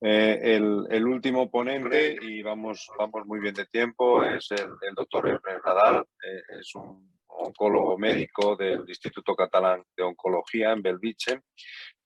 Eh, 0.00 0.56
el, 0.56 1.06
último 1.06 1.50
ponente, 1.50 2.16
y 2.20 2.42
vamos, 2.42 2.90
vamos 2.98 3.26
muy 3.26 3.40
bien 3.40 3.54
de 3.54 3.66
tiempo, 3.66 4.24
es 4.24 4.50
el, 4.50 4.94
doctor 4.96 5.28
Ernest 5.28 5.64
Nadal, 5.64 6.06
eh, 6.24 6.58
es 6.58 6.74
un 6.74 7.12
oncólogo 7.26 7.98
médico 7.98 8.56
del 8.56 8.84
Instituto 8.88 9.34
Catalán 9.34 9.82
de 9.96 10.02
Oncología 10.02 10.72
en 10.72 10.82
Belviche 10.82 11.42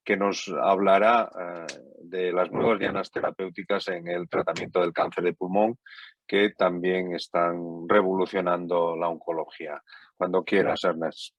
que 0.06 0.16
nos 0.16 0.48
hablará 0.48 1.28
eh, 1.38 1.66
de 2.04 2.32
las 2.32 2.50
nuevas 2.52 2.78
dianas 2.78 3.10
terapéuticas 3.10 3.88
en 3.88 4.06
el 4.06 4.28
tratamiento 4.28 4.80
del 4.80 4.92
cáncer 4.92 5.24
de 5.24 5.34
pulmón 5.34 5.78
que 6.26 6.50
también 6.50 7.12
están 7.14 7.88
revolucionando 7.88 8.96
la 8.96 9.08
oncología. 9.08 9.82
Cuando 10.16 10.44
quieras, 10.44 10.84
Ernest. 10.84 11.34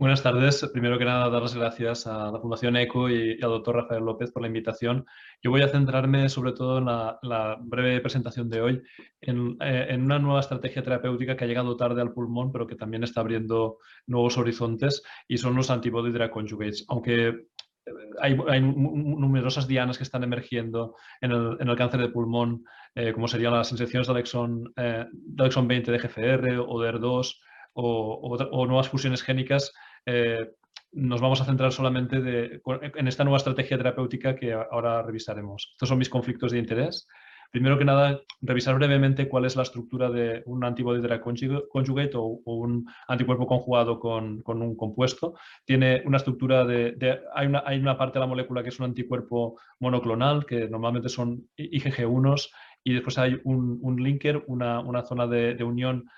Buenas 0.00 0.22
tardes. 0.22 0.66
Primero 0.72 0.98
que 0.98 1.04
nada, 1.04 1.28
dar 1.28 1.42
las 1.42 1.54
gracias 1.54 2.06
a 2.06 2.32
la 2.32 2.40
Fundación 2.40 2.74
ECO 2.76 3.10
y, 3.10 3.32
al 3.34 3.50
doctor 3.50 3.76
Rafael 3.76 4.02
López 4.02 4.32
por 4.32 4.40
la 4.40 4.48
invitación. 4.48 5.04
Yo 5.42 5.50
voy 5.50 5.60
a 5.60 5.68
centrarme 5.68 6.28
sobre 6.30 6.52
todo 6.52 6.78
en 6.78 6.86
la, 6.86 7.58
breve 7.60 8.00
presentación 8.00 8.48
de 8.48 8.62
hoy, 8.62 8.82
eh, 9.20 9.86
en, 9.90 10.02
una 10.02 10.18
nueva 10.18 10.40
estrategia 10.40 10.82
terapéutica 10.82 11.36
que 11.36 11.44
ha 11.44 11.46
llegado 11.46 11.76
tarde 11.76 12.00
al 12.00 12.14
pulmón, 12.14 12.50
pero 12.50 12.66
que 12.66 12.76
también 12.76 13.04
está 13.04 13.20
abriendo 13.20 13.78
nuevos 14.06 14.38
horizontes, 14.38 15.02
y 15.28 15.36
son 15.36 15.54
los 15.54 15.70
antibody 15.70 16.12
drug 16.12 16.30
conjugates. 16.30 16.86
Aunque 16.88 17.48
eh, 17.90 18.36
hay, 18.48 18.60
numerosas 18.60 19.66
dianas 19.66 19.98
que 19.98 20.04
están 20.04 20.22
emergiendo 20.22 20.96
en 21.20 21.32
el, 21.32 21.76
cáncer 21.76 22.00
de 22.00 22.08
pulmón, 22.08 22.64
eh, 22.94 23.12
como 23.12 23.28
serían 23.28 23.52
las 23.52 23.72
infecciones 23.72 24.06
de 24.06 24.12
Alexon, 24.12 24.72
de 24.76 25.42
Alexon 25.42 25.68
20 25.68 25.92
de 25.92 25.98
GFR 25.98 26.58
o 26.58 26.78
DER2 26.78 27.36
o, 27.72 28.36
o 28.50 28.66
nuevas 28.66 28.88
fusiones 28.88 29.22
génicas 29.22 29.72
eh, 30.06 30.50
nos 30.92 31.20
vamos 31.20 31.40
a 31.40 31.44
centrar 31.44 31.72
solamente 31.72 32.60
en 32.66 33.08
esta 33.08 33.22
nueva 33.22 33.36
estrategia 33.36 33.76
terapéutica 33.76 34.34
que 34.34 34.52
ahora 34.52 35.02
revisaremos. 35.02 35.68
Estos 35.72 35.88
son 35.88 35.98
mis 35.98 36.08
conflictos 36.08 36.50
de 36.50 36.58
interés. 36.58 37.06
Primero 37.50 37.78
que 37.78 37.84
nada, 37.84 38.20
revisar 38.40 38.76
brevemente 38.76 39.28
cuál 39.28 39.44
es 39.44 39.56
la 39.56 39.64
estructura 39.64 40.08
de 40.08 40.42
un 40.46 40.64
antibody 40.64 41.00
drug 41.00 41.20
conjugate 41.68 42.12
o, 42.14 42.40
un 42.44 42.86
anticuerpo 43.08 43.46
conjugado 43.46 43.98
con, 43.98 44.42
un 44.46 44.76
compuesto. 44.76 45.34
Tiene 45.64 46.02
una 46.04 46.18
estructura 46.18 46.64
de... 46.64 47.20
hay, 47.34 47.46
una, 47.48 47.62
hay, 47.66 47.78
una, 47.78 47.98
parte 47.98 48.18
de 48.18 48.20
la 48.20 48.28
molécula 48.28 48.62
que 48.62 48.68
es 48.68 48.78
un 48.78 48.86
anticuerpo 48.86 49.58
monoclonal, 49.80 50.46
que 50.46 50.68
normalmente 50.68 51.08
son 51.08 51.48
IgG1s, 51.56 52.50
y 52.84 52.94
después 52.94 53.18
hay 53.18 53.40
un, 53.44 53.96
linker, 53.98 54.44
una, 54.46 55.02
zona 55.02 55.26
de, 55.26 55.62
unión 55.64 56.08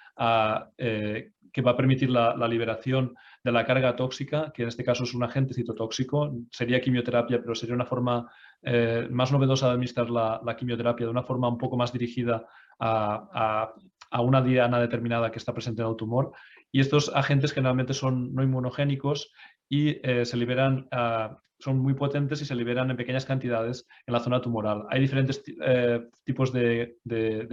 eh, 0.78 1.30
que 1.52 1.62
va 1.62 1.72
a 1.72 1.76
permitir 1.76 2.08
la, 2.10 2.48
liberación 2.48 3.14
de 3.44 3.52
la 3.52 3.66
carga 3.66 3.94
tóxica, 3.94 4.52
que 4.54 4.62
en 4.62 4.68
este 4.68 4.84
caso 4.84 5.04
es 5.04 5.14
un 5.14 5.22
agente 5.22 5.54
citotóxico, 5.54 6.32
sería 6.50 6.80
quimioterapia, 6.80 7.40
pero 7.40 7.54
sería 7.54 7.74
una 7.74 7.84
forma 7.84 8.30
eh, 8.62 9.06
más 9.10 9.30
novedosa 9.30 9.66
de 9.66 9.72
administrar 9.72 10.08
la, 10.08 10.56
quimioterapia, 10.56 11.06
de 11.06 11.12
una 11.12 11.22
forma 11.22 11.48
un 11.48 11.58
poco 11.58 11.76
más 11.76 11.92
dirigida 11.92 12.46
a, 12.80 13.72
una 14.18 14.42
diana 14.42 14.80
determinada 14.80 15.30
que 15.30 15.38
está 15.38 15.52
presente 15.52 15.82
en 15.82 15.88
el 15.88 15.96
tumor. 15.96 16.32
Y 16.70 16.80
estos 16.80 17.10
agentes 17.14 17.52
generalmente 17.52 17.92
son 17.92 18.34
no 18.34 18.42
inmunogénicos 18.42 19.32
y 19.68 20.00
eh, 20.02 20.24
se 20.24 20.36
liberan, 20.36 20.88
ah, 20.90 21.38
son 21.58 21.78
muy 21.78 21.94
potentes 21.94 22.40
y 22.40 22.46
se 22.46 22.54
liberan 22.54 22.90
en 22.90 22.96
pequeñas 22.96 23.26
cantidades 23.26 23.86
en 24.06 24.14
la 24.14 24.20
zona 24.20 24.40
tumoral. 24.40 24.84
Hay 24.88 25.00
diferentes 25.00 25.42
eh, 25.62 26.08
tipos 26.24 26.52
de 26.52 26.96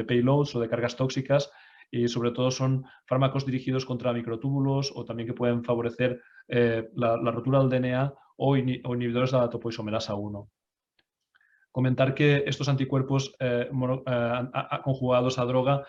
payloads 0.08 0.56
o 0.56 0.60
de 0.60 0.70
cargas 0.70 0.95
tóxicas 0.95 1.52
y 1.92 2.08
sobre 2.08 2.32
todo 2.32 2.52
son 2.52 2.86
fármacos 3.06 3.46
dirigidos 3.46 3.86
contra 3.86 4.14
microtúbulos 4.14 4.92
o 4.96 5.06
también 5.06 5.28
que 5.28 5.34
pueden 5.34 5.64
favorecer 5.64 6.22
eh, 6.48 6.90
la, 6.96 7.18
rotura 7.32 7.60
del 7.60 7.70
DNA 7.70 8.14
o, 8.38 8.56
inhibidores 8.56 9.32
de 9.32 9.38
la 9.38 9.50
topoisomerasa 9.50 10.16
1 10.16 10.50
comentar 11.72 12.16
que 12.16 12.44
estos 12.48 12.68
anticuerpos 12.68 13.36
eh, 13.40 13.70
eh, 13.70 14.50
conjugados 14.84 15.38
a 15.38 15.46
droga 15.46 15.86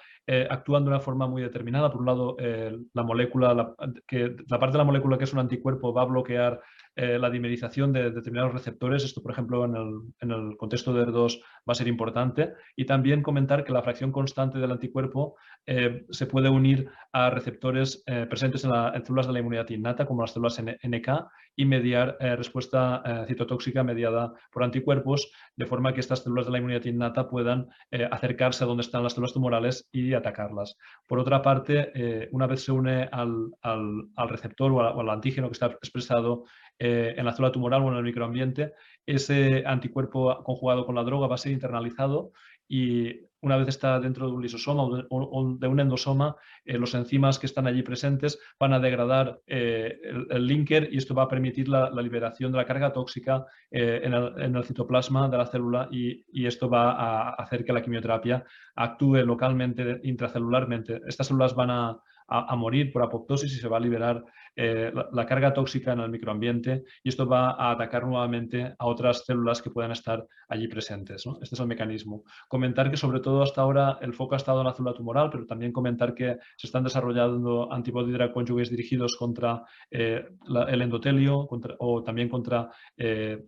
actúan 0.50 0.84
de 0.84 0.90
una 0.90 1.00
forma 1.00 1.26
muy 1.26 1.42
determinada. 1.42 1.90
Por 1.90 2.02
un 2.02 2.06
lado, 2.06 2.36
la 2.38 3.02
molécula, 3.02 3.52
la 3.54 3.74
parte 3.74 4.72
de 4.72 4.78
la 4.78 4.84
molécula 4.84 5.18
que 5.18 5.24
es 5.24 5.32
un 5.32 5.40
anticuerpo 5.40 5.92
va 5.92 6.02
a 6.02 6.04
bloquear 6.04 6.60
eh, 7.00 7.18
la 7.18 7.30
dimerización 7.30 7.94
de 7.94 8.10
determinados 8.10 8.52
receptores. 8.52 9.04
Esto, 9.04 9.22
por 9.22 9.32
ejemplo, 9.32 9.64
en 9.64 10.30
el, 10.30 10.56
contexto 10.58 10.92
de 10.92 11.06
ER2 11.06 11.40
va 11.40 11.72
a 11.72 11.74
ser 11.74 11.88
importante. 11.88 12.52
Y 12.76 12.84
también 12.84 13.22
comentar 13.22 13.64
que 13.64 13.72
la 13.72 13.80
fracción 13.80 14.12
constante 14.12 14.58
del 14.58 14.70
anticuerpo 14.70 15.36
eh, 15.64 16.04
se 16.10 16.26
puede 16.26 16.50
unir 16.50 16.90
a 17.10 17.30
receptores 17.30 18.02
eh, 18.04 18.26
presentes 18.28 18.64
en, 18.64 18.72
las 18.72 19.02
células 19.02 19.26
de 19.26 19.32
la 19.32 19.38
inmunidad 19.38 19.70
innata, 19.70 20.04
como 20.04 20.20
las 20.20 20.34
células 20.34 20.60
NK, 20.60 21.08
y 21.56 21.64
mediar 21.64 22.16
respuesta 22.20 23.02
citotóxica 23.26 23.82
mediada 23.82 24.32
por 24.50 24.62
anticuerpos, 24.62 25.30
de 25.56 25.66
forma 25.66 25.92
que 25.92 26.00
estas 26.00 26.22
células 26.22 26.46
de 26.46 26.52
la 26.52 26.58
inmunidad 26.58 26.84
innata 26.84 27.28
puedan 27.28 27.68
acercarse 28.10 28.64
a 28.64 28.66
donde 28.66 28.82
están 28.82 29.02
las 29.02 29.12
células 29.12 29.34
tumorales 29.34 29.88
y 29.92 30.14
atacarlas. 30.14 30.76
Por 31.06 31.18
otra 31.18 31.42
parte, 31.42 32.28
una 32.30 32.46
vez 32.46 32.64
se 32.64 32.72
une 32.72 33.08
al, 33.12 33.50
receptor 34.28 34.72
o, 34.72 35.00
al 35.00 35.10
antígeno 35.10 35.48
que 35.48 35.54
está 35.54 35.66
expresado 35.66 36.44
eh, 36.82 37.14
en 37.14 37.26
la 37.26 37.32
célula 37.34 37.52
tumoral 37.52 37.82
o 37.82 37.90
en 37.90 37.98
el 37.98 38.02
microambiente, 38.02 38.72
ese 39.04 39.64
anticuerpo 39.66 40.42
conjugado 40.42 40.86
con 40.86 40.94
la 40.94 41.04
droga 41.04 41.26
va 41.26 41.34
a 41.34 41.38
ser 41.38 41.52
internalizado 41.52 42.32
y 42.66 43.20
una 43.42 43.58
vez 43.58 43.68
está 43.68 44.00
dentro 44.00 44.26
de 44.26 44.32
un 44.32 44.40
lisosoma 44.40 44.84
o 44.84 45.56
de, 45.58 45.68
un 45.68 45.80
endosoma, 45.80 46.36
eh, 46.64 46.78
los 46.78 46.94
enzimas 46.94 47.38
que 47.38 47.44
están 47.44 47.66
allí 47.66 47.82
presentes 47.82 48.38
van 48.58 48.72
a 48.72 48.80
degradar 48.80 49.42
eh, 49.46 50.00
el, 50.30 50.46
linker 50.46 50.88
y 50.90 50.96
esto 50.96 51.14
va 51.14 51.24
a 51.24 51.28
permitir 51.28 51.68
la, 51.68 51.90
liberación 51.90 52.50
de 52.50 52.58
la 52.58 52.64
carga 52.64 52.94
tóxica 52.94 53.44
en 53.70 54.14
el, 54.14 54.64
citoplasma 54.64 55.28
de 55.28 55.36
la 55.36 55.46
célula 55.46 55.86
y, 55.90 56.24
esto 56.46 56.70
va 56.70 56.92
a 56.92 57.30
hacer 57.34 57.62
que 57.62 57.74
la 57.74 57.82
quimioterapia 57.82 58.42
actúe 58.74 59.16
localmente, 59.16 60.00
intracelularmente. 60.04 61.02
Estas 61.06 61.26
células 61.26 61.54
van 61.54 61.70
a, 61.70 62.00
a, 62.30 62.56
morir 62.56 62.92
por 62.92 63.02
apoptosis 63.02 63.52
y 63.52 63.60
se 63.60 63.68
va 63.68 63.76
a 63.76 63.80
liberar 63.80 64.24
eh, 64.56 64.92
la, 65.12 65.26
carga 65.26 65.52
tóxica 65.52 65.92
en 65.92 66.00
el 66.00 66.10
microambiente 66.10 66.84
y 67.02 67.08
esto 67.08 67.26
va 67.26 67.50
a 67.50 67.70
atacar 67.70 68.06
nuevamente 68.06 68.74
a 68.78 68.86
otras 68.86 69.24
células 69.24 69.62
que 69.62 69.70
puedan 69.70 69.92
estar 69.92 70.26
allí 70.48 70.68
presentes. 70.68 71.24
Este 71.40 71.54
es 71.54 71.60
el 71.60 71.66
mecanismo. 71.66 72.24
Comentar 72.48 72.90
que 72.90 72.96
sobre 72.96 73.20
todo 73.20 73.42
hasta 73.42 73.62
ahora 73.62 73.98
el 74.00 74.12
foco 74.12 74.34
ha 74.34 74.38
estado 74.38 74.60
en 74.60 74.66
la 74.66 74.74
célula 74.74 74.94
tumoral, 74.94 75.30
pero 75.30 75.46
también 75.46 75.72
comentar 75.72 76.14
que 76.14 76.38
se 76.56 76.66
están 76.66 76.84
desarrollando 76.84 77.72
antibody 77.72 78.12
drug 78.12 78.32
conjugates 78.32 78.70
dirigidos 78.70 79.16
contra 79.16 79.62
eh, 79.90 80.26
el 80.68 80.82
endotelio 80.82 81.48
o 81.78 82.02
también 82.02 82.28
contra 82.28 82.70
eh, 82.96 83.44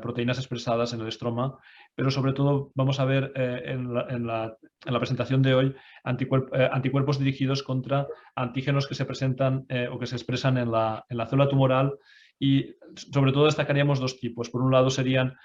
proteínas 0.00 0.38
expresadas 0.38 0.92
en 0.92 1.00
el 1.00 1.08
estroma 1.08 1.58
pero 1.94 2.10
sobre 2.10 2.32
todo 2.32 2.72
vamos 2.74 3.00
a 3.00 3.04
ver 3.04 3.32
eh, 3.34 3.62
en, 3.66 3.92
la, 4.26 4.56
presentación 4.98 5.42
de 5.42 5.54
hoy 5.54 5.66
eh, 5.68 6.68
anticuerpos 6.72 7.18
dirigidos 7.18 7.62
contra 7.62 8.06
antígenos 8.34 8.86
que 8.86 8.94
se 8.94 9.04
presentan 9.04 9.64
eh, 9.68 9.88
o 9.90 9.98
que 9.98 10.06
se 10.06 10.16
expresan 10.16 10.33
en 10.44 10.70
la, 10.70 11.04
célula 11.28 11.48
tumoral 11.48 11.94
y 12.38 12.74
sobre 13.12 13.32
todo 13.32 13.46
destacaríamos 13.46 14.00
dos 14.00 14.18
tipos. 14.18 14.50
Por 14.50 14.62
un 14.62 14.72
lado 14.72 14.90
serían 14.90 15.36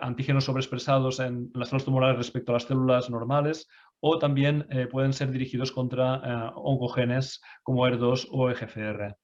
antígenos 0.00 0.44
sobreexpresados 0.44 1.20
en 1.20 1.50
las 1.54 1.68
células 1.68 1.84
tumorales 1.84 2.16
respecto 2.16 2.52
a 2.52 2.54
las 2.54 2.64
células 2.64 3.10
normales 3.10 3.68
o 4.00 4.18
también 4.18 4.66
pueden 4.90 5.12
ser 5.12 5.30
dirigidos 5.30 5.72
contra 5.72 6.52
oncogenes 6.56 7.40
como 7.62 7.86
ER2 7.86 8.28
o 8.30 8.50
EGFR. 8.50 9.16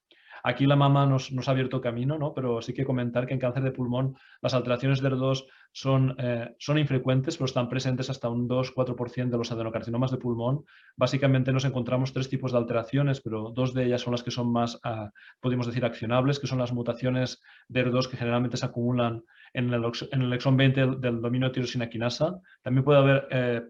Aquí 0.43 0.67
la 0.67 0.77
mama 0.77 1.07
nos, 1.07 1.31
ha 1.31 1.51
abierto 1.51 1.81
camino, 1.81 2.19
¿no? 2.19 2.35
pero 2.35 2.63
sí 2.63 2.73
que 2.73 2.85
comentar 2.85 3.27
que 3.27 3.35
en 3.35 3.41
cáncer 3.41 3.63
de 3.63 3.73
pulmón 3.73 4.17
las 4.41 4.55
alteraciones 4.55 5.01
de 5.01 5.11
ER2 5.11 5.47
son, 5.73 6.15
eh, 6.19 6.55
son 6.59 6.79
infrecuentes, 6.79 7.37
pero 7.37 7.47
están 7.47 7.69
presentes 7.69 8.11
hasta 8.11 8.29
un 8.29 8.49
2-4% 8.49 9.31
de 9.31 9.39
los 9.39 9.53
adenocarcinomas 9.53 10.11
de 10.11 10.19
pulmón. 10.19 10.65
Básicamente 10.97 11.53
nos 11.53 11.65
encontramos 11.65 12.13
tres 12.13 12.29
tipos 12.29 12.53
de 12.53 12.59
alteraciones, 12.59 13.21
pero 13.21 13.51
dos 13.55 13.75
de 13.75 13.85
ellas 13.87 14.03
son 14.03 14.13
las 14.13 14.23
que 14.23 14.31
son 14.31 14.53
más, 14.53 14.81
ah, 14.85 15.11
podemos 15.41 15.67
decir, 15.67 15.85
accionables, 15.85 16.39
que 16.39 16.47
son 16.47 16.59
las 16.59 16.73
mutaciones 16.73 17.41
de 17.69 17.85
ER2 17.87 18.09
que 18.09 18.17
generalmente 18.17 18.57
se 18.57 18.67
acumulan 18.67 19.25
en 19.53 19.73
el, 19.73 19.85
en 20.13 20.23
el 20.23 20.33
exón 20.33 20.57
20 20.57 20.87
del, 20.99 21.21
dominio 21.21 21.49
de 21.49 21.55
tirosina 21.55 21.89
quinasa. 21.89 22.41
También 22.63 22.85
puede 22.85 22.99
haber 22.99 23.29
eh, 23.31 23.63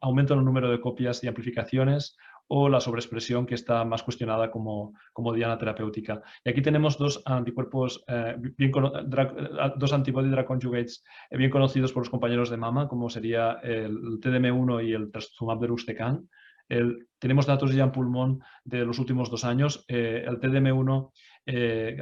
aumento 0.00 0.34
en 0.34 0.40
el 0.40 0.44
número 0.44 0.70
de 0.70 0.80
copias 0.80 1.22
y 1.24 1.28
amplificaciones 1.28 2.16
o 2.48 2.68
la 2.68 2.80
sobreexpresión 2.80 3.46
que 3.46 3.54
está 3.54 3.84
más 3.84 4.02
cuestionada 4.02 4.50
como, 4.50 4.94
como 5.12 5.32
diana 5.32 5.58
terapéutica. 5.58 6.22
Y 6.44 6.50
aquí 6.50 6.62
tenemos 6.62 6.96
dos 6.98 7.22
anticuerpos, 7.24 8.04
eh, 8.08 8.36
bien, 8.38 8.72
eh, 8.74 9.72
dos 9.76 9.92
antibody 9.92 10.30
drug 10.30 10.46
conjugates 10.46 11.04
eh, 11.30 11.36
bien 11.36 11.50
conocidos 11.50 11.92
por 11.92 12.02
los 12.02 12.10
compañeros 12.10 12.50
de 12.50 12.56
mama, 12.56 12.88
como 12.88 13.10
sería 13.10 13.58
el 13.62 14.20
TDM1 14.20 14.86
y 14.86 14.92
el 14.92 15.10
trastuzumab 15.10 15.60
deruxtecan. 15.60 16.28
tenemos 17.18 17.46
datos 17.46 17.72
ya 17.72 17.84
en 17.84 17.92
pulmón 17.92 18.40
de 18.64 18.84
los 18.84 18.98
últimos 18.98 19.30
dos 19.30 19.44
años. 19.44 19.84
el 19.88 20.40
TDM1 20.40 21.10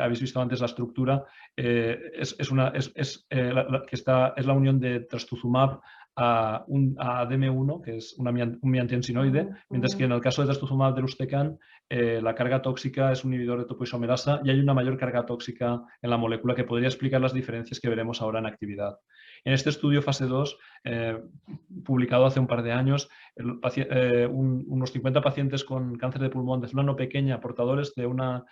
habéis 0.01 0.21
visto 0.21 0.41
antes 0.41 0.61
la 0.61 0.67
estructura, 0.67 1.25
es, 1.55 2.51
una, 2.51 2.69
es, 2.69 3.27
la, 3.31 3.85
que 3.87 3.97
está, 3.97 4.33
es 4.37 4.47
la 4.47 4.55
unión 4.55 4.81
de 4.81 5.01
trastuzumab 5.01 5.81
a, 6.17 6.65
un, 6.69 6.97
a 6.99 7.27
DM1, 7.29 7.83
que 7.83 7.97
es 7.97 8.15
una, 8.19 8.31
un 8.31 8.71
miantensinoide, 8.71 9.49
mientras 9.71 9.97
que 9.97 10.05
en 10.05 10.13
el 10.13 10.21
caso 10.21 10.43
de 10.43 10.47
trastuzumab 10.47 10.95
deruxtecan, 10.95 11.59
eh, 11.89 12.21
la 12.23 12.35
carga 12.35 12.63
tóxica 12.63 13.13
es 13.13 13.25
un 13.25 13.35
inhibidor 13.35 13.59
de 13.59 13.67
topoisomerasa 13.67 14.41
y 14.43 14.51
hay 14.51 14.59
una 14.59 14.75
mayor 14.75 14.97
carga 14.97 15.27
tóxica 15.27 15.83
en 16.01 16.11
la 16.11 16.17
molécula 16.17 16.55
que 16.55 16.65
podría 16.65 16.89
explicar 16.89 17.21
las 17.21 17.35
diferencias 17.35 17.79
que 17.79 17.89
veremos 17.89 18.23
ahora 18.23 18.39
en 18.39 18.47
actividad. 18.47 18.99
En 19.45 19.53
este 19.53 19.69
estudio 19.69 20.01
fase 20.01 20.27
2, 20.27 20.59
eh, 20.85 21.19
publicado 21.85 22.25
hace 22.25 22.41
un 22.41 22.47
par 22.47 22.63
de 22.63 22.73
años, 22.73 23.11
eh, 23.37 24.27
unos 24.27 24.93
50 24.93 25.21
pacientes 25.21 25.65
con 25.65 25.97
cáncer 25.97 26.23
de 26.23 26.31
pulmón 26.31 26.63
de 26.63 26.69
célula 26.69 26.87
no 26.87 26.97
pequeña, 26.97 27.41
portadores 27.41 27.95
de 27.95 28.07
una 28.07 28.45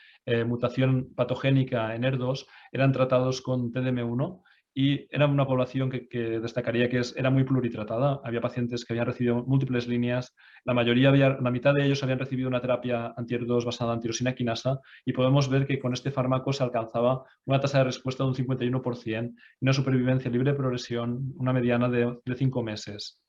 mutación 0.46 1.14
patogénica 1.14 1.94
en 1.94 2.02
ER2, 2.02 2.46
eran 2.72 2.92
tratados 2.92 3.40
con 3.40 3.72
TDM1 3.72 4.42
y 4.74 5.06
era 5.14 5.26
una 5.26 5.46
población 5.46 5.90
que, 5.90 6.40
destacaría 6.40 6.88
que 6.88 7.02
era 7.16 7.30
muy 7.30 7.44
pluritratada. 7.44 8.20
Había 8.24 8.40
pacientes 8.40 8.84
que 8.84 8.92
habían 8.92 9.06
recibido 9.06 9.44
múltiples 9.44 9.86
líneas, 9.86 10.34
la 10.64 10.74
mayoría, 10.74 11.10
había, 11.10 11.30
la 11.40 11.50
mitad 11.50 11.74
de 11.74 11.84
ellos 11.84 12.02
habían 12.02 12.18
recibido 12.18 12.48
una 12.48 12.60
terapia 12.60 13.14
anti-2 13.16 13.64
basada 13.64 13.94
en 13.94 14.00
tirosina 14.00 14.34
quinasa 14.34 14.80
y 15.04 15.12
podemos 15.12 15.48
ver 15.48 15.66
que 15.66 15.78
con 15.78 15.92
este 15.92 16.10
fármaco 16.10 16.52
se 16.52 16.64
alcanzaba 16.64 17.24
una 17.44 17.60
tasa 17.60 17.78
de 17.78 17.84
respuesta 17.84 18.24
de 18.24 18.30
un 18.30 18.36
51% 18.36 19.34
y 19.60 19.64
una 19.64 19.72
supervivencia 19.72 20.30
libre 20.30 20.52
de 20.52 20.56
progresión, 20.56 21.32
una 21.36 21.52
mediana 21.52 21.88
de, 21.88 22.18
de 22.24 22.34
5 22.34 22.62
meses. 22.62 23.21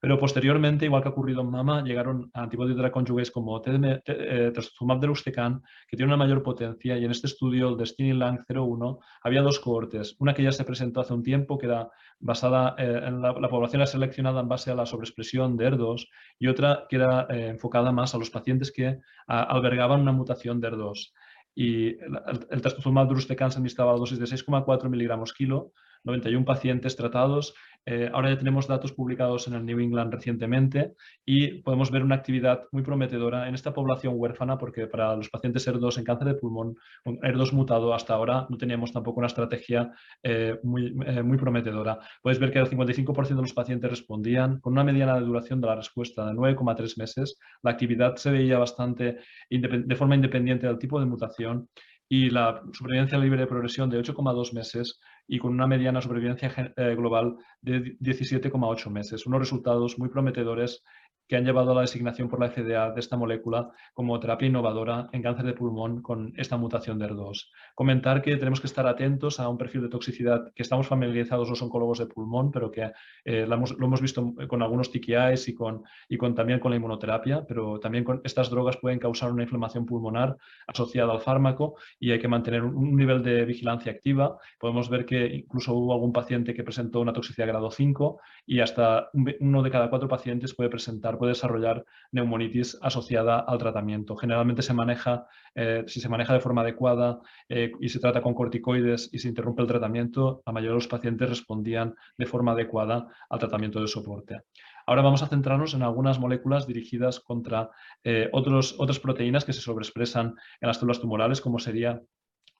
Pero 0.00 0.18
posteriormente, 0.18 0.86
igual 0.86 1.02
que 1.02 1.08
ha 1.08 1.12
ocurrido 1.12 1.42
en 1.42 1.50
mama, 1.50 1.84
llegaron 1.84 2.30
antibodies 2.32 2.76
de 2.76 2.82
la 2.82 2.90
conjugates 2.90 3.30
como 3.30 3.60
eh, 3.64 4.50
trastuzumab 4.54 4.96
de 4.96 5.02
deruxtecan, 5.02 5.62
que 5.86 5.96
tiene 5.96 6.08
una 6.08 6.16
mayor 6.16 6.42
potencia, 6.42 6.96
y 6.96 7.04
en 7.04 7.10
este 7.10 7.26
estudio, 7.26 7.68
el 7.68 7.76
Destiny 7.76 8.14
Lang 8.14 8.40
01, 8.48 8.98
había 9.22 9.42
dos 9.42 9.60
cohortes. 9.60 10.16
Una 10.18 10.32
que 10.32 10.42
ya 10.42 10.52
se 10.52 10.64
presentó 10.64 11.00
hace 11.00 11.12
un 11.12 11.22
tiempo, 11.22 11.58
que 11.58 11.66
era 11.66 11.90
basada 12.18 12.74
eh, 12.78 13.02
en 13.08 13.20
la, 13.20 13.34
población 13.34 13.86
seleccionada 13.86 14.40
en 14.40 14.48
base 14.48 14.70
a 14.70 14.74
la 14.74 14.86
sobreexpresión 14.86 15.58
de 15.58 15.70
ER2, 15.70 16.08
y 16.38 16.46
otra 16.46 16.86
que 16.88 16.96
era 16.96 17.26
eh, 17.28 17.48
enfocada 17.48 17.92
más 17.92 18.14
a 18.14 18.18
los 18.18 18.30
pacientes 18.30 18.72
que 18.72 19.00
albergaban 19.26 20.00
una 20.00 20.12
mutación 20.12 20.60
de 20.60 20.70
ER2 20.70 21.12
y 21.54 21.88
el, 21.88 22.46
el 22.50 22.60
trastuzumab 22.60 23.08
se 23.20 23.34
administraba 23.34 23.92
a 23.92 23.96
dosis 23.96 24.18
de 24.18 24.24
6,4 24.24 24.88
miligramos 24.88 25.32
kilo, 25.32 25.72
91 26.04 26.44
pacientes 26.44 26.96
tratados 26.96 27.54
eh, 27.86 28.10
ahora 28.12 28.30
ya 28.30 28.38
tenemos 28.38 28.66
datos 28.66 28.92
publicados 28.92 29.48
en 29.48 29.54
el 29.54 29.64
New 29.64 29.80
England 29.80 30.12
recientemente 30.12 30.94
y 31.24 31.62
podemos 31.62 31.90
ver 31.90 32.02
una 32.02 32.16
actividad 32.16 32.64
muy 32.72 32.82
prometedora 32.82 33.48
en 33.48 33.54
esta 33.54 33.72
población 33.72 34.14
huérfana 34.16 34.58
porque 34.58 34.86
para 34.86 35.16
los 35.16 35.30
pacientes 35.30 35.66
ER2 35.66 35.98
en 35.98 36.04
cáncer 36.04 36.28
de 36.28 36.34
pulmón, 36.34 36.76
ER2 37.04 37.52
mutado 37.52 37.94
hasta 37.94 38.14
ahora 38.14 38.46
no 38.50 38.58
teníamos 38.58 38.92
tampoco 38.92 39.20
una 39.20 39.28
estrategia 39.28 39.92
eh, 40.22 40.58
muy, 40.62 40.94
eh, 41.06 41.22
muy 41.22 41.38
prometedora. 41.38 41.98
Puedes 42.22 42.38
ver 42.38 42.52
que 42.52 42.58
el 42.58 42.68
55% 42.68 43.28
de 43.28 43.34
los 43.42 43.54
pacientes 43.54 43.90
respondían 43.90 44.60
con 44.60 44.74
una 44.74 44.84
mediana 44.84 45.14
de 45.14 45.22
duración 45.22 45.60
de 45.60 45.68
la 45.68 45.76
respuesta 45.76 46.26
de 46.26 46.32
9,3 46.32 46.98
meses. 46.98 47.38
La 47.62 47.70
actividad 47.70 48.16
se 48.16 48.30
veía 48.30 48.58
bastante 48.58 49.18
de 49.48 49.96
forma 49.96 50.14
independiente 50.14 50.66
del 50.66 50.78
tipo 50.78 51.00
de 51.00 51.06
mutación 51.06 51.68
y 52.12 52.28
la 52.28 52.60
supervivencia 52.72 53.18
libre 53.18 53.38
de 53.38 53.46
progresión 53.46 53.88
de 53.88 54.00
8,2 54.00 54.52
meses 54.52 54.98
y 55.28 55.38
con 55.38 55.52
una 55.52 55.68
mediana 55.68 56.00
supervivencia 56.00 56.52
eh, 56.76 56.94
global 56.96 57.36
de 57.62 57.96
17,8 58.00 58.90
meses. 58.90 59.26
Unos 59.26 59.38
resultados 59.38 59.96
muy 59.96 60.08
prometedores 60.08 60.82
que 61.30 61.36
han 61.36 61.44
llevado 61.44 61.70
a 61.70 61.74
la 61.76 61.80
designación 61.82 62.28
por 62.28 62.40
la 62.40 62.50
FDA 62.50 62.90
de 62.90 62.98
esta 62.98 63.16
molécula 63.16 63.70
como 63.94 64.18
terapia 64.18 64.48
innovadora 64.48 65.08
en 65.12 65.22
cáncer 65.22 65.46
de 65.46 65.52
pulmón 65.52 66.02
con 66.02 66.34
esta 66.36 66.56
mutación 66.56 66.98
de 66.98 67.06
ER2. 67.06 67.50
Comentar 67.76 68.20
que 68.20 68.36
tenemos 68.36 68.60
que 68.60 68.66
estar 68.66 68.84
atentos 68.88 69.38
a 69.38 69.48
un 69.48 69.56
perfil 69.56 69.82
de 69.82 69.90
toxicidad 69.90 70.52
que 70.52 70.64
estamos 70.64 70.88
familiarizados 70.88 71.48
los 71.48 71.62
oncólogos 71.62 72.00
de 72.00 72.06
pulmón, 72.06 72.50
pero 72.50 72.72
que 72.72 72.90
eh, 73.24 73.46
lo, 73.46 73.54
hemos, 73.54 74.00
visto 74.00 74.34
con 74.48 74.60
algunos 74.60 74.90
TKIs 74.90 75.46
y, 75.46 75.54
con, 75.54 75.84
y 76.08 76.18
también 76.18 76.58
con 76.58 76.72
la 76.72 76.78
inmunoterapia, 76.78 77.46
pero 77.46 77.78
también 77.78 78.02
con 78.02 78.20
estas 78.24 78.50
drogas 78.50 78.78
pueden 78.78 78.98
causar 78.98 79.30
una 79.30 79.44
inflamación 79.44 79.86
pulmonar 79.86 80.36
asociada 80.66 81.12
al 81.12 81.20
fármaco 81.20 81.76
y 82.00 82.10
hay 82.10 82.18
que 82.18 82.26
mantener 82.26 82.64
un, 82.64 82.96
nivel 82.96 83.22
de 83.22 83.44
vigilancia 83.44 83.92
activa. 83.92 84.36
Podemos 84.58 84.90
ver 84.90 85.06
que 85.06 85.26
incluso 85.26 85.74
hubo 85.74 85.92
algún 85.92 86.12
paciente 86.12 86.54
que 86.54 86.64
presentó 86.64 87.00
una 87.00 87.12
toxicidad 87.12 87.46
grado 87.46 87.70
5 87.70 88.18
y 88.46 88.58
hasta 88.58 89.10
uno 89.12 89.62
de 89.62 89.70
cada 89.70 89.88
cuatro 89.88 90.08
pacientes 90.08 90.56
puede 90.56 90.70
presentar 90.70 91.19
puede 91.20 91.32
desarrollar 91.32 91.84
neumonitis 92.12 92.78
asociada 92.80 93.40
al 93.40 93.58
tratamiento. 93.58 94.16
Generalmente 94.16 94.62
se 94.62 94.72
maneja, 94.72 95.26
eh, 95.54 95.84
si 95.86 96.00
se 96.00 96.08
maneja 96.08 96.32
de 96.32 96.40
forma 96.40 96.62
adecuada 96.62 97.20
eh, 97.50 97.72
y 97.78 97.90
se 97.90 98.00
trata 98.00 98.22
con 98.22 98.32
corticoides 98.32 99.10
y 99.12 99.18
se 99.18 99.28
interrumpe 99.28 99.60
el 99.60 99.68
tratamiento, 99.68 100.42
la 100.46 100.52
mayoría 100.54 100.70
de 100.70 100.76
los 100.76 100.88
pacientes 100.88 101.28
respondían 101.28 101.94
de 102.16 102.24
forma 102.24 102.52
adecuada 102.52 103.06
al 103.28 103.38
tratamiento 103.38 103.82
de 103.82 103.88
soporte. 103.88 104.40
Ahora 104.86 105.02
vamos 105.02 105.22
a 105.22 105.28
centrarnos 105.28 105.74
en 105.74 105.82
algunas 105.82 106.18
moléculas 106.18 106.66
dirigidas 106.66 107.20
contra 107.20 107.68
eh, 108.02 108.30
otros, 108.32 108.76
otras 108.78 108.98
proteínas 108.98 109.44
que 109.44 109.52
se 109.52 109.60
sobreexpresan 109.60 110.34
en 110.60 110.66
las 110.66 110.78
células 110.78 111.00
tumorales, 111.00 111.42
como 111.42 111.58
sería 111.58 112.00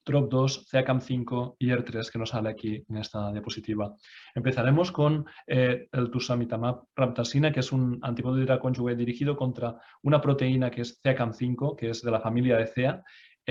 TROP2, 0.04 0.68
CACAM5 0.70 1.56
y 1.58 1.68
ER3 1.68 2.10
que 2.10 2.18
nos 2.18 2.30
sale 2.30 2.48
aquí 2.48 2.84
en 2.88 2.96
esta 2.96 3.30
diapositiva. 3.32 3.94
Empezaremos 4.34 4.92
con 4.92 5.26
eh, 5.46 5.88
el 5.92 6.10
tusamitamab 6.10 6.84
raptasina, 6.94 7.52
que 7.52 7.60
es 7.60 7.72
un 7.72 7.98
antibody 8.02 8.46
conjugate 8.58 8.96
dirigido 8.96 9.36
contra 9.36 9.76
una 10.02 10.20
proteína 10.20 10.70
que 10.70 10.82
es 10.82 11.00
CACAM5, 11.02 11.76
que 11.76 11.90
es 11.90 12.02
de 12.02 12.10
la 12.10 12.20
familia 12.20 12.56
de 12.56 12.66
CEA, 12.66 13.02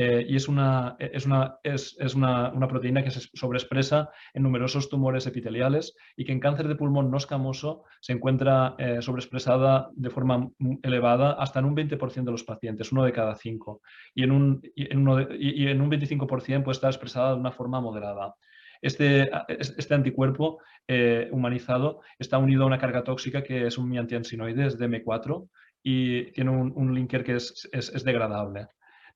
eh, 0.02 0.26
y 0.30 0.38
es, 0.38 0.48
una, 0.48 0.96
es, 0.98 1.26
una, 1.26 1.58
es, 1.62 1.98
es 2.00 2.16
una, 2.16 2.54
una, 2.54 2.70
proteína 2.70 3.04
que 3.04 3.12
se 3.12 3.20
sobreexpresa 3.34 4.10
en 4.34 4.44
numerosos 4.44 4.88
tumores 4.88 5.28
epiteliales 5.28 5.94
y 6.16 6.24
que 6.24 6.32
en 6.32 6.40
cáncer 6.40 6.70
de 6.70 6.78
pulmón 6.78 7.12
no 7.12 7.18
escamoso 7.18 7.84
se 8.00 8.14
encuentra 8.14 8.76
eh, 8.78 9.02
sobreexpresada 9.02 9.90
de 9.92 10.10
forma 10.10 10.52
elevada 10.84 11.34
hasta 11.34 11.60
en 11.60 11.66
un 11.66 11.76
20% 11.76 12.24
de 12.24 12.32
los 12.32 12.46
pacientes, 12.46 12.94
uno 12.94 13.04
de 13.04 13.12
cada 13.12 13.36
cinco, 13.36 13.82
y 14.16 14.24
en 14.24 14.32
un, 14.32 14.62
y 14.74 14.90
en, 14.90 15.00
uno 15.00 15.20
y 15.38 15.68
en 15.68 15.82
un 15.82 15.92
25% 15.92 16.64
puede 16.64 16.76
estar 16.76 16.92
expresada 16.92 17.34
de 17.34 17.42
una 17.42 17.52
forma 17.52 17.82
moderada. 17.82 18.36
Este, 18.82 19.30
este, 19.50 19.94
anticuerpo 19.94 20.60
eh, 20.88 21.28
humanizado 21.34 22.00
está 22.18 22.38
unido 22.38 22.64
a 22.64 22.68
una 22.68 22.80
carga 22.80 23.04
tóxica 23.04 23.44
que 23.44 23.68
es 23.68 23.78
un 23.78 23.98
antiansinoide, 23.98 24.66
es 24.66 24.80
DM4, 24.80 25.50
y 25.84 26.32
tiene 26.32 26.52
un, 26.52 26.72
un 26.74 26.96
linker 26.96 27.26
que 27.26 27.36
es, 27.36 27.68
es 27.74 28.04
degradable. 28.06 28.70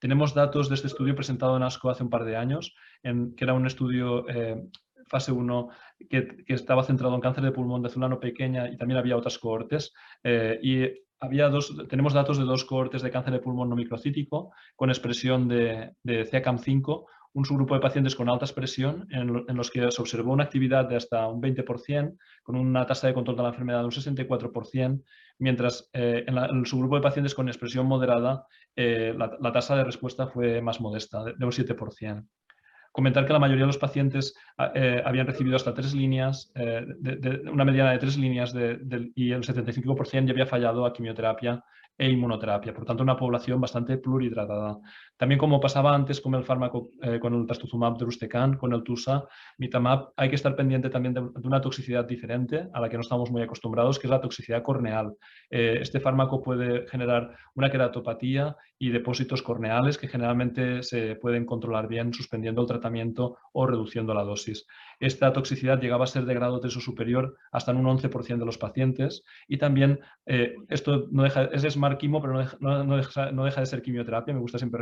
Tenemos 0.04 0.34
datos 0.34 0.68
de 0.68 0.76
este 0.76 0.88
estudio 0.88 1.16
presentado 1.16 1.56
en 1.56 1.64
ASCO 1.64 1.90
hace 1.90 2.04
un 2.04 2.10
par 2.10 2.26
de 2.26 2.36
años, 2.36 2.76
en, 3.04 3.34
que 3.38 3.46
era 3.46 3.54
un 3.54 3.66
estudio 3.66 4.28
eh, 4.28 4.62
fase 5.08 5.32
1 5.32 5.70
que, 6.10 6.44
estaba 6.48 6.84
centrado 6.84 7.16
en 7.16 7.22
cáncer 7.22 7.42
de 7.42 7.54
pulmón 7.54 7.82
de 7.82 7.90
célula 7.90 8.20
pequeña 8.20 8.70
y 8.70 8.76
también 8.76 8.98
había 8.98 9.16
otras 9.16 9.40
cohortes. 9.40 9.94
Eh, 10.22 10.60
y 10.62 10.84
había 11.22 11.48
dos, 11.48 11.74
tenemos 11.88 12.12
datos 12.12 12.38
de 12.38 12.44
dos 12.44 12.66
cohortes 12.66 13.02
de 13.02 13.12
cáncer 13.12 13.32
de 13.32 13.40
pulmón 13.40 13.70
no 13.70 13.78
microcítico 13.78 14.52
con 14.76 14.90
expresión 14.90 15.48
de, 15.48 15.94
de 16.04 16.30
CACAM5, 16.30 17.06
un 17.34 17.46
subgrupo 17.46 17.74
de 17.74 17.80
pacientes 17.80 18.16
con 18.16 18.30
alta 18.30 18.46
expresión 18.46 19.08
en, 19.10 19.56
los 19.56 19.72
que 19.72 19.90
se 19.92 20.02
observó 20.02 20.34
una 20.34 20.44
actividad 20.44 20.88
de 20.88 20.98
hasta 20.98 21.28
un 21.28 21.42
20%, 21.42 22.18
con 22.44 22.56
una 22.56 22.86
tasa 22.86 23.08
de 23.08 23.14
control 23.14 23.38
de 23.38 23.44
la 23.44 23.50
enfermedad 23.50 23.80
de 23.80 23.86
un 23.86 23.92
64%, 23.92 25.04
mientras 25.40 25.90
eh, 25.94 26.24
en, 26.28 26.38
el 26.38 26.66
subgrupo 26.66 26.96
de 26.96 27.02
pacientes 27.02 27.34
con 27.34 27.48
expresión 27.48 27.88
moderada 27.88 28.46
eh, 28.76 29.14
la, 29.18 29.52
tasa 29.52 29.76
de 29.76 29.84
respuesta 29.84 30.28
fue 30.28 30.62
más 30.62 30.82
modesta, 30.82 31.24
de, 31.24 31.46
un 31.46 31.52
7%. 31.52 32.28
Comentar 32.92 33.26
que 33.26 33.34
la 33.34 33.40
mayoría 33.40 33.64
de 33.64 33.68
los 33.68 33.78
pacientes 33.78 34.36
ah, 34.58 34.72
eh, 34.76 35.02
habían 35.04 35.26
recibido 35.26 35.56
hasta 35.56 35.74
tres 35.74 35.96
líneas, 35.96 36.52
de, 36.54 37.42
una 37.52 37.66
mediana 37.66 37.92
de 37.92 37.98
tres 37.98 38.18
líneas 38.18 38.54
y 39.16 39.32
el 39.32 39.42
75% 39.42 40.26
ya 40.26 40.32
había 40.32 40.46
fallado 40.46 40.86
a 40.86 40.94
quimioterapia 40.94 41.64
e 41.98 42.10
inmunoterapia. 42.10 42.74
Por 42.74 42.86
tanto, 42.86 43.04
una 43.04 43.18
población 43.18 43.62
bastante 43.62 43.98
plurihidratada. 43.98 44.78
También 45.18 45.40
como 45.40 45.60
pasaba 45.60 45.94
antes 45.94 46.20
con 46.20 46.34
el 46.36 46.44
fármaco, 46.44 46.90
eh, 47.02 47.20
con 47.20 47.34
el 47.34 47.46
trastuzumab 47.46 47.98
de 47.98 48.58
con 48.58 48.74
el 48.74 48.84
TUSA, 48.84 49.28
mitamab, 49.58 50.14
hay 50.18 50.30
que 50.30 50.36
estar 50.36 50.56
pendiente 50.56 50.90
también 50.90 51.14
de, 51.14 51.22
una 51.44 51.62
toxicidad 51.62 52.06
diferente 52.06 52.68
a 52.74 52.82
la 52.82 52.90
que 52.90 52.98
no 52.98 53.02
estamos 53.02 53.32
muy 53.32 53.42
acostumbrados, 53.42 54.00
que 54.00 54.08
es 54.08 54.12
la 54.12 54.22
toxicidad 54.22 54.64
corneal. 54.64 55.14
Eh, 55.50 55.78
este 55.82 56.00
fármaco 56.00 56.42
puede 56.42 56.88
generar 56.88 57.36
una 57.56 57.70
queratopatía 57.70 58.56
y 58.80 58.90
depósitos 58.90 59.42
corneales 59.42 59.98
que 59.98 60.08
generalmente 60.08 60.84
se 60.84 61.16
pueden 61.16 61.46
controlar 61.46 61.88
bien 61.88 62.14
suspendiendo 62.14 62.62
el 62.62 62.68
tratamiento 62.68 63.38
o 63.54 63.66
reduciendo 63.66 64.14
la 64.14 64.24
dosis. 64.24 64.68
Esta 65.00 65.32
toxicidad 65.32 65.80
llegaba 65.80 66.04
a 66.04 66.08
ser 66.08 66.26
de 66.26 66.34
grado 66.34 66.60
teso 66.60 66.82
superior 66.82 67.38
hasta 67.52 67.72
en 67.72 67.78
un 67.78 67.86
11% 67.86 68.38
de 68.38 68.46
los 68.46 68.58
pacientes 68.58 69.24
y 69.48 69.58
también 69.58 70.00
eh, 70.26 70.56
esto 70.70 71.08
no 71.12 71.24
deja, 71.24 71.46
es 71.46 71.62
smart 71.74 72.00
pero 72.00 72.34
no 72.34 72.40
deja, 72.98 73.32
no, 73.32 73.46
deja, 73.46 73.60
de 73.62 73.66
ser 73.66 73.82
quimioterapia, 73.82 74.34
me 74.34 74.40
gusta 74.40 74.58
siempre 74.58 74.82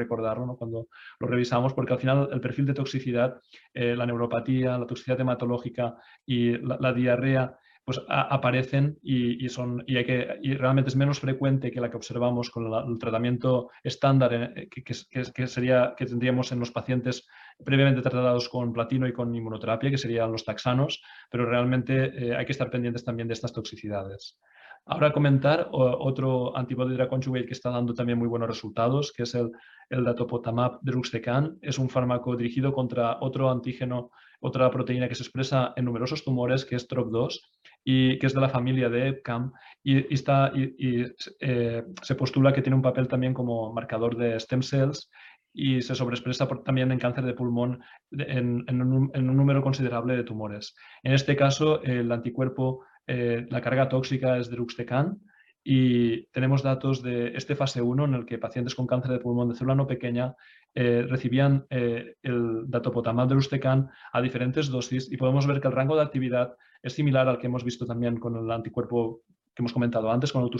cuando 0.57 0.87
lo 1.19 1.27
revisamos 1.27 1.73
porque 1.73 1.93
al 1.93 1.99
final 1.99 2.29
el 2.31 2.41
perfil 2.41 2.65
de 2.65 2.73
toxicidad, 2.73 3.41
eh, 3.73 3.95
la 3.95 4.05
neuropatía, 4.05 4.77
la 4.77 4.87
toxicidad 4.87 5.19
hematológica 5.19 5.95
y 6.25 6.57
la 6.57 6.93
diarrea 6.93 7.57
pues 7.83 7.99
aparecen 8.07 8.99
y, 9.01 9.49
son, 9.49 9.83
y, 9.87 9.97
hay 9.97 10.05
que, 10.05 10.39
realmente 10.57 10.89
es 10.89 10.95
menos 10.95 11.19
frecuente 11.19 11.71
que 11.71 11.81
la 11.81 11.89
que 11.89 11.97
observamos 11.97 12.51
con 12.51 12.71
el 12.71 12.99
tratamiento 12.99 13.71
estándar 13.83 14.53
eh, 14.55 14.69
que, 14.69 14.83
que, 14.83 15.47
sería, 15.47 15.95
que 15.97 16.05
tendríamos 16.05 16.51
en 16.51 16.59
los 16.59 16.71
pacientes 16.71 17.27
previamente 17.65 18.01
tratados 18.01 18.49
con 18.49 18.71
platino 18.71 19.07
y 19.07 19.13
con 19.13 19.33
inmunoterapia, 19.33 19.89
que 19.89 19.97
serían 19.97 20.31
los 20.31 20.45
taxanos, 20.45 21.01
pero 21.29 21.45
realmente 21.45 22.11
eh, 22.15 22.35
hay 22.35 22.45
que 22.45 22.51
estar 22.51 22.69
pendientes 22.69 23.03
también 23.03 23.27
de 23.27 23.33
estas 23.33 23.51
toxicidades. 23.51 24.39
Ahora 24.85 25.13
comentar 25.13 25.69
otro 25.71 26.57
antibody 26.57 26.95
drug 26.95 27.09
conjugate 27.09 27.45
que 27.45 27.53
está 27.53 27.69
dando 27.69 27.93
también 27.93 28.17
muy 28.17 28.27
buenos 28.27 28.49
resultados, 28.49 29.11
que 29.11 29.23
es 29.23 29.35
el, 29.35 29.51
el 29.89 30.03
datopotamab 30.03 30.79
deruxtecan. 30.81 31.59
Es 31.61 31.77
un 31.77 31.89
fármaco 31.89 32.35
dirigido 32.35 32.73
contra 32.73 33.17
otro 33.21 33.51
antígeno, 33.51 34.11
otra 34.39 34.69
proteína 34.71 35.07
que 35.07 35.15
se 35.15 35.23
expresa 35.23 35.73
en 35.75 35.85
numerosos 35.85 36.23
tumores, 36.23 36.65
que 36.65 36.75
es 36.75 36.89
TROP2, 36.89 37.39
y 37.83 38.19
que 38.19 38.27
es 38.27 38.33
de 38.33 38.41
la 38.41 38.49
familia 38.49 38.89
de 38.89 39.09
EPCAM, 39.09 39.51
y, 39.83 40.13
está, 40.13 40.51
y, 40.53 41.05
eh, 41.39 41.83
se 42.01 42.15
postula 42.15 42.53
que 42.53 42.61
tiene 42.61 42.75
un 42.75 42.81
papel 42.81 43.07
también 43.07 43.33
como 43.33 43.73
marcador 43.73 44.15
de 44.15 44.39
stem 44.39 44.61
cells 44.61 45.09
y 45.53 45.81
se 45.81 45.95
sobreexpresa 45.95 46.47
también 46.63 46.91
en 46.91 46.99
cáncer 46.99 47.25
de 47.25 47.33
pulmón 47.33 47.81
en, 48.11 48.63
en, 48.67 48.81
un, 48.81 49.11
número 49.13 49.61
considerable 49.61 50.15
de 50.15 50.23
tumores. 50.23 50.75
En 51.03 51.13
este 51.13 51.35
caso, 51.35 51.81
el 51.83 52.11
anticuerpo 52.11 52.85
eh, 53.13 53.45
la 53.49 53.59
carga 53.59 53.89
tóxica 53.89 54.37
es 54.37 54.49
de 54.49 54.55
Ruxtecan 54.55 55.19
y 55.61 56.27
tenemos 56.27 56.63
datos 56.63 57.03
de 57.03 57.33
este 57.35 57.57
fase 57.57 57.81
1 57.81 58.05
en 58.05 58.13
el 58.13 58.25
que 58.25 58.37
pacientes 58.37 58.73
con 58.73 58.87
cáncer 58.87 59.11
de 59.11 59.19
pulmón 59.19 59.49
de 59.49 59.55
célula 59.55 59.75
no 59.75 59.85
pequeña 59.85 60.33
eh, 60.73 61.05
recibían 61.09 61.65
eh, 61.69 62.15
el 62.23 62.67
de 62.69 63.35
Ruxtecan 63.35 63.89
a 64.13 64.21
diferentes 64.21 64.69
dosis 64.69 65.11
y 65.11 65.17
podemos 65.17 65.45
ver 65.45 65.59
que 65.59 65.67
el 65.67 65.73
rango 65.73 65.97
de 65.97 66.03
actividad 66.03 66.55
es 66.81 66.93
similar 66.93 67.27
al 67.27 67.37
que 67.37 67.47
hemos 67.47 67.65
visto 67.65 67.85
también 67.85 68.17
con 68.17 68.37
el 68.37 68.49
anticuerpo 68.49 69.23
que 69.53 69.61
hemos 69.61 69.73
comentado 69.73 70.11
antes 70.11 70.31
con 70.31 70.43
el 70.43 70.51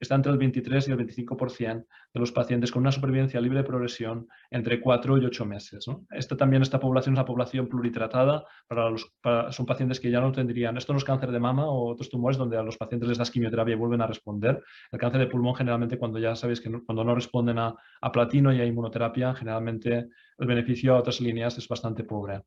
está 0.00 0.14
entre 0.14 0.32
el 0.32 0.38
23 0.38 0.88
y 0.88 0.90
el 0.92 0.98
25% 0.98 1.86
de 2.12 2.20
los 2.20 2.32
pacientes 2.32 2.72
con 2.72 2.82
una 2.82 2.92
supervivencia 2.92 3.40
libre 3.40 3.58
de 3.58 3.64
progresión 3.64 4.28
entre 4.50 4.80
4 4.80 5.18
y 5.18 5.24
8 5.24 5.44
meses. 5.44 5.86
Esta, 6.10 6.36
también 6.36 6.62
esta 6.62 6.80
población 6.80 7.14
es 7.14 7.18
una 7.18 7.24
población 7.24 7.68
pluritratada, 7.68 8.44
para 8.66 8.90
los, 8.90 9.12
son 9.50 9.66
pacientes 9.66 10.00
que 10.00 10.10
ya 10.10 10.20
no 10.20 10.32
tendrían, 10.32 10.76
esto 10.76 10.92
no 10.92 10.98
es 10.98 11.04
cáncer 11.04 11.30
de 11.30 11.40
mama 11.40 11.68
o 11.68 11.90
otros 11.90 12.10
tumores 12.10 12.36
donde 12.36 12.56
a 12.56 12.62
los 12.62 12.76
pacientes 12.76 13.08
les 13.08 13.18
das 13.18 13.30
quimioterapia 13.30 13.74
y 13.74 13.78
vuelven 13.78 14.02
a 14.02 14.06
responder. 14.06 14.62
El 14.90 14.98
cáncer 14.98 15.20
de 15.20 15.26
pulmón 15.26 15.54
generalmente 15.54 15.98
cuando 15.98 16.18
ya 16.18 16.34
sabéis 16.34 16.60
que 16.60 16.70
cuando 16.84 17.04
no 17.04 17.14
responden 17.14 17.58
a 17.58 17.76
platino 18.12 18.52
y 18.52 18.60
a 18.60 18.64
inmunoterapia, 18.64 19.34
generalmente 19.34 20.08
el 20.38 20.46
beneficio 20.46 20.94
a 20.94 20.98
otras 20.98 21.20
líneas 21.20 21.58
es 21.58 21.68
bastante 21.68 22.04
pobre. 22.04 22.42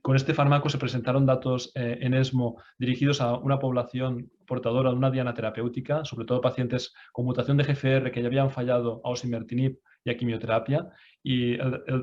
Con 0.00 0.16
este 0.16 0.32
fármaco 0.32 0.68
se 0.70 0.78
presentaron 0.78 1.26
datos 1.26 1.70
eh, 1.74 1.98
en 2.00 2.14
ESMO 2.14 2.56
dirigidos 2.78 3.20
a 3.20 3.36
una 3.36 3.58
población 3.58 4.30
portadora 4.46 4.90
de 4.90 4.96
una 4.96 5.10
diana 5.10 5.34
terapéutica, 5.34 6.04
sobre 6.04 6.26
todo 6.26 6.40
pacientes 6.40 6.94
con 7.12 7.26
mutación 7.26 7.56
de 7.56 7.64
GFR 7.64 8.10
que 8.10 8.22
ya 8.22 8.28
habían 8.28 8.50
fallado 8.50 9.02
a 9.04 9.10
osimertinib 9.10 9.78
y 10.04 10.10
a 10.10 10.16
quimioterapia. 10.16 10.90
Y 11.22 11.56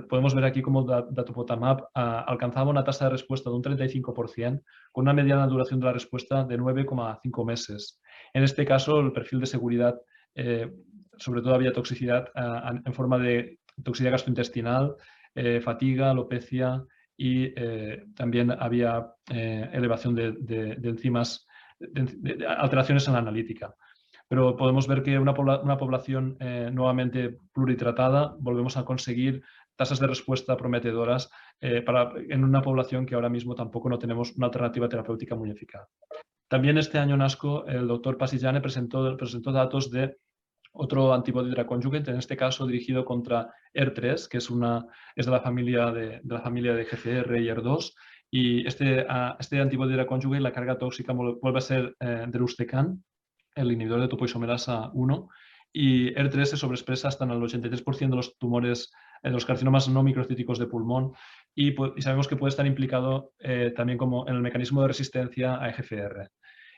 podemos 0.09 0.33
ver 0.33 0.45
aquí 0.45 0.61
cómo 0.61 0.83
datopotamab 0.83 1.87
ah, 1.93 2.25
alcanzaba 2.27 2.69
una 2.69 2.83
tasa 2.83 3.05
de 3.05 3.11
respuesta 3.11 3.49
de 3.49 3.55
un 3.55 3.63
35%, 3.63 4.63
con 4.91 5.03
una 5.03 5.13
mediana 5.13 5.47
duración 5.47 5.79
de 5.79 5.85
la 5.87 5.93
respuesta 5.93 6.43
de 6.43 6.57
9,5 6.57 7.45
meses. 7.45 8.01
En 8.33 8.43
este 8.43 8.65
caso, 8.65 8.99
el 8.99 9.11
perfil 9.11 9.39
de 9.39 9.45
seguridad, 9.45 10.01
eh, 10.35 10.71
sobre 11.17 11.41
todo 11.41 11.53
había 11.53 11.73
toxicidad 11.73 12.29
ah, 12.35 12.73
en 12.83 12.93
forma 12.93 13.17
de 13.17 13.59
toxicidad 13.83 14.11
gastrointestinal, 14.11 14.95
eh, 15.35 15.61
fatiga, 15.61 16.11
alopecia, 16.11 16.83
y 17.21 17.53
eh, 17.55 18.03
también 18.15 18.49
había 18.49 19.13
eh, 19.29 19.69
elevación 19.73 20.15
de, 20.15 20.75
enzimas, 20.81 21.45
de, 21.77 22.47
alteraciones 22.47 23.07
en 23.07 23.13
la 23.13 23.19
analítica. 23.19 23.75
Pero 24.27 24.55
podemos 24.55 24.87
ver 24.87 25.03
que 25.03 25.19
una, 25.19 25.33
una 25.33 25.77
población 25.77 26.35
eh, 26.39 26.71
nuevamente 26.73 27.37
pluritratada, 27.53 28.35
volvemos 28.39 28.75
a 28.75 28.85
conseguir 28.85 29.43
tasas 29.75 29.99
de 29.99 30.07
respuesta 30.07 30.57
prometedoras 30.57 31.29
para, 31.85 32.11
en 32.29 32.43
una 32.43 32.61
población 32.63 33.05
que 33.05 33.13
ahora 33.13 33.29
mismo 33.29 33.53
tampoco 33.53 33.87
no 33.87 33.99
tenemos 33.99 34.35
una 34.35 34.47
alternativa 34.47 34.89
terapéutica 34.89 35.35
muy 35.35 35.51
eficaz. 35.51 35.87
También 36.47 36.79
este 36.79 36.97
año 36.97 37.15
en 37.15 37.21
ASCO 37.21 37.67
el 37.67 37.87
doctor 37.87 38.17
Pasillane 38.17 38.61
presentó, 38.61 39.15
presentó 39.15 39.51
datos 39.51 39.91
de 39.91 40.17
otro 40.73 41.13
antibody 41.13 41.51
drug 41.51 41.65
conjugate, 41.65 42.11
en 42.11 42.17
este 42.17 42.37
caso 42.37 42.65
dirigido 42.65 43.05
contra 43.05 43.53
ER3, 43.73 44.27
que 44.27 44.37
es, 44.37 44.49
una, 44.49 44.85
es 45.15 45.25
de, 45.25 45.31
la 45.31 45.41
familia 45.41 45.91
de, 45.91 46.21
la 46.23 46.41
familia 46.41 46.73
de 46.73 46.85
GCR 46.85 47.37
y 47.39 47.47
ER2, 47.47 47.93
y 48.29 48.65
este, 48.65 49.05
este 49.39 49.59
antibody 49.59 49.95
la 49.95 50.51
carga 50.53 50.77
tóxica 50.77 51.13
vuelve 51.13 51.57
a 51.57 51.61
ser 51.61 51.95
eh, 51.99 52.25
Deruxtecan, 52.27 53.03
el 53.55 53.71
inhibidor 53.71 53.99
de 53.99 54.07
topoisomerasa 54.07 54.89
1, 54.93 55.29
y 55.73 56.13
ER3 56.13 56.45
se 56.45 56.57
sobreexpresa 56.57 57.09
hasta 57.09 57.25
en 57.25 57.31
el 57.31 57.41
83% 57.41 58.09
de 58.09 58.15
los 58.15 58.37
tumores, 58.37 58.91
de 59.21 59.31
los 59.31 59.45
carcinomas 59.45 59.89
no 59.89 60.03
microcíticos 60.03 60.59
de 60.59 60.67
pulmón, 60.67 61.13
y, 61.53 61.75
sabemos 61.99 62.27
que 62.27 62.37
puede 62.37 62.49
estar 62.49 62.65
implicado 62.65 63.33
eh, 63.39 63.73
también 63.75 63.97
como 63.97 64.27
en 64.27 64.35
el 64.35 64.41
mecanismo 64.41 64.81
de 64.81 64.87
resistencia 64.87 65.61
a 65.61 65.69
EGFR. 65.69 66.29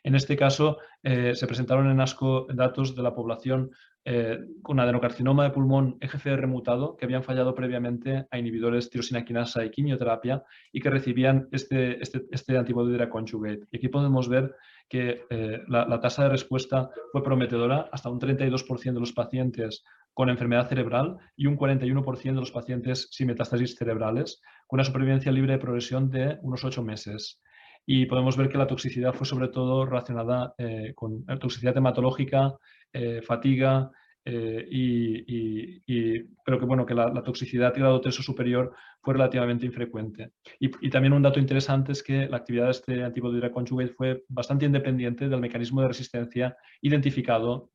En 0.04 0.16
este 0.16 0.36
caso, 0.36 0.78
eh, 1.02 1.34
se 1.34 1.48
presentaron 1.48 1.90
en 1.90 2.02
ASCO 2.02 2.48
datos 2.54 2.96
de 2.96 3.04
la 3.04 3.16
población 3.16 3.72
eh, 4.06 4.38
con 4.62 4.82
adenocarcinoma 4.82 5.46
de 5.46 5.52
pulmón 5.52 5.98
EGFR 6.02 6.46
mutado 6.46 6.98
que 6.98 7.06
habían 7.06 7.24
fallado 7.24 7.56
previamente 7.56 8.28
a 8.30 8.38
inhibidores 8.38 8.90
tirosina 8.90 9.24
quinasa 9.24 9.64
y 9.64 9.72
quimioterapia 9.72 10.44
y 10.74 10.82
que 10.82 10.90
recibían 10.90 11.48
este, 11.54 12.04
este, 12.04 12.26
este 12.30 12.58
antibody 12.58 12.98
conjugate. 13.08 13.66
Y 13.72 13.78
aquí 13.78 13.88
podemos 13.88 14.28
ver 14.28 14.54
que 14.90 15.26
eh, 15.30 15.62
la, 15.70 16.00
tasa 16.02 16.24
de 16.24 16.30
respuesta 16.30 16.90
fue 17.14 17.24
prometedora, 17.24 17.88
hasta 17.94 18.10
un 18.10 18.20
32% 18.20 18.94
de 18.94 19.00
los 19.00 19.14
pacientes 19.14 19.86
con 20.14 20.30
enfermedad 20.30 20.68
cerebral 20.68 21.18
y 21.38 21.48
un 21.48 21.58
41% 21.58 22.24
de 22.24 22.34
los 22.34 22.52
pacientes 22.52 23.08
sin 23.10 23.28
metástasis 23.28 23.78
cerebrales, 23.78 24.42
con 24.68 24.78
una 24.78 24.84
supervivencia 24.84 25.32
libre 25.32 25.54
de 25.54 25.60
progresión 25.60 26.12
de 26.12 26.40
unos 26.42 26.66
8 26.66 26.84
meses 26.84 27.42
y 27.86 28.06
podemos 28.06 28.38
ver 28.38 28.50
que 28.50 28.58
la 28.58 28.68
toxicidad 28.68 29.14
fue 29.14 29.28
sobre 29.28 29.50
todo 29.50 29.86
relacionada 29.86 30.54
eh, 30.58 30.94
con 30.96 31.26
toxicidad 31.26 31.78
hematológica, 31.78 32.56
eh, 32.92 33.22
fatiga, 33.22 33.92
eh, 34.26 34.66
y, 34.72 36.22
pero 36.46 36.58
que, 36.58 36.66
bueno, 36.66 36.86
que 36.86 36.94
la, 36.94 37.12
toxicidad 37.24 37.74
grado 37.76 38.00
3 38.00 38.20
o 38.20 38.24
superior 38.24 38.74
fue 39.02 39.16
relativamente 39.16 39.66
infrecuente. 39.66 40.32
Y, 40.60 40.90
también 40.90 41.12
un 41.12 41.22
dato 41.22 41.40
interesante 41.40 41.92
es 41.92 42.02
que 42.02 42.28
la 42.30 42.38
actividad 42.38 42.66
de 42.66 42.72
este 42.72 43.04
antibody 43.04 43.40
drug 43.40 43.52
conjugate 43.52 43.94
fue 43.94 44.24
bastante 44.30 44.66
independiente 44.66 45.28
del 45.28 45.42
mecanismo 45.42 45.82
de 45.82 45.90
resistencia 45.90 46.56
identificado 46.82 47.70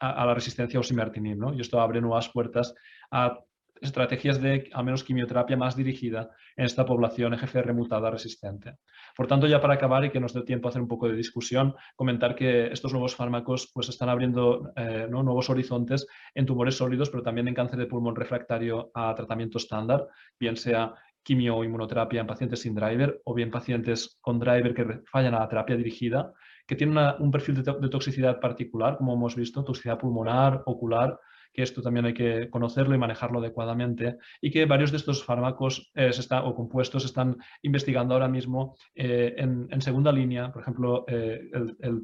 a, 0.00 0.24
la 0.24 0.34
resistencia 0.34 0.78
a 0.78 0.80
osimertinib. 0.80 1.36
¿no? 1.36 1.52
Y 1.52 1.60
esto 1.60 1.80
abre 1.80 2.00
nuevas 2.00 2.30
puertas 2.30 2.74
a 3.10 3.38
estrategias 3.80 4.40
de 4.40 4.70
al 4.72 4.84
menos 4.84 5.04
quimioterapia 5.04 5.56
más 5.56 5.76
dirigida 5.76 6.30
en 6.56 6.64
esta 6.64 6.84
población 6.84 7.34
EGFR 7.34 7.72
mutada 7.72 8.10
resistente. 8.10 8.76
Por 9.16 9.26
tanto, 9.26 9.46
ya 9.46 9.60
para 9.60 9.74
acabar 9.74 10.04
y 10.04 10.10
que 10.10 10.20
nos 10.20 10.32
dé 10.32 10.42
tiempo 10.42 10.68
a 10.68 10.70
hacer 10.70 10.82
un 10.82 10.88
poco 10.88 11.08
de 11.08 11.16
discusión, 11.16 11.74
comentar 11.96 12.34
que 12.34 12.66
estos 12.66 12.92
nuevos 12.92 13.14
fármacos 13.14 13.70
pues, 13.72 13.88
están 13.88 14.08
abriendo 14.08 14.72
eh, 14.76 15.06
nuevos 15.08 15.50
horizontes 15.50 16.06
en 16.34 16.46
tumores 16.46 16.76
sólidos, 16.76 17.10
pero 17.10 17.22
también 17.22 17.48
en 17.48 17.54
cáncer 17.54 17.78
de 17.78 17.86
pulmón 17.86 18.16
refractario 18.16 18.90
a 18.94 19.14
tratamiento 19.14 19.58
estándar, 19.58 20.06
bien 20.38 20.56
sea 20.56 20.94
quimio 21.22 21.56
o 21.56 21.64
inmunoterapia 21.64 22.20
en 22.20 22.26
pacientes 22.26 22.60
sin 22.60 22.74
driver 22.74 23.20
o 23.24 23.34
bien 23.34 23.50
pacientes 23.50 24.18
con 24.20 24.38
driver 24.38 24.74
que 24.74 25.02
fallan 25.10 25.34
a 25.34 25.40
la 25.40 25.48
terapia 25.48 25.76
dirigida, 25.76 26.32
que 26.66 26.76
tienen 26.76 26.98
un 27.18 27.30
perfil 27.30 27.62
de 27.62 27.88
toxicidad 27.88 28.40
particular, 28.40 28.96
como 28.96 29.14
hemos 29.14 29.36
visto, 29.36 29.64
toxicidad 29.64 29.98
pulmonar, 29.98 30.62
ocular, 30.66 31.18
que 31.52 31.62
esto 31.62 31.82
también 31.82 32.06
hay 32.06 32.14
que 32.14 32.50
conocerlo 32.50 32.94
y 32.94 32.98
manejarlo 32.98 33.38
adecuadamente, 33.38 34.18
y 34.40 34.50
que 34.50 34.66
varios 34.66 34.90
de 34.90 34.98
estos 34.98 35.24
fármacos 35.24 35.90
eh, 35.94 36.10
o 36.44 36.54
compuestos 36.54 37.04
están 37.04 37.36
investigando 37.62 38.14
ahora 38.14 38.28
mismo 38.28 38.76
eh, 38.94 39.34
en, 39.36 39.80
segunda 39.82 40.12
línea, 40.12 40.52
por 40.52 40.62
ejemplo, 40.62 41.04
eh, 41.08 41.48
el, 41.52 41.76
el 41.80 42.02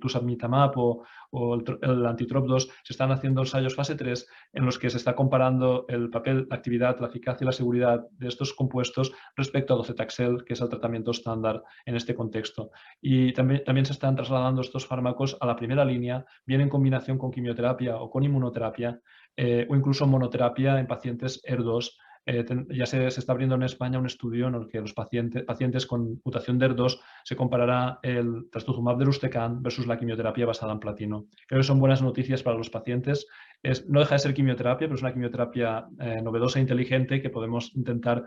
o, 1.33 1.55
el 1.55 2.07
antitrop2, 2.07 2.71
se 2.83 2.93
están 2.93 3.11
haciendo 3.11 3.43
ensayos 3.43 3.75
fase 3.75 3.97
3 3.97 4.27
en 4.53 4.65
los 4.65 4.79
que 4.79 4.91
se 4.91 4.99
está 4.99 5.15
comparando 5.15 5.85
el 5.89 6.11
papel, 6.11 6.47
la 6.49 6.57
actividad, 6.57 7.01
la 7.01 7.09
eficacia 7.09 7.45
y 7.45 7.47
la 7.47 7.53
seguridad 7.53 8.07
de 8.13 8.29
estos 8.29 8.53
compuestos 8.53 9.13
respecto 9.37 9.75
a 9.75 9.77
docetaxel, 9.77 10.45
que 10.45 10.55
es 10.55 10.61
el 10.61 10.69
tratamiento 10.69 11.11
estándar 11.11 11.63
en 11.85 11.97
este 11.97 12.15
contexto. 12.15 12.71
Y 13.01 13.33
también, 13.33 13.65
también 13.65 13.87
se 13.87 13.93
están 13.93 14.17
trasladando 14.17 14.61
estos 14.61 14.87
fármacos 14.87 15.37
a 15.41 15.47
la 15.47 15.57
primera 15.57 15.85
línea, 15.85 16.25
bien 16.47 16.61
en 16.61 16.69
combinación 16.69 17.19
con 17.19 17.31
quimioterapia 17.31 17.97
o 17.97 18.11
con 18.11 18.23
inmunoterapia, 18.23 19.01
eh, 19.37 19.67
o 19.69 19.75
incluso 19.75 20.07
monoterapia 20.07 20.79
en 20.79 20.87
pacientes 20.87 21.43
ER2. 21.45 21.91
Eh, 22.27 22.43
ya 22.71 22.87
se, 22.87 23.07
está 23.07 23.33
abriendo 23.33 23.55
en 23.55 23.65
España 23.65 23.99
un 23.99 24.07
estudio 24.07 24.49
en 24.49 24.55
el 24.55 24.69
que 24.69 24.81
los 24.81 24.95
pacientes, 24.95 25.43
pacientes 25.43 25.87
con 25.87 26.23
mutación 26.25 26.59
de 26.59 26.71
ER2 26.71 26.99
se 27.23 27.37
comparará 27.37 27.99
el 28.03 28.49
trastuzumab 28.51 28.97
de 28.97 29.05
Rustecan 29.05 29.63
versus 29.63 29.87
la 29.87 29.99
quimioterapia 29.99 30.47
basada 30.47 30.73
en 30.73 30.81
platino. 30.81 31.27
Creo 31.47 31.61
que 31.61 31.67
son 31.67 31.81
buenas 31.81 32.01
noticias 32.01 32.43
para 32.43 32.57
los 32.57 32.71
pacientes. 32.71 33.27
Es, 33.63 33.87
no 33.91 34.01
deja 34.01 34.15
de 34.15 34.21
ser 34.21 34.33
quimioterapia, 34.33 34.87
pero 34.87 34.95
es 34.95 35.03
una 35.03 35.13
quimioterapia 35.13 35.87
eh, 36.01 36.23
novedosa 36.23 36.59
e 36.59 36.63
inteligente 36.63 37.21
que 37.21 37.31
podemos 37.31 37.75
intentar 37.75 38.25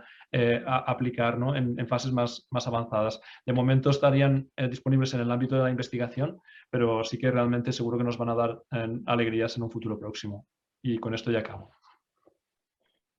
aplicar 0.67 1.39
en, 1.55 1.79
en, 1.79 1.87
fases 1.87 2.11
más, 2.11 2.47
más 2.51 2.67
avanzadas. 2.67 3.21
De 3.45 3.53
momento 3.53 3.89
estarían 3.89 4.49
disponibles 4.69 5.13
en 5.13 5.21
el 5.21 5.31
ámbito 5.31 5.55
de 5.55 5.63
la 5.63 5.69
investigación, 5.69 6.41
pero 6.69 7.03
sí 7.05 7.17
que 7.17 7.31
realmente 7.31 7.71
seguro 7.71 7.97
que 7.97 8.03
nos 8.03 8.17
van 8.17 8.29
a 8.29 8.35
dar 8.35 8.61
alegrías 9.05 9.55
en 9.55 9.63
un 9.63 9.71
futuro 9.71 9.97
próximo. 9.97 10.45
Y 10.81 10.97
con 10.99 11.13
esto 11.13 11.31
ya 11.31 11.39
acabo. 11.39 11.71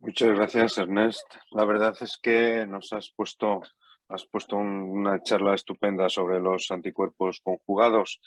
Muchas 0.01 0.29
gracias, 0.31 0.79
Ernest. 0.79 1.27
La 1.51 1.65
verdad 1.65 1.95
es 2.01 2.19
que 2.23 2.65
nos 2.67 2.93
has 2.93 3.11
puesto, 3.11 3.63
has 4.09 4.25
puesto 4.27 4.57
una 4.57 5.21
charla 5.23 5.55
estupenda 5.55 6.09
sobre 6.09 6.41
los 6.41 6.71
anticuerpos 6.71 7.41
conjugados 7.43 8.21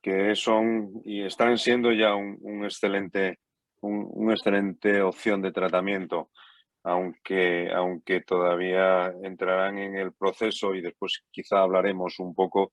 que 0.00 0.34
son 0.36 1.02
y 1.04 1.22
están 1.22 1.58
siendo 1.58 1.92
ya 1.92 2.14
un, 2.14 2.64
excelente, 2.64 3.40
una 3.80 4.34
excelente 4.34 5.02
opción 5.02 5.42
de 5.42 5.50
tratamiento, 5.50 6.30
aunque, 6.84 7.70
aunque 7.72 8.20
todavía 8.20 9.12
entrarán 9.22 9.78
en 9.78 9.96
el 9.96 10.12
proceso 10.12 10.74
y 10.74 10.82
después 10.82 11.24
quizá 11.32 11.62
hablaremos 11.62 12.20
un 12.20 12.34
poco 12.34 12.72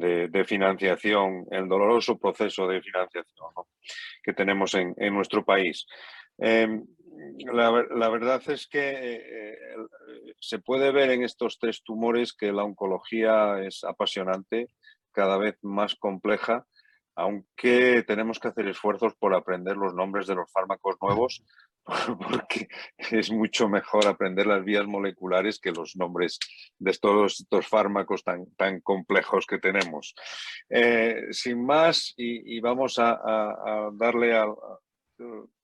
de, 0.00 0.44
financiación, 0.44 1.46
el 1.50 1.68
doloroso 1.68 2.18
proceso 2.18 2.66
de 2.66 2.82
financiación 2.82 3.48
que 4.22 4.32
tenemos 4.32 4.74
en, 4.74 4.94
nuestro 5.14 5.44
país. 5.44 5.86
Em, 6.38 6.84
la, 7.52 8.08
verdad 8.08 8.42
es 8.48 8.66
que 8.66 8.90
eh, 9.14 9.58
se 10.40 10.58
puede 10.58 10.90
ver 10.92 11.10
en 11.10 11.22
estos 11.22 11.58
tres 11.58 11.82
tumores 11.82 12.32
que 12.32 12.52
la 12.52 12.64
oncología 12.64 13.60
es 13.62 13.84
apasionante, 13.84 14.68
cada 15.12 15.38
vez 15.38 15.56
más 15.62 15.94
compleja, 15.94 16.66
aunque 17.16 18.02
tenemos 18.06 18.40
que 18.40 18.48
hacer 18.48 18.68
esfuerzos 18.68 19.14
por 19.14 19.34
aprender 19.34 19.76
los 19.76 19.94
nombres 19.94 20.26
de 20.26 20.34
los 20.34 20.50
fármacos 20.50 20.96
nuevos, 21.00 21.44
porque 22.18 22.68
es 22.98 23.30
mucho 23.30 23.68
mejor 23.68 24.06
aprender 24.06 24.46
las 24.46 24.64
vías 24.64 24.86
moleculares 24.86 25.58
que 25.58 25.70
los 25.70 25.96
nombres 25.96 26.38
de 26.78 26.92
todos 26.94 27.40
estos 27.40 27.66
fármacos 27.68 28.24
tan, 28.24 28.46
tan 28.56 28.80
complejos 28.80 29.46
que 29.46 29.58
tenemos. 29.58 30.14
Eh, 30.70 31.26
sin 31.30 31.64
más, 31.64 32.14
y, 32.16 32.60
vamos 32.60 32.98
a, 32.98 33.90
darle 33.92 34.34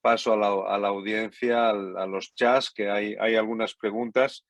paso 0.01 0.33
a 0.35 0.79
la, 0.79 0.89
audiencia, 0.89 1.71
a, 1.71 2.07
los 2.07 2.35
chats, 2.35 2.71
que 2.71 2.91
hay, 2.91 3.17
hay 3.19 3.37
algunas 3.37 3.75
preguntas. 3.75 4.47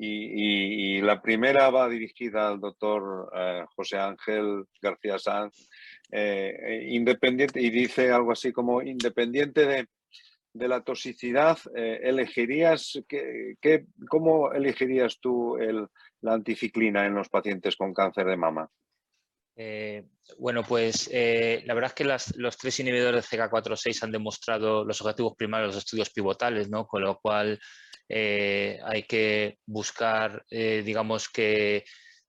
Y, 0.00 1.00
la 1.00 1.20
primera 1.20 1.70
va 1.70 1.88
dirigida 1.88 2.48
al 2.48 2.60
doctor 2.60 3.32
eh, 3.34 3.64
José 3.74 3.98
Ángel 3.98 4.64
García 4.80 5.18
Sanz, 5.18 5.68
eh, 6.12 6.86
independiente, 6.90 7.60
y 7.60 7.70
dice 7.70 8.12
algo 8.12 8.30
así 8.30 8.52
como 8.52 8.80
independiente 8.80 9.66
de, 9.66 9.88
de 10.58 10.68
la 10.68 10.82
toxicidad, 10.82 11.58
eh, 11.74 12.00
elegirías, 12.02 13.00
¿qué, 13.08 13.86
cómo 14.08 14.52
elegirías 14.52 15.18
tú 15.20 15.56
el, 15.56 15.86
la 16.20 16.34
anticiclina 16.34 17.06
en 17.06 17.14
los 17.14 17.28
pacientes 17.28 17.76
con 17.76 17.94
cáncer 17.94 18.26
de 18.26 18.36
mama? 18.36 18.68
Eh, 19.56 20.04
bueno, 20.38 20.62
pues 20.62 21.08
eh, 21.12 21.62
la 21.64 21.74
verdad 21.74 21.90
es 21.90 21.94
que 21.94 22.38
los 22.38 22.56
tres 22.56 22.78
inhibidores 22.80 23.28
de 23.28 23.38
CK4-6 23.38 24.02
han 24.04 24.12
demostrado 24.12 24.84
los 24.84 25.00
objetivos 25.00 25.34
primarios 25.36 25.70
de 25.70 25.76
los 25.76 25.84
estudios 25.84 26.10
pivotales, 26.10 26.68
¿no? 26.68 26.86
con 26.86 27.02
lo 27.02 27.18
cual 27.18 27.58
hay 28.10 29.02
que 29.02 29.58
buscar, 29.66 30.42
digamos 30.48 31.28
que 31.28 31.84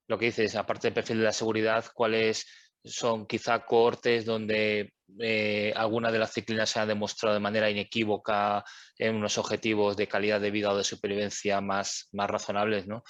lo 0.08 0.18
que 0.18 0.26
dices, 0.26 0.56
aparte 0.56 0.88
del 0.88 0.94
perfil 0.94 1.20
de 1.20 1.24
la 1.24 1.32
seguridad, 1.32 1.86
cuáles 1.94 2.46
son 2.84 3.26
quizá 3.26 3.64
cohortes 3.66 4.26
donde 4.26 4.92
eh, 5.20 5.74
alguna 5.76 6.12
de 6.12 6.20
las 6.20 6.34
ciclinas 6.34 6.70
se 6.70 6.80
ha 6.80 6.86
demostrado 6.86 7.34
de 7.34 7.40
manera 7.40 7.70
inequívoca 7.70 8.64
en 8.98 9.16
unos 9.16 9.38
objetivos 9.38 9.98
de 9.98 10.08
calidad 10.08 10.40
de 10.40 10.52
vida 10.52 10.72
o 10.72 10.78
de 10.78 10.84
supervivencia 10.84 11.62
más, 11.62 12.08
más 12.12 12.30
razonables. 12.30 12.88
¿no? 12.88 13.04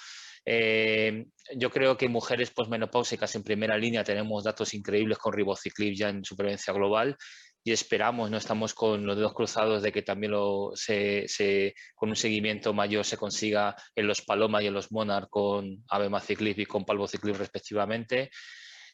Eh, 0.44 1.26
yo 1.56 1.70
creo 1.70 1.96
que 1.96 2.08
mujeres 2.08 2.50
posmenopáusicas 2.50 3.34
en 3.34 3.44
primera 3.44 3.76
línea 3.76 4.04
tenemos 4.04 4.44
datos 4.44 4.74
increíbles 4.74 5.18
con 5.18 5.32
ribociclib 5.32 5.94
ya 5.94 6.08
en 6.08 6.24
supervivencia 6.24 6.72
global 6.72 7.16
y 7.62 7.72
esperamos, 7.72 8.30
no 8.30 8.38
estamos 8.38 8.72
con 8.72 9.04
los 9.04 9.16
dedos 9.16 9.34
cruzados 9.34 9.82
de 9.82 9.92
que 9.92 10.02
también 10.02 10.32
lo, 10.32 10.72
se, 10.74 11.26
con 11.94 12.08
un 12.08 12.16
seguimiento 12.16 12.72
mayor 12.72 13.04
se 13.04 13.18
consiga 13.18 13.76
en 13.94 14.06
los 14.06 14.22
Paloma 14.22 14.62
y 14.62 14.68
en 14.68 14.74
los 14.74 14.90
Monarch 14.90 15.28
con 15.28 15.84
abemaciclib 15.88 16.58
y 16.58 16.66
con 16.66 16.84
palvociclib 16.86 17.36
respectivamente. 17.36 18.30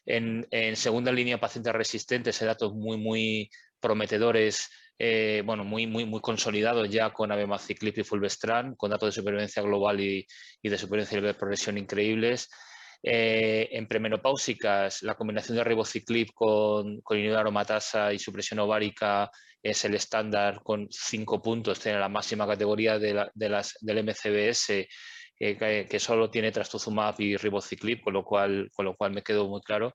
En, 0.07 0.75
segunda 0.77 1.11
línea, 1.11 1.37
pacientes 1.37 1.73
resistentes, 1.73 2.41
hay 2.41 2.47
datos 2.47 2.73
muy, 2.73 2.97
muy 2.97 3.49
prometedores, 3.79 4.69
eh, 4.97 5.43
bueno, 5.45 5.65
muy, 5.65 5.85
muy, 5.85 6.05
muy 6.05 6.21
consolidados 6.21 6.89
ya 6.89 7.11
con 7.11 7.31
abemaciclib 7.31 7.93
y 7.97 8.03
fulvestrant, 8.03 8.77
con 8.77 8.89
datos 8.89 9.09
de 9.09 9.19
supervivencia 9.21 9.61
global 9.61 9.99
y, 9.99 10.25
de 10.63 10.77
supervivencia 10.77 11.19
de 11.19 11.33
progresión 11.33 11.77
increíbles. 11.77 12.49
Eh, 13.03 13.67
en 13.73 13.85
premenopáusicas, 13.87 15.03
la 15.03 15.15
combinación 15.15 15.57
de 15.57 15.63
ribociclib 15.65 16.33
con, 16.33 17.01
con 17.01 17.17
aromatasa 17.35 18.13
y 18.13 18.17
supresión 18.17 18.59
ovárica 18.59 19.29
es 19.61 19.83
el 19.83 19.95
estándar 19.95 20.61
con 20.63 20.87
cinco 20.89 21.41
puntos, 21.41 21.81
tiene 21.81 21.99
la 21.99 22.09
máxima 22.09 22.47
categoría 22.47 22.97
de 22.97 23.13
las, 23.49 23.77
del 23.81 24.03
MCBS 24.03 24.87
que, 25.37 25.99
solo 25.99 26.29
tiene 26.29 26.51
trastuzumab 26.51 27.19
y 27.19 27.37
ribociclib, 27.37 28.01
con 28.01 28.13
lo 28.13 28.23
cual, 28.23 28.69
con 28.73 28.85
lo 28.85 28.95
cual 28.95 29.11
me 29.11 29.23
quedó 29.23 29.47
muy 29.47 29.61
claro. 29.61 29.93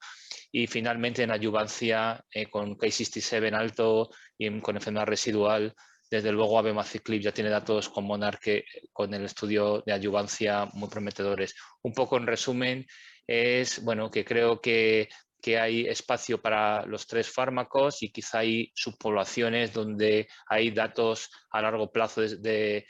Y 0.50 0.66
finalmente 0.66 1.22
en 1.22 1.30
ayuvancia 1.30 2.24
eh, 2.30 2.46
con 2.46 2.76
K67 2.76 3.52
alto 3.54 4.10
y 4.38 4.60
con 4.60 4.76
enfermedad 4.76 5.06
residual, 5.06 5.74
desde 6.10 6.30
luego 6.30 6.58
abemaciclib 6.58 7.22
ya 7.22 7.32
tiene 7.32 7.50
datos 7.50 7.88
con 7.88 8.04
Monarque 8.04 8.64
con 8.92 9.14
el 9.14 9.24
estudio 9.24 9.82
de 9.86 9.92
ayuvancia 9.92 10.66
muy 10.74 10.88
prometedores. 10.88 11.54
Un 11.82 11.94
poco 11.94 12.18
en 12.18 12.26
resumen, 12.26 12.86
es 13.26 13.82
bueno 13.82 14.10
que 14.10 14.24
creo 14.24 14.60
que 14.60 15.08
que 15.42 15.58
hay 15.58 15.86
espacio 15.86 16.40
para 16.40 16.86
los 16.86 17.06
tres 17.06 17.28
fármacos 17.28 18.02
y 18.02 18.12
quizá 18.12 18.38
hay 18.38 18.70
subpoblaciones 18.76 19.72
donde 19.72 20.28
hay 20.46 20.70
datos 20.70 21.30
a 21.50 21.60
largo 21.60 21.90
plazo 21.90 22.22
de, 22.22 22.86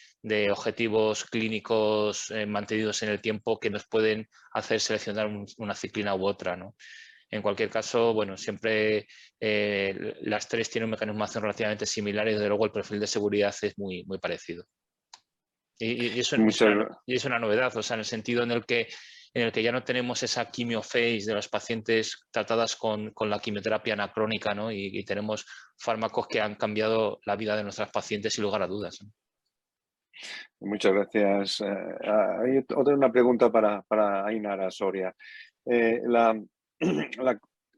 objetivos 0.50 1.24
clínicos 1.24 2.30
eh, 2.30 2.44
mantenidos 2.44 3.03
en 3.03 3.09
el 3.09 3.22
tiempo 3.22 3.59
que 3.59 3.70
nos 3.70 3.86
pueden 3.88 4.28
hacer 4.53 4.80
seleccionar 4.80 5.30
una 5.57 5.74
ciclina 5.74 6.14
u 6.14 6.26
otra. 6.26 6.59
En 7.30 7.40
cualquier 7.40 7.70
caso, 7.70 8.12
bueno, 8.12 8.36
siempre 8.36 9.09
eh, 9.40 10.14
las 10.20 10.46
tres 10.46 10.68
tienen 10.68 10.84
un 10.84 10.90
mecanismo 10.90 11.20
de 11.20 11.24
acción 11.24 11.42
relativamente 11.42 11.86
similar 11.86 12.28
y 12.28 12.32
desde 12.32 12.48
luego 12.48 12.66
el 12.66 12.72
perfil 12.72 13.00
de 13.00 13.07
seguridad 13.07 13.55
es 13.62 13.78
muy, 13.78 14.05
muy 14.05 14.18
parecido. 14.18 14.66
Y, 15.78 16.20
eso, 16.20 16.36
y 17.07 17.14
es 17.16 17.24
una 17.24 17.40
novedad, 17.40 17.76
o 17.76 17.82
sea, 17.82 17.94
en 17.94 18.00
el 18.00 18.05
sentido 18.05 18.44
en 18.44 18.53
el 18.53 18.64
que 18.64 18.88
en 19.34 19.42
el 19.42 19.52
que 19.52 19.62
ya 19.62 19.72
no 19.72 19.82
tenemos 19.82 20.22
esa 20.22 20.50
quimiophase 20.50 21.24
de 21.26 21.34
los 21.34 21.48
pacientes 21.48 22.26
tratadas 22.30 22.76
con, 22.76 23.12
la 23.20 23.38
quimioterapia 23.38 23.94
anacrónica 23.94 24.54
¿no? 24.54 24.70
y, 24.70 25.04
tenemos 25.04 25.46
fármacos 25.78 26.26
que 26.28 26.40
han 26.40 26.56
cambiado 26.56 27.20
la 27.24 27.36
vida 27.36 27.56
de 27.56 27.62
nuestras 27.62 27.90
pacientes 27.90 28.34
sin 28.34 28.44
lugar 28.44 28.62
a 28.62 28.66
dudas. 28.66 28.98
Muchas 30.60 30.92
gracias. 30.92 31.60
Eh, 31.60 31.64
hay 32.04 32.58
otra 32.58 32.94
una 32.94 33.10
pregunta 33.10 33.50
para, 33.50 33.82
para 33.82 34.26
Ainara 34.26 34.70
Soria. 34.70 35.14
Eh, 35.64 36.00
la, 36.06 36.38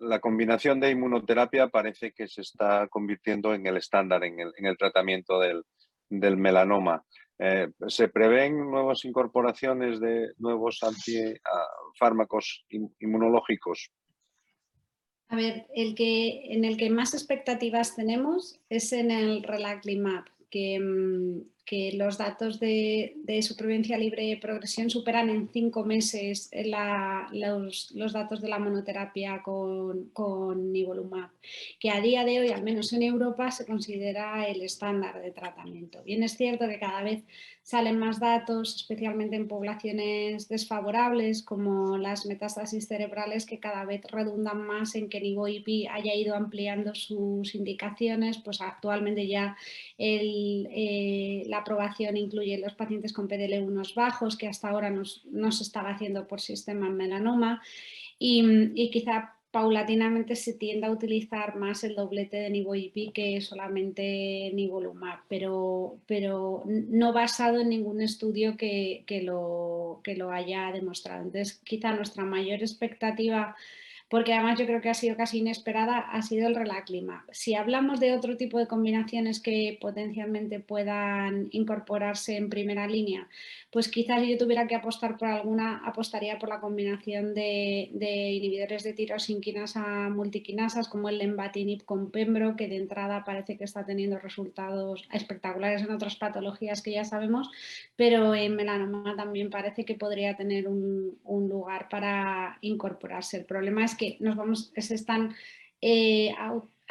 la, 0.00 0.20
combinación 0.20 0.80
de 0.80 0.90
inmunoterapia 0.90 1.68
parece 1.68 2.12
que 2.12 2.26
se 2.26 2.42
está 2.42 2.88
convirtiendo 2.88 3.54
en 3.54 3.66
el 3.66 3.76
estándar 3.76 4.24
en 4.24 4.40
el, 4.40 4.52
en 4.56 4.66
el 4.66 4.76
tratamiento 4.76 5.38
del, 5.38 5.62
del 6.08 6.36
melanoma. 6.36 7.04
Eh, 7.38 7.68
¿Se 7.88 8.08
prevén 8.08 8.70
nuevas 8.70 9.04
incorporaciones 9.04 10.00
de 10.00 10.32
nuevos 10.38 10.80
antifármacos 10.82 12.64
inmunológicos? 13.00 13.90
A 15.28 15.36
ver, 15.36 15.66
el 15.74 15.94
que, 15.94 16.52
en 16.52 16.64
el 16.64 16.76
que 16.76 16.90
más 16.90 17.12
expectativas 17.14 17.96
tenemos 17.96 18.60
es 18.68 18.92
en 18.92 19.10
el 19.10 19.42
Relaclimab, 19.42 20.24
que, 20.50 20.78
mm, 20.78 21.53
que 21.64 21.92
los 21.94 22.18
datos 22.18 22.60
de, 22.60 23.16
supervivencia 23.42 23.96
libre 23.96 24.38
progresión 24.40 24.90
superan 24.90 25.30
en 25.30 25.48
cinco 25.48 25.84
meses 25.84 26.50
los, 27.32 28.12
datos 28.12 28.42
de 28.42 28.48
la 28.48 28.58
monoterapia 28.58 29.42
con, 29.42 30.10
con 30.12 30.72
nivolumab, 30.72 31.30
que 31.80 31.90
a 31.90 32.00
día 32.00 32.24
de 32.24 32.40
hoy, 32.40 32.48
al 32.48 32.62
menos 32.62 32.92
en 32.92 33.02
Europa, 33.02 33.50
se 33.50 33.66
considera 33.66 34.46
el 34.46 34.62
estándar 34.62 35.22
de 35.22 35.30
tratamiento. 35.30 36.02
Bien 36.04 36.22
es 36.22 36.36
cierto 36.36 36.68
que 36.68 36.78
cada 36.78 37.02
vez 37.02 37.24
salen 37.64 37.98
más 37.98 38.20
datos, 38.20 38.76
especialmente 38.76 39.36
en 39.36 39.48
poblaciones 39.48 40.48
desfavorables 40.48 41.42
como 41.42 41.96
las 41.96 42.26
metástasis 42.26 42.86
cerebrales 42.86 43.46
que 43.46 43.58
cada 43.58 43.86
vez 43.86 44.02
redundan 44.10 44.66
más 44.66 44.94
en 44.94 45.08
que 45.08 45.18
NIVO-IP 45.20 45.88
haya 45.90 46.14
ido 46.14 46.36
ampliando 46.36 46.94
sus 46.94 47.54
indicaciones, 47.54 48.36
pues 48.36 48.60
actualmente 48.60 49.26
ya 49.26 49.56
eh, 49.96 51.44
la 51.54 51.60
aprobación 51.60 52.16
incluye 52.16 52.58
los 52.58 52.74
pacientes 52.74 53.12
con 53.12 53.28
PDL1 53.28 53.94
bajos 53.94 54.36
que 54.36 54.48
hasta 54.48 54.68
ahora 54.68 54.90
no 54.90 55.52
se 55.52 55.62
estaba 55.62 55.90
haciendo 55.90 56.26
por 56.26 56.40
sistema 56.40 56.90
melanoma 56.90 57.62
y, 58.18 58.42
y 58.74 58.90
quizá 58.90 59.34
paulatinamente 59.54 60.34
se 60.34 60.54
tiende 60.54 60.88
a 60.88 60.90
utilizar 60.90 61.54
más 61.54 61.84
el 61.84 61.94
doblete 61.94 62.38
de 62.38 62.50
nivo-IP 62.50 63.12
que 63.12 63.40
solamente 63.40 64.50
nivolumab, 64.52 65.20
pero, 65.28 66.00
pero 66.06 66.64
no 66.66 67.12
basado 67.12 67.60
en 67.60 67.68
ningún 67.68 68.02
estudio 68.02 68.56
que, 68.56 69.04
lo, 69.22 70.00
que 70.02 70.16
lo 70.16 70.32
haya 70.32 70.72
demostrado. 70.72 71.22
Entonces, 71.22 71.60
quizá 71.62 71.94
nuestra 71.94 72.24
mayor 72.24 72.62
expectativa 72.62 73.54
porque 74.08 74.32
además 74.32 74.58
yo 74.58 74.66
creo 74.66 74.80
que 74.80 74.90
ha 74.90 74.94
sido 74.94 75.16
casi 75.16 75.38
inesperada, 75.38 75.98
ha 75.98 76.22
sido 76.22 76.46
el 76.46 76.54
relaclima. 76.54 77.24
Si 77.32 77.54
hablamos 77.54 78.00
de 78.00 78.14
otro 78.14 78.36
tipo 78.36 78.58
de 78.58 78.66
combinaciones 78.66 79.40
que 79.40 79.78
potencialmente 79.80 80.60
puedan 80.60 81.48
incorporarse 81.50 82.36
en 82.36 82.50
primera 82.50 82.86
línea, 82.86 83.28
pues 83.74 83.88
quizás 83.88 84.22
si 84.22 84.30
yo 84.30 84.38
tuviera 84.38 84.68
que 84.68 84.76
apostar 84.76 85.18
por 85.18 85.26
alguna, 85.26 85.82
apostaría 85.84 86.38
por 86.38 86.48
la 86.48 86.60
combinación 86.60 87.34
de, 87.34 87.90
inhibidores 87.90 88.84
de 88.84 88.92
tirosinquinasa 88.92 90.10
multiquinasas 90.10 90.86
como 90.86 91.08
el 91.08 91.18
lenvatinib 91.18 91.84
con 91.84 92.12
pembro, 92.12 92.54
que 92.54 92.68
de 92.68 92.76
entrada 92.76 93.24
parece 93.24 93.56
que 93.56 93.64
está 93.64 93.84
teniendo 93.84 94.20
resultados 94.20 95.08
espectaculares 95.12 95.82
en 95.82 95.90
otras 95.90 96.14
patologías 96.14 96.82
que 96.82 96.92
ya 96.92 97.04
sabemos, 97.04 97.50
pero 97.96 98.32
en 98.36 98.54
melanoma 98.54 99.16
también 99.16 99.50
parece 99.50 99.84
que 99.84 99.96
podría 99.96 100.36
tener 100.36 100.68
un, 100.68 101.18
lugar 101.24 101.88
para 101.88 102.58
incorporarse. 102.60 103.38
El 103.38 103.44
problema 103.44 103.84
es 103.84 103.96
que 103.96 104.18
nos 104.20 104.36
vamos, 104.36 104.72
se 104.76 104.94
están 104.94 105.34
eh, 105.80 106.32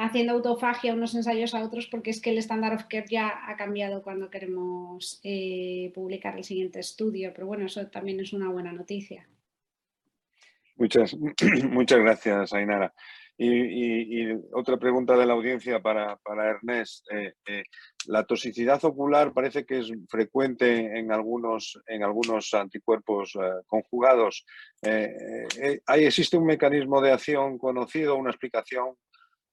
haciendo 0.05 0.33
autofagia 0.33 0.93
unos 0.93 1.15
ensayos 1.15 1.53
a 1.53 1.63
otros 1.63 1.87
porque 1.87 2.09
es 2.09 2.21
que 2.21 2.31
el 2.31 2.37
estándar 2.37 2.73
of 2.73 2.85
care 2.89 3.05
ya 3.09 3.41
ha 3.47 3.55
cambiado 3.55 4.03
cuando 4.03 4.29
queremos 4.29 5.19
eh, 5.23 5.91
publicar 5.95 6.37
el 6.37 6.43
siguiente 6.43 6.79
estudio, 6.79 7.31
pero 7.33 7.47
bueno, 7.47 7.65
eso 7.65 7.87
también 7.87 8.19
es 8.19 8.33
una 8.33 8.49
buena 8.49 8.71
noticia. 8.71 9.27
Muchas, 10.75 11.15
muchas 11.69 11.99
gracias, 11.99 12.53
Ainara. 12.53 12.93
Y, 13.35 14.31
otra 14.53 14.77
pregunta 14.77 15.17
de 15.17 15.25
la 15.25 15.33
audiencia 15.33 15.81
para, 15.81 16.17
para 16.17 16.51
Ernest. 16.51 17.11
Eh, 17.11 17.33
eh, 17.47 17.63
la 18.05 18.25
toxicidad 18.25 18.83
ocular 18.85 19.33
parece 19.33 19.65
que 19.65 19.79
es 19.79 19.91
frecuente 20.07 20.99
en 20.99 21.11
algunos, 21.11 21.81
en 21.87 22.03
algunos 22.03 22.53
anticuerpos 22.53 23.35
conjugados. 23.65 24.45
¿hay, 24.83 26.05
¿Existe 26.05 26.37
un 26.37 26.45
mecanismo 26.45 27.01
de 27.01 27.11
acción 27.11 27.57
conocido, 27.57 28.15
una 28.15 28.29
explicación 28.29 28.95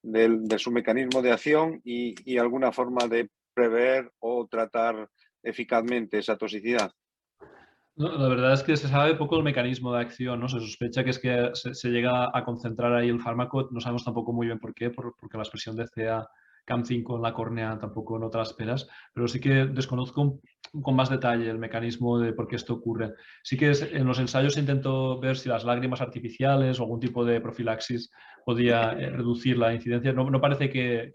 de 0.03 0.59
su 0.59 0.71
mecanismo 0.71 1.23
de 1.23 1.33
acción 1.33 1.81
y, 1.85 2.39
alguna 2.39 2.73
forma 2.73 3.07
de 3.07 3.29
prever 3.55 4.11
o 4.19 4.47
tratar 4.47 5.09
eficazmente 5.43 6.19
esa 6.19 6.37
toxicidad. 6.37 6.93
la 7.97 8.29
verdad 8.29 8.55
es 8.55 8.63
que 8.63 8.77
se 8.77 8.89
sabe 8.89 9.17
poco 9.17 9.37
el 9.37 9.43
mecanismo 9.43 9.93
de 9.93 10.01
acción, 10.01 10.41
¿no? 10.41 10.49
Se 10.49 10.61
sospecha 10.61 11.05
que 11.05 11.11
es 11.11 11.19
que 11.19 11.51
se, 11.55 11.89
llega 11.91 12.31
a 12.33 12.45
concentrar 12.45 12.95
ahí 12.95 13.09
el 13.09 13.21
fármaco, 13.21 13.69
no 13.71 13.81
sabemos 13.81 14.05
tampoco 14.05 14.33
muy 14.33 14.47
bien 14.47 14.59
por 14.59 14.75
qué, 14.75 14.91
porque 14.91 15.37
la 15.37 15.43
expresión 15.43 15.77
de 15.77 15.89
CA 15.89 16.29
CAM5 16.67 17.17
en 17.17 17.23
la 17.23 17.35
córnea 17.35 17.79
tampoco 17.79 18.19
no 18.19 18.31
te 18.31 18.39
la 18.39 18.45
esperas, 18.45 18.89
pero 19.13 19.27
sí 19.29 19.41
que 19.41 19.67
desconozco 19.67 20.41
con 20.83 20.95
más 20.95 21.11
detalle 21.11 21.51
el 21.51 21.59
mecanismo 21.59 22.19
de 22.19 22.33
por 22.33 22.47
qué 22.47 22.57
esto 22.57 22.75
ocurre. 22.75 23.15
Sí 23.43 23.57
que 23.57 23.73
en 23.93 24.07
los 24.07 24.19
ensayos 24.19 24.57
intento 24.57 25.19
ver 25.19 25.37
si 25.37 25.49
las 25.49 25.65
lágrimas 25.65 26.01
artificiales 26.01 26.79
o 26.79 26.85
algún 26.85 27.01
tipo 27.01 27.25
de 27.25 27.41
profilaxis 27.41 28.11
podía 28.45 28.93
eh, 28.93 29.11
reducir 29.11 29.59
la 29.59 29.75
incidencia. 29.75 30.13
No, 30.13 30.41
parece 30.41 30.71
que, 30.71 31.13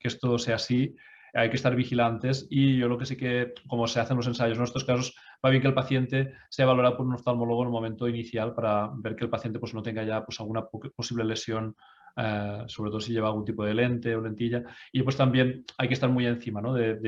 esto 0.00 0.38
sea 0.38 0.56
así, 0.56 0.94
hay 1.34 1.50
que 1.50 1.56
estar 1.56 1.74
vigilantes 1.74 2.46
y 2.48 2.78
yo 2.78 2.88
lo 2.88 2.96
que 2.96 3.06
sí 3.06 3.16
que, 3.16 3.52
como 3.68 3.86
se 3.86 4.00
hacen 4.00 4.16
los 4.16 4.26
ensayos 4.26 4.56
en 4.56 4.64
estos 4.64 4.84
casos, 4.84 5.14
va 5.44 5.50
bien 5.50 5.60
que 5.60 5.68
el 5.68 5.74
paciente 5.74 6.32
sea 6.48 6.66
valorado 6.66 6.96
por 6.96 7.06
un 7.06 7.14
oftalmólogo 7.14 7.62
en 7.62 7.68
un 7.68 7.74
momento 7.74 8.08
inicial 8.08 8.54
para 8.54 8.90
ver 8.96 9.16
que 9.16 9.24
el 9.24 9.30
paciente 9.30 9.58
pues, 9.58 9.74
no 9.74 9.82
tenga 9.82 10.04
ya 10.04 10.24
pues, 10.24 10.40
alguna 10.40 10.64
posible 10.96 11.24
lesión 11.24 11.74
eh, 12.16 12.62
sobre 12.68 12.90
todo 12.90 13.00
si 13.00 13.12
lleva 13.12 13.26
algún 13.26 13.44
tipo 13.44 13.64
de 13.64 13.74
lente 13.74 14.14
o 14.14 14.20
lentilla. 14.20 14.62
Y 14.92 15.02
pues 15.02 15.16
también 15.16 15.64
hay 15.76 15.88
que 15.88 15.94
estar 15.94 16.08
muy 16.08 16.26
encima, 16.26 16.60
¿no? 16.60 16.72
De, 16.72 17.00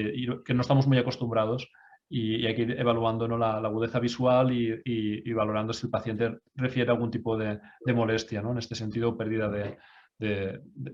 que 0.45 0.55
no 0.55 0.63
estamos 0.63 0.87
muy 0.87 0.99
acostumbrados 0.99 1.69
y, 2.09 2.47
hay 2.47 2.55
que 2.55 2.63
ir 2.63 2.81
evaluando 2.81 3.27
la, 3.37 3.57
agudeza 3.59 3.99
visual 3.99 4.53
y, 4.53 5.33
valorando 5.33 5.73
si 5.73 5.87
el 5.87 5.91
paciente 5.91 6.39
refiere 6.55 6.91
a 6.91 6.95
algún 6.95 7.11
tipo 7.11 7.37
de, 7.37 7.61
molestia, 7.95 8.43
¿no? 8.43 8.53
En 8.53 8.59
este 8.59 8.75
sentido, 8.75 9.17
pérdida 9.17 9.49
de, 9.49 9.79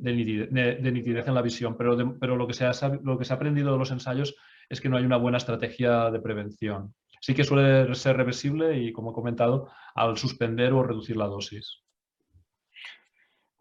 nitidez, 0.03 1.29
en 1.29 1.35
la 1.35 1.43
visión. 1.43 1.77
Pero, 1.77 2.19
pero 2.19 2.37
lo, 2.37 2.47
que 2.47 2.55
se 2.55 2.65
ha, 2.65 2.73
lo 3.03 3.19
que 3.19 3.25
se 3.25 3.33
ha 3.33 3.37
aprendido 3.37 3.73
de 3.73 3.79
los 3.79 3.91
ensayos 3.91 4.35
es 4.69 4.81
que 4.81 4.89
no 4.89 4.97
hay 4.97 5.05
una 5.05 5.19
buena 5.19 5.39
estrategia 5.39 6.11
de 6.11 6.21
prevención. 6.21 6.95
Sí 7.21 7.35
que 7.35 7.45
suele 7.45 7.95
ser 7.95 8.17
reversible 8.17 8.79
y, 8.79 8.93
como 8.93 9.13
he 9.13 9.15
comentado, 9.15 9.71
al 9.95 10.17
suspender 10.17 10.73
o 10.73 10.83
reducir 10.83 11.17
la 11.17 11.27
dosis. 11.27 11.83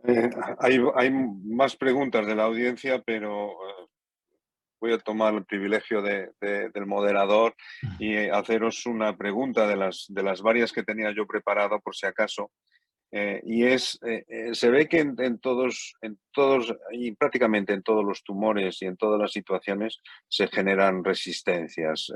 Eh, 0.04 0.30
hay, 0.58 1.12
más 1.12 1.76
preguntas 1.76 2.26
de 2.26 2.36
la 2.36 2.46
audiencia, 2.46 3.04
pero 3.06 3.52
eh, 3.52 3.81
voy 4.82 4.94
a 4.94 4.98
tomar 4.98 5.36
el 5.36 5.46
privilegio 5.46 6.02
del 6.02 6.86
moderador 6.88 7.56
y 8.00 8.18
haceros 8.18 8.86
una 8.88 9.16
pregunta 9.16 9.68
de 9.68 9.78
las, 9.78 10.06
de 10.10 10.24
las 10.24 10.42
varias 10.42 10.74
que 10.74 10.84
tenía 10.84 11.14
yo 11.16 11.26
preparado 11.28 11.80
por 11.80 11.96
si 11.96 12.08
acaso. 12.08 12.52
Eh, 13.14 13.42
y 13.46 13.66
es, 13.66 14.00
se 14.54 14.70
ve 14.70 14.88
que 14.88 15.00
en, 15.00 15.40
todos, 15.40 15.94
en 16.02 16.18
todos, 16.32 16.74
y 16.92 17.12
prácticamente 17.12 17.74
en 17.74 17.84
todos 17.84 18.06
los 18.06 18.24
tumores 18.24 18.82
y 18.82 18.86
en 18.86 18.98
todas 18.98 19.20
las 19.20 19.34
situaciones 19.34 20.00
se 20.28 20.48
generan 20.48 21.04
resistencias, 21.04 22.12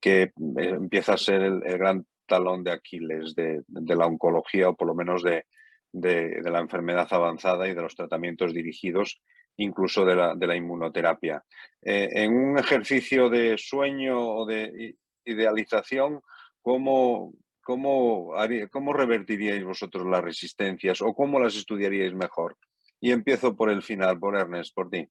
que 0.00 0.32
empieza 0.56 1.12
a 1.14 1.18
ser 1.18 1.42
el, 1.42 1.60
gran 1.60 2.06
talón 2.26 2.64
de 2.64 2.72
Aquiles 2.72 3.34
de, 3.34 3.62
la 3.68 4.06
oncología 4.06 4.70
o 4.70 4.76
por 4.76 4.88
lo 4.88 4.94
menos 4.94 5.22
de, 5.22 5.44
de, 5.92 6.42
la 6.42 6.60
enfermedad 6.60 7.08
avanzada 7.10 7.68
y 7.68 7.74
de 7.74 7.82
los 7.82 7.94
tratamientos 7.94 8.52
dirigidos, 8.52 9.22
incluso 9.58 10.04
de 10.04 10.16
la, 10.16 10.34
de 10.34 10.46
la 10.46 10.56
inmunoterapia. 10.56 11.42
Eh, 11.82 12.08
en 12.12 12.34
un 12.34 12.58
ejercicio 12.58 13.28
de 13.28 13.56
sueño 13.58 14.18
o 14.18 14.46
de 14.46 14.96
idealización, 15.24 16.20
¿cómo, 16.60 17.32
cómo, 17.62 18.32
¿cómo 18.70 18.92
revertiríais 18.92 19.64
vosotros 19.64 20.06
las 20.06 20.22
resistencias 20.22 21.02
o 21.02 21.14
cómo 21.14 21.40
las 21.40 21.56
estudiaríais 21.56 22.14
mejor? 22.14 22.56
Y 23.00 23.12
empiezo 23.12 23.54
por 23.54 23.70
el 23.70 23.82
final, 23.82 24.18
por 24.18 24.36
Ernest, 24.36 24.74
por 24.74 24.90
ti. 24.90 25.06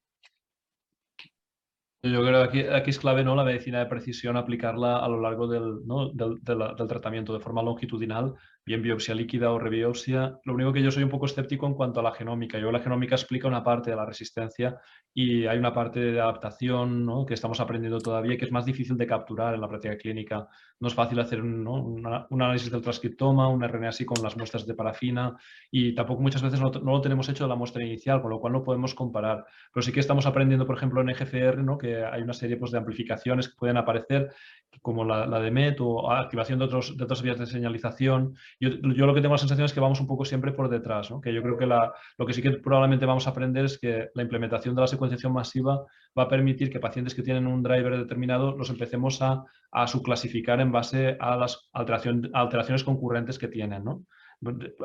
Yo 2.04 2.22
creo 2.22 2.52
que 2.52 2.72
aquí, 2.72 2.89
es 2.91 3.00
clave 3.00 3.24
¿no? 3.24 3.36
la 3.36 3.43
medicina 3.43 3.80
de 3.80 3.88
precisión, 3.88 4.38
aplicarla 4.38 5.00
a 5.00 5.08
lo 5.08 5.20
largo 5.20 5.48
del, 5.48 5.80
del, 6.14 6.36
del, 6.43 6.88
tratamiento 6.88 7.34
de 7.34 7.39
forma 7.39 7.64
longitudinal 7.64 8.36
bien 8.66 8.82
biopsia 8.82 9.13
líquida 9.13 9.51
o 9.51 9.59
rebiopsia. 9.59 10.39
Lo 10.43 10.53
único 10.53 10.74
que 10.74 10.82
yo 10.82 10.89
soy 10.89 11.03
un 11.03 11.09
poco 11.09 11.28
escéptico 11.28 11.68
en 11.68 11.76
cuanto 11.76 11.99
a 11.99 12.03
la 12.03 12.13
genómica. 12.13 12.57
Yo 12.57 12.72
la 12.72 12.80
genómica 12.80 13.16
explica 13.16 13.47
una 13.47 13.63
parte 13.63 13.91
de 13.91 13.95
la 13.95 14.05
resistencia 14.05 14.80
y 15.13 15.45
hay 15.45 15.57
una 15.59 15.72
parte 15.72 15.99
de 15.99 16.20
adaptación 16.20 17.05
¿no? 17.05 17.26
que 17.26 17.36
estamos 17.36 17.59
aprendiendo 17.59 17.99
todavía 17.99 18.34
y 18.34 18.38
que 18.38 18.45
es 18.45 18.51
más 18.51 18.66
difícil 18.66 18.97
de 18.97 19.05
capturar 19.05 19.53
en 19.53 19.61
la 19.61 19.70
práctica 19.70 19.97
clínica. 19.97 20.47
No 20.80 20.88
es 20.88 20.95
fácil 20.95 21.20
hacer 21.20 21.41
un 21.41 22.41
análisis 22.41 22.72
del 22.72 22.82
transcriptoma, 22.82 23.47
un 23.47 23.63
RNA 23.63 23.89
así 23.89 24.03
con 24.03 24.22
las 24.24 24.36
muestras 24.36 24.66
de 24.66 24.74
parafina 24.74 25.38
y 25.70 25.93
tampoco 25.93 26.22
muchas 26.22 26.41
veces 26.41 26.59
no, 26.59 26.72
lo 26.72 27.01
tenemos 27.01 27.30
hecho 27.30 27.43
de 27.43 27.49
la 27.49 27.55
muestra 27.55 27.84
inicial, 27.84 28.22
con 28.22 28.32
lo 28.32 28.39
cual 28.39 28.53
no 28.53 28.63
podemos 28.63 28.95
comparar. 28.95 29.45
Pero 29.74 29.84
sí 29.84 29.91
que 29.91 29.99
estamos 29.99 30.26
aprendiendo, 30.26 30.66
por 30.66 30.76
ejemplo, 30.76 31.01
en 31.01 31.09
EGFR, 31.09 31.63
¿no? 31.63 31.78
que 31.78 32.03
hay 32.03 32.24
una 32.24 32.34
serie 32.34 32.57
pues, 32.57 32.72
de 32.72 32.80
amplificaciones 32.80 33.47
que 33.47 33.55
pueden 33.57 33.78
aparecer 33.78 34.34
como 34.82 35.05
la, 35.05 35.39
de 35.39 35.51
MET 35.51 35.78
o 35.80 36.11
activación 36.11 36.59
de, 36.59 36.66
otros, 36.66 36.97
de 36.97 37.03
otras 37.03 37.22
vías 37.22 37.39
de 37.39 37.45
señalización. 37.45 38.36
Yo, 38.60 38.70
lo 38.70 39.14
que 39.14 39.22
tengo 39.22 39.34
la 39.34 39.39
sensación 39.39 39.66
es 39.66 39.74
que 39.74 39.82
vamos 39.82 39.99
un 39.99 40.08
poco 40.08 40.24
siempre 40.24 40.53
por 40.53 40.70
detrás, 40.70 41.10
que 41.22 41.34
yo 41.34 41.41
creo 41.41 41.58
que 41.58 41.66
la, 41.66 41.93
lo 42.18 42.26
que 42.26 42.34
sí 42.34 42.41
que 42.41 42.51
probablemente 42.51 43.06
vamos 43.06 43.28
a 43.28 43.32
aprender 43.32 43.66
es 43.66 43.78
que 43.78 44.10
la 44.14 44.24
implementación 44.24 44.76
de 44.76 44.82
la 44.82 44.88
secuenciación 44.88 45.34
masiva 45.34 45.86
va 46.18 46.24
a 46.24 46.30
permitir 46.30 46.70
que 46.70 46.80
pacientes 46.80 47.14
que 47.14 47.22
tienen 47.22 47.47
un 47.47 47.62
driver 47.62 47.97
determinado 47.97 48.56
los 48.56 48.70
empecemos 48.70 49.22
a, 49.22 49.43
a 49.72 49.88
subclasificar 49.88 50.62
en 50.62 50.72
base 50.72 51.18
a 51.20 51.36
las 51.36 51.70
alteración, 51.74 52.30
alteraciones 52.34 52.86
concurrentes 52.86 53.38
que 53.38 53.49
tienen. 53.49 53.84
¿no? 53.84 54.03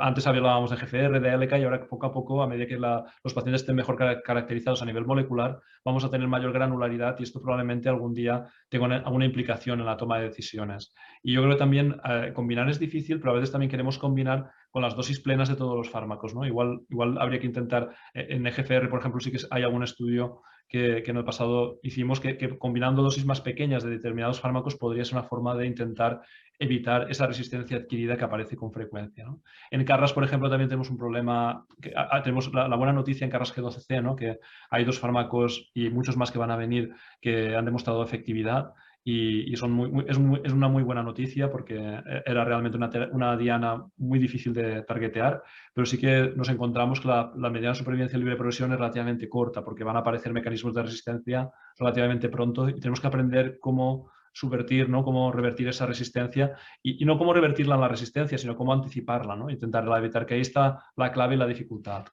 Antes 0.01 0.26
hablábamos 0.26 0.70
de 0.70 0.76
GFR, 0.76 1.20
de 1.20 1.36
LK 1.36 1.59
y 1.59 1.64
ahora 1.64 1.86
poco 1.86 2.07
a 2.07 2.12
poco, 2.12 2.42
a 2.42 2.46
medida 2.46 2.66
que 2.66 2.78
los 2.78 3.34
pacientes 3.34 3.62
estén 3.62 3.76
mejor 3.76 3.96
caracterizados 4.22 4.82
a 4.82 4.86
nivel 4.86 5.05
molecular, 5.05 5.61
vamos 5.84 6.05
a 6.05 6.11
tener 6.11 6.28
mayor 6.28 6.53
granularidad 6.53 7.16
y 7.18 7.24
esto 7.24 7.40
probablemente 7.40 7.88
algún 7.88 8.14
día 8.14 8.46
tenga 8.68 8.96
alguna 8.96 9.24
implicación 9.24 9.80
en 9.80 9.86
la 9.86 9.96
toma 9.96 10.18
de 10.18 10.28
decisiones. 10.28 10.94
Y 11.22 11.32
yo 11.32 11.42
creo 11.42 11.55
que 11.55 11.59
también 11.59 12.01
eh, 12.05 12.32
combinar 12.34 12.68
es 12.68 12.78
difícil, 12.78 13.18
pero 13.18 13.32
a 13.32 13.34
veces 13.34 13.53
también 13.53 13.70
queremos 13.70 13.98
combinar 13.98 14.51
con 14.70 14.82
las 14.82 14.96
dosis 14.96 15.20
plenas 15.20 15.48
de 15.48 15.57
todos 15.57 15.76
los 15.76 15.90
fármacos. 15.90 16.34
¿no? 16.34 16.46
Igual, 16.46 16.80
igual 16.88 17.18
habría 17.18 17.40
que 17.40 17.46
intentar, 17.46 17.90
eh, 18.14 18.26
en 18.30 18.46
EGFR, 18.46 18.88
por 18.88 19.01
ejemplo, 19.01 19.20
sí 19.20 19.30
que 19.30 19.38
hay 19.51 19.62
algún 19.62 19.82
estudio 19.82 20.42
que, 20.71 21.03
en 21.05 21.16
el 21.16 21.25
pasado 21.25 21.81
hicimos, 21.83 22.21
que, 22.21 22.57
combinando 22.57 23.03
dosis 23.03 23.27
más 23.27 23.41
pequeñas 23.41 23.83
de 23.83 23.91
determinados 23.91 24.41
fármacos 24.41 24.77
podría 24.77 25.05
ser 25.05 25.18
una 25.18 25.25
forma 25.25 25.55
de 25.57 25.66
intentar 25.66 26.23
evitar 26.61 27.11
esa 27.11 27.27
resistencia 27.27 27.77
adquirida 27.77 28.16
que 28.16 28.25
aparece 28.25 28.57
con 28.57 28.71
frecuencia. 28.71 29.27
En 29.71 29.85
Carras, 29.85 30.12
por 30.12 30.23
ejemplo, 30.23 30.49
también 30.49 30.68
tenemos 30.68 30.89
un 30.89 30.97
problema, 30.97 31.66
que, 31.83 31.93
tenemos 32.23 32.53
la, 32.55 32.77
buena 32.77 32.93
noticia 32.93 33.25
en 33.25 33.31
Carras 33.31 33.55
G12C, 33.55 34.01
¿no? 34.01 34.14
que 34.14 34.39
hay 34.71 34.85
dos 34.85 35.01
fármacos 35.01 35.71
y 35.75 35.91
muchos 35.91 36.16
más 36.16 36.31
que 36.31 36.39
van 36.39 36.53
a 36.53 36.57
venir 36.57 36.95
que 37.21 37.57
han 37.57 37.64
demostrado 37.64 38.05
efectividad 38.05 38.73
y, 39.03 39.57
son 39.57 39.72
muy, 39.72 40.05
es, 40.07 40.18
una 40.18 40.68
muy 40.68 40.82
buena 40.82 41.03
noticia 41.03 41.51
porque 41.51 41.76
eh, 41.76 42.22
era 42.26 42.44
realmente 42.44 42.78
una, 43.12 43.36
diana 43.36 43.84
muy 43.96 44.18
difícil 44.18 44.53
de 44.53 44.82
targetear, 44.82 45.42
pero 45.72 45.86
sí 45.86 45.98
que 45.98 46.32
nos 46.36 46.48
encontramos 46.48 47.01
que 47.01 47.09
la, 47.09 47.32
la 47.36 47.51
mediana 47.51 47.74
supervivencia 47.74 48.18
libre 48.18 48.34
de 48.34 48.38
progresión 48.38 48.72
es 48.72 48.78
relativamente 48.78 49.28
corta 49.28 49.64
porque 49.64 49.84
van 49.84 49.96
a 49.96 50.01
aparecer 50.01 50.32
mecanismos 50.32 50.74
de 50.74 50.82
resistencia 50.82 51.51
relativamente 51.78 52.28
pronto 52.28 52.68
y 52.68 52.78
tenemos 52.78 53.01
que 53.01 53.07
aprender 53.07 53.59
cómo 53.59 54.11
subvertir, 54.32 54.88
¿no? 54.88 55.05
cómo 55.05 55.32
revertir 55.32 55.68
esa 55.68 55.86
resistencia 55.86 56.57
y, 56.82 57.05
no 57.05 57.18
cómo 57.18 57.32
revertirla 57.32 57.74
en 57.74 57.80
la 57.80 57.88
resistencia, 57.88 58.38
sino 58.38 58.57
cómo 58.57 58.72
anticiparla, 58.72 59.36
¿no? 59.36 59.51
intentar 59.51 59.86
evitar 59.98 60.26
que 60.26 60.34
ahí 60.34 60.40
está 60.40 60.84
la 60.96 61.11
clave 61.12 61.34
y 61.34 61.38
la 61.38 61.46
dificultad. 61.46 62.07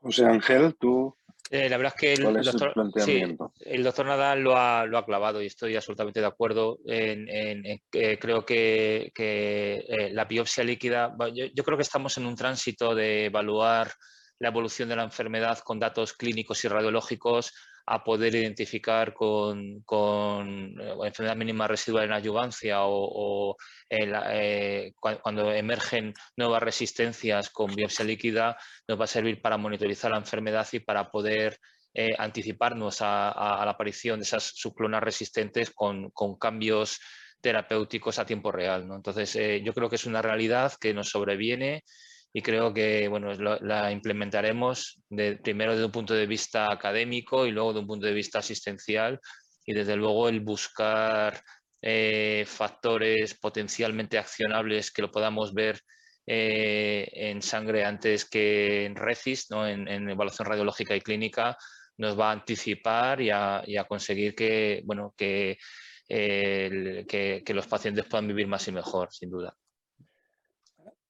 José 0.00 0.26
Ángel, 0.26 0.76
tú 0.76 1.14
eh, 1.50 1.68
la 1.68 1.76
verdad 1.76 1.94
es 1.96 2.00
que 2.00 2.12
el, 2.12 2.22
doctor, 2.42 2.72
el 3.60 3.82
doctor, 3.82 4.06
Nadal 4.06 4.40
lo 4.40 4.56
ha, 4.56 4.84
lo 4.86 4.98
ha, 4.98 5.06
clavado 5.06 5.42
y 5.42 5.46
estoy 5.46 5.76
absolutamente 5.76 6.20
de 6.20 6.26
acuerdo. 6.26 6.78
En, 6.86 7.26
creo 7.90 8.44
que, 8.44 9.12
eh, 9.16 10.10
la 10.12 10.24
biopsia 10.24 10.64
líquida, 10.64 11.16
yo, 11.34 11.64
creo 11.64 11.76
que 11.76 11.82
estamos 11.82 12.16
en 12.18 12.26
un 12.26 12.36
tránsito 12.36 12.94
de 12.94 13.26
evaluar 13.26 13.92
la 14.38 14.48
evolución 14.48 14.88
de 14.88 14.96
la 14.96 15.04
enfermedad 15.04 15.58
con 15.60 15.78
datos 15.78 16.12
clínicos 16.12 16.64
y 16.64 16.68
radiológicos 16.68 17.52
a 17.90 18.04
poder 18.04 18.34
identificar 18.34 19.14
con, 19.14 19.80
con 19.82 20.78
eh, 20.78 20.94
enfermedad 21.04 21.36
mínima 21.36 21.66
residual 21.66 22.04
en 22.04 22.12
ayuvancia 22.12 22.80
o, 22.82 23.56
eh, 23.88 24.92
cuando 25.00 25.50
emergen 25.52 26.12
nuevas 26.36 26.62
resistencias 26.62 27.48
con 27.48 27.74
biopsia 27.74 28.04
líquida, 28.04 28.58
nos 28.86 29.00
va 29.00 29.04
a 29.04 29.06
servir 29.06 29.40
para 29.40 29.56
monitorizar 29.56 30.10
la 30.10 30.18
enfermedad 30.18 30.68
y 30.72 30.80
para 30.80 31.10
poder 31.10 31.58
eh, 31.94 32.14
anticiparnos 32.18 32.98
a, 33.00 33.62
la 33.64 33.70
aparición 33.70 34.20
de 34.20 34.24
esas 34.24 34.44
subclonas 34.44 35.02
resistentes 35.02 35.70
con, 35.70 36.10
cambios 36.38 37.00
terapéuticos 37.40 38.18
a 38.18 38.26
tiempo 38.26 38.52
real. 38.52 38.86
Entonces, 38.94 39.32
yo 39.64 39.72
creo 39.72 39.88
que 39.88 39.96
es 39.96 40.04
una 40.04 40.20
realidad 40.20 40.74
que 40.78 40.92
nos 40.92 41.08
sobreviene 41.08 41.84
y 42.32 42.42
creo 42.42 42.72
que 42.74 43.08
bueno, 43.08 43.32
la 43.34 43.90
implementaremos 43.90 45.00
de, 45.08 45.36
primero 45.36 45.72
desde 45.72 45.86
un 45.86 45.92
punto 45.92 46.14
de 46.14 46.26
vista 46.26 46.70
académico 46.70 47.46
y 47.46 47.50
luego 47.50 47.72
de 47.72 47.80
un 47.80 47.86
punto 47.86 48.06
de 48.06 48.12
vista 48.12 48.40
asistencial 48.40 49.20
y 49.64 49.72
desde 49.72 49.96
luego 49.96 50.28
el 50.28 50.40
buscar 50.40 51.42
eh, 51.80 52.44
factores 52.46 53.34
potencialmente 53.34 54.18
accionables 54.18 54.90
que 54.90 55.02
lo 55.02 55.10
podamos 55.10 55.54
ver 55.54 55.80
eh, 56.26 57.08
en 57.12 57.40
sangre 57.40 57.84
antes 57.84 58.26
que 58.26 58.84
en 58.84 58.96
RECIS, 58.96 59.50
¿no? 59.50 59.66
en, 59.66 59.88
evaluación 60.10 60.46
radiológica 60.46 60.94
y 60.94 61.00
clínica, 61.00 61.56
nos 61.96 62.18
va 62.18 62.28
a 62.28 62.32
anticipar 62.32 63.20
y 63.20 63.30
a, 63.30 63.64
conseguir 63.88 64.34
que, 64.34 64.82
bueno, 64.84 65.14
que, 65.16 65.58
que, 66.08 67.42
que 67.44 67.54
los 67.54 67.66
pacientes 67.66 68.04
puedan 68.06 68.28
vivir 68.28 68.46
más 68.46 68.68
y 68.68 68.72
mejor, 68.72 69.12
sin 69.12 69.30
duda. 69.30 69.56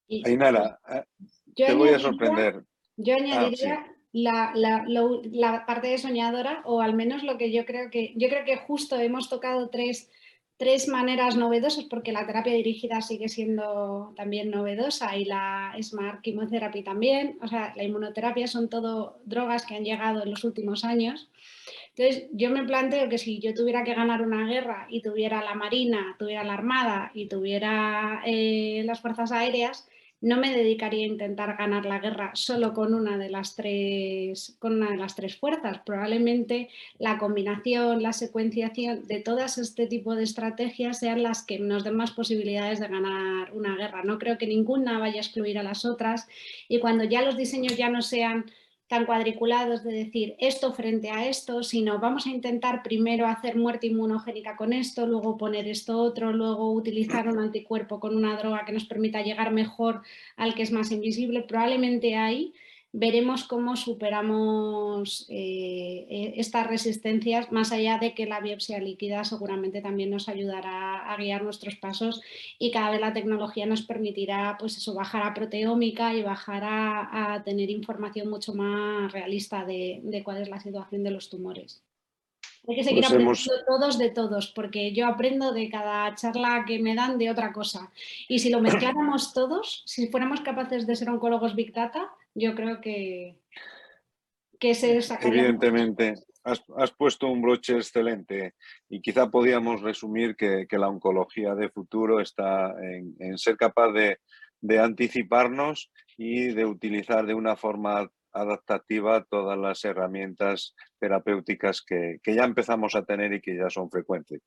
Ainara, 0.08 0.80
eh, 0.90 1.02
te 1.54 1.74
voy 1.74 1.90
a 1.90 1.98
sorprender. 1.98 2.64
Yo 2.96 3.14
ah, 3.14 3.18
añadiría 3.18 3.86
la, 4.12 5.64
parte 5.66 5.88
de 5.88 5.98
soñadora, 5.98 6.62
o 6.64 6.80
al 6.80 6.94
menos 6.94 7.22
lo 7.22 7.38
que 7.38 7.52
yo 7.52 7.64
creo 7.64 7.90
que, 7.90 8.12
yo 8.16 8.28
creo 8.28 8.44
que 8.44 8.56
justo 8.56 8.98
hemos 8.98 9.28
tocado 9.28 9.68
tres, 9.68 10.10
tres 10.56 10.88
maneras 10.88 11.36
novedosas, 11.36 11.84
porque 11.84 12.12
la 12.12 12.26
terapia 12.26 12.54
dirigida 12.54 13.00
sigue 13.00 13.28
siendo 13.28 14.14
también 14.16 14.50
novedosa 14.50 15.16
y 15.16 15.24
la 15.24 15.76
Smart 15.80 16.22
Chemotherapy 16.22 16.82
también, 16.82 17.38
o 17.42 17.48
sea, 17.48 17.72
la 17.76 17.84
inmunoterapia 17.84 18.46
son 18.46 18.68
todo 18.68 19.20
drogas 19.24 19.66
que 19.66 19.76
han 19.76 19.84
llegado 19.84 20.22
en 20.22 20.30
los 20.30 20.44
últimos 20.44 20.84
años. 20.84 21.30
Entonces, 21.94 22.28
yo 22.32 22.50
me 22.50 22.62
planteo 22.62 23.08
que 23.08 23.18
si 23.18 23.40
yo 23.40 23.54
tuviera 23.54 23.82
que 23.82 23.94
ganar 23.94 24.22
una 24.22 24.46
guerra 24.46 24.86
y 24.88 25.02
tuviera 25.02 25.42
la 25.42 25.54
Marina, 25.54 26.14
tuviera 26.16 26.44
la 26.44 26.54
Armada 26.54 27.10
y 27.12 27.26
tuviera 27.26 28.22
eh, 28.24 28.82
las 28.84 29.00
Fuerzas 29.00 29.32
Aéreas, 29.32 29.88
no 30.20 30.36
me 30.36 30.52
dedicaría 30.54 31.04
a 31.04 31.08
intentar 31.08 31.56
ganar 31.56 31.86
la 31.86 32.00
guerra 32.00 32.32
solo 32.34 32.74
con 32.74 32.92
una 32.92 33.16
de 33.18 33.30
las 33.30 33.54
tres, 33.54 34.56
con 34.58 34.74
una 34.74 34.90
de 34.90 34.96
las 34.96 35.14
tres 35.14 35.36
fuerzas. 35.36 35.80
Probablemente 35.86 36.68
la 36.98 37.18
combinación, 37.18 38.02
la 38.02 38.12
secuenciación 38.12 39.06
de 39.06 39.20
todas 39.20 39.58
este 39.58 39.86
tipo 39.86 40.16
de 40.16 40.24
estrategias 40.24 40.98
sean 40.98 41.22
las 41.22 41.44
que 41.44 41.58
nos 41.58 41.84
den 41.84 41.96
más 41.96 42.10
posibilidades 42.10 42.80
de 42.80 42.88
ganar 42.88 43.52
una 43.52 43.76
guerra. 43.76 44.02
No 44.02 44.18
creo 44.18 44.38
que 44.38 44.46
ninguna 44.46 44.98
vaya 44.98 45.18
a 45.18 45.24
excluir 45.24 45.58
a 45.58 45.62
las 45.62 45.84
otras 45.84 46.26
y 46.68 46.80
cuando 46.80 47.04
ya 47.04 47.22
los 47.22 47.36
diseños 47.36 47.76
ya 47.76 47.88
no 47.88 48.02
sean 48.02 48.46
tan 48.88 49.04
cuadriculados 49.04 49.84
de 49.84 49.92
decir 49.92 50.34
esto 50.38 50.72
frente 50.72 51.10
a 51.10 51.28
esto, 51.28 51.62
sino 51.62 51.98
vamos 51.98 52.26
a 52.26 52.30
intentar 52.30 52.82
primero 52.82 53.26
hacer 53.26 53.54
muerte 53.56 53.86
inmunogénica 53.86 54.56
con 54.56 54.72
esto, 54.72 55.06
luego 55.06 55.36
poner 55.36 55.68
esto 55.68 55.98
otro, 55.98 56.32
luego 56.32 56.72
utilizar 56.72 57.28
un 57.28 57.38
anticuerpo 57.38 58.00
con 58.00 58.16
una 58.16 58.36
droga 58.38 58.64
que 58.64 58.72
nos 58.72 58.86
permita 58.86 59.22
llegar 59.22 59.52
mejor 59.52 60.02
al 60.36 60.54
que 60.54 60.62
es 60.62 60.72
más 60.72 60.90
invisible. 60.90 61.42
Probablemente 61.42 62.16
ahí 62.16 62.54
veremos 62.98 63.44
cómo 63.44 63.76
superamos 63.76 65.24
eh, 65.28 66.06
eh, 66.10 66.32
estas 66.36 66.66
resistencias, 66.66 67.52
más 67.52 67.70
allá 67.70 67.98
de 67.98 68.12
que 68.12 68.26
la 68.26 68.40
biopsia 68.40 68.80
líquida 68.80 69.22
seguramente 69.24 69.80
también 69.80 70.10
nos 70.10 70.28
ayudará 70.28 71.12
a 71.12 71.16
guiar 71.16 71.44
nuestros 71.44 71.76
pasos 71.76 72.20
y 72.58 72.72
cada 72.72 72.90
vez 72.90 73.00
la 73.00 73.12
tecnología 73.12 73.66
nos 73.66 73.82
permitirá 73.82 74.56
pues 74.58 74.76
eso, 74.76 74.94
bajar 74.94 75.22
a 75.22 75.32
proteómica 75.32 76.12
y 76.14 76.22
bajar 76.22 76.64
a, 76.64 77.42
tener 77.44 77.70
información 77.70 78.28
mucho 78.28 78.52
más 78.52 79.12
realista 79.12 79.64
de, 79.64 80.22
cuál 80.24 80.42
es 80.42 80.48
la 80.48 80.58
situación 80.58 81.04
de 81.04 81.12
los 81.12 81.30
tumores. 81.30 81.82
Hay 82.66 82.74
que 82.74 82.84
seguir 82.84 83.04
aprendiendo 83.04 83.52
todos 83.66 83.96
de 83.96 84.10
todos, 84.10 84.48
porque 84.48 84.92
yo 84.92 85.06
aprendo 85.06 85.52
de 85.52 85.70
cada 85.70 86.14
charla 86.16 86.64
que 86.66 86.80
me 86.80 86.94
dan 86.94 87.16
de 87.16 87.30
otra 87.30 87.52
cosa. 87.52 87.90
Y 88.28 88.40
si 88.40 88.50
lo 88.50 88.60
mezcláramos 88.60 89.32
todos, 89.32 89.82
si 89.86 90.08
fuéramos 90.08 90.40
capaces 90.40 90.86
de 90.86 90.96
ser 90.96 91.08
oncólogos 91.08 91.54
Big 91.54 91.72
Data, 91.72 92.10
yo 92.38 92.54
creo 92.54 92.80
que, 92.80 93.36
que 94.58 94.74
se 94.74 94.98
Evidentemente, 95.22 96.14
has, 96.44 96.92
puesto 96.92 97.28
un 97.28 97.42
broche 97.42 97.74
excelente 97.74 98.54
y 98.88 99.00
quizá 99.00 99.30
podíamos 99.30 99.82
resumir 99.82 100.36
que, 100.36 100.66
la 100.70 100.88
oncología 100.88 101.54
de 101.54 101.68
futuro 101.68 102.20
está 102.20 102.74
en, 102.80 103.36
ser 103.38 103.56
capaz 103.56 103.92
de, 103.92 104.18
de 104.60 104.78
anticiparnos 104.78 105.90
y 106.16 106.48
de 106.48 106.64
utilizar 106.64 107.26
de 107.26 107.34
una 107.34 107.56
forma 107.56 108.10
adaptativa 108.32 109.24
todas 109.24 109.58
las 109.58 109.84
herramientas 109.84 110.74
terapéuticas 110.98 111.82
que, 111.82 112.20
ya 112.24 112.44
empezamos 112.44 112.94
a 112.94 113.04
tener 113.04 113.32
y 113.32 113.40
que 113.40 113.56
ya 113.56 113.70
son 113.70 113.90
frecuentes. 113.90 114.40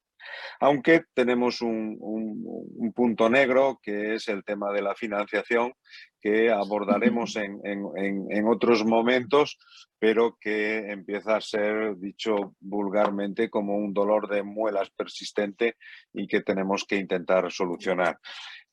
Aunque 0.60 1.04
tenemos 1.14 1.62
un, 1.62 2.92
punto 2.96 3.30
negro 3.30 3.80
que 3.82 4.16
es 4.16 4.28
el 4.28 4.44
tema 4.44 4.72
de 4.72 4.82
la 4.82 4.96
financiación 4.96 5.74
que 6.22 6.51
abordaremos 6.51 7.36
en, 7.36 7.59
en, 7.63 8.47
otros 8.47 8.86
momentos, 8.86 9.57
pero 9.97 10.38
que 10.39 10.91
empieza 10.91 11.36
a 11.36 11.41
ser, 11.41 11.97
dicho 11.97 12.55
vulgarmente, 12.59 13.49
como 13.49 13.76
un 13.76 13.93
dolor 13.93 14.30
de 14.30 14.43
muelas 14.43 14.91
persistente 14.91 15.78
y 16.13 16.28
que 16.28 16.41
tenemos 16.41 16.86
que 16.86 16.97
intentar 16.97 17.51
solucionar. 17.51 18.19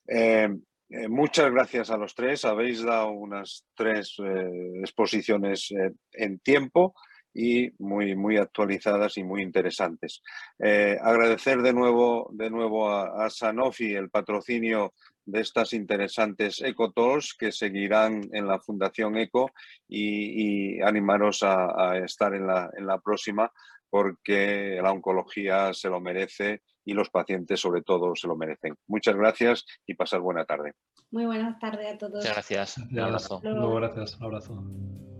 Eh, 0.07 0.49
eh, 0.89 1.07
muchas 1.07 1.51
gracias 1.51 1.89
a 1.89 1.97
los 1.97 2.13
tres. 2.13 2.45
Habéis 2.45 2.83
dado 2.83 3.11
unas 3.11 3.65
tres 3.75 4.15
eh, 4.23 4.79
exposiciones 4.81 5.73
en 6.13 6.39
tiempo 6.39 6.93
y 7.33 7.71
muy, 7.79 8.15
muy 8.15 8.37
actualizadas 8.37 9.17
y 9.17 9.23
muy 9.23 9.43
interesantes. 9.43 10.21
agradecer 10.59 11.61
de 11.61 11.73
nuevo, 11.73 12.29
de 12.33 12.49
nuevo 12.49 12.89
a, 12.89 13.29
Sanofi 13.29 13.93
el 13.93 14.09
patrocinio 14.09 14.93
de 15.31 15.41
estas 15.41 15.73
interesantes 15.73 16.61
EcoTools 16.61 17.35
que 17.37 17.51
seguirán 17.51 18.29
en 18.33 18.47
la 18.47 18.59
Fundación 18.59 19.17
ECO 19.17 19.51
y, 19.87 20.81
animaros 20.81 21.43
a, 21.43 21.97
estar 21.97 22.33
en 22.33 22.47
la, 22.47 22.69
en 22.77 22.85
la 22.85 22.99
próxima 22.99 23.51
porque 23.89 24.79
la 24.81 24.91
oncología 24.91 25.73
se 25.73 25.89
lo 25.89 25.99
merece 25.99 26.61
y 26.85 26.93
los 26.93 27.09
pacientes 27.09 27.59
sobre 27.59 27.81
todo 27.81 28.15
se 28.15 28.27
lo 28.27 28.35
merecen. 28.35 28.75
Muchas 28.87 29.15
gracias 29.15 29.65
y 29.85 29.95
pasar 29.95 30.21
buena 30.21 30.45
tarde. 30.45 30.73
Muy 31.11 31.25
buenas 31.25 31.57
tardes 31.59 31.93
a 31.93 31.97
todos. 31.97 32.15
Muchas 32.15 32.33
gracias. 32.33 32.77
Un 32.77 32.99
abrazo. 32.99 33.39
Luego, 33.43 33.75
gracias. 33.75 34.17
Un 34.17 34.23
abrazo. 34.25 35.18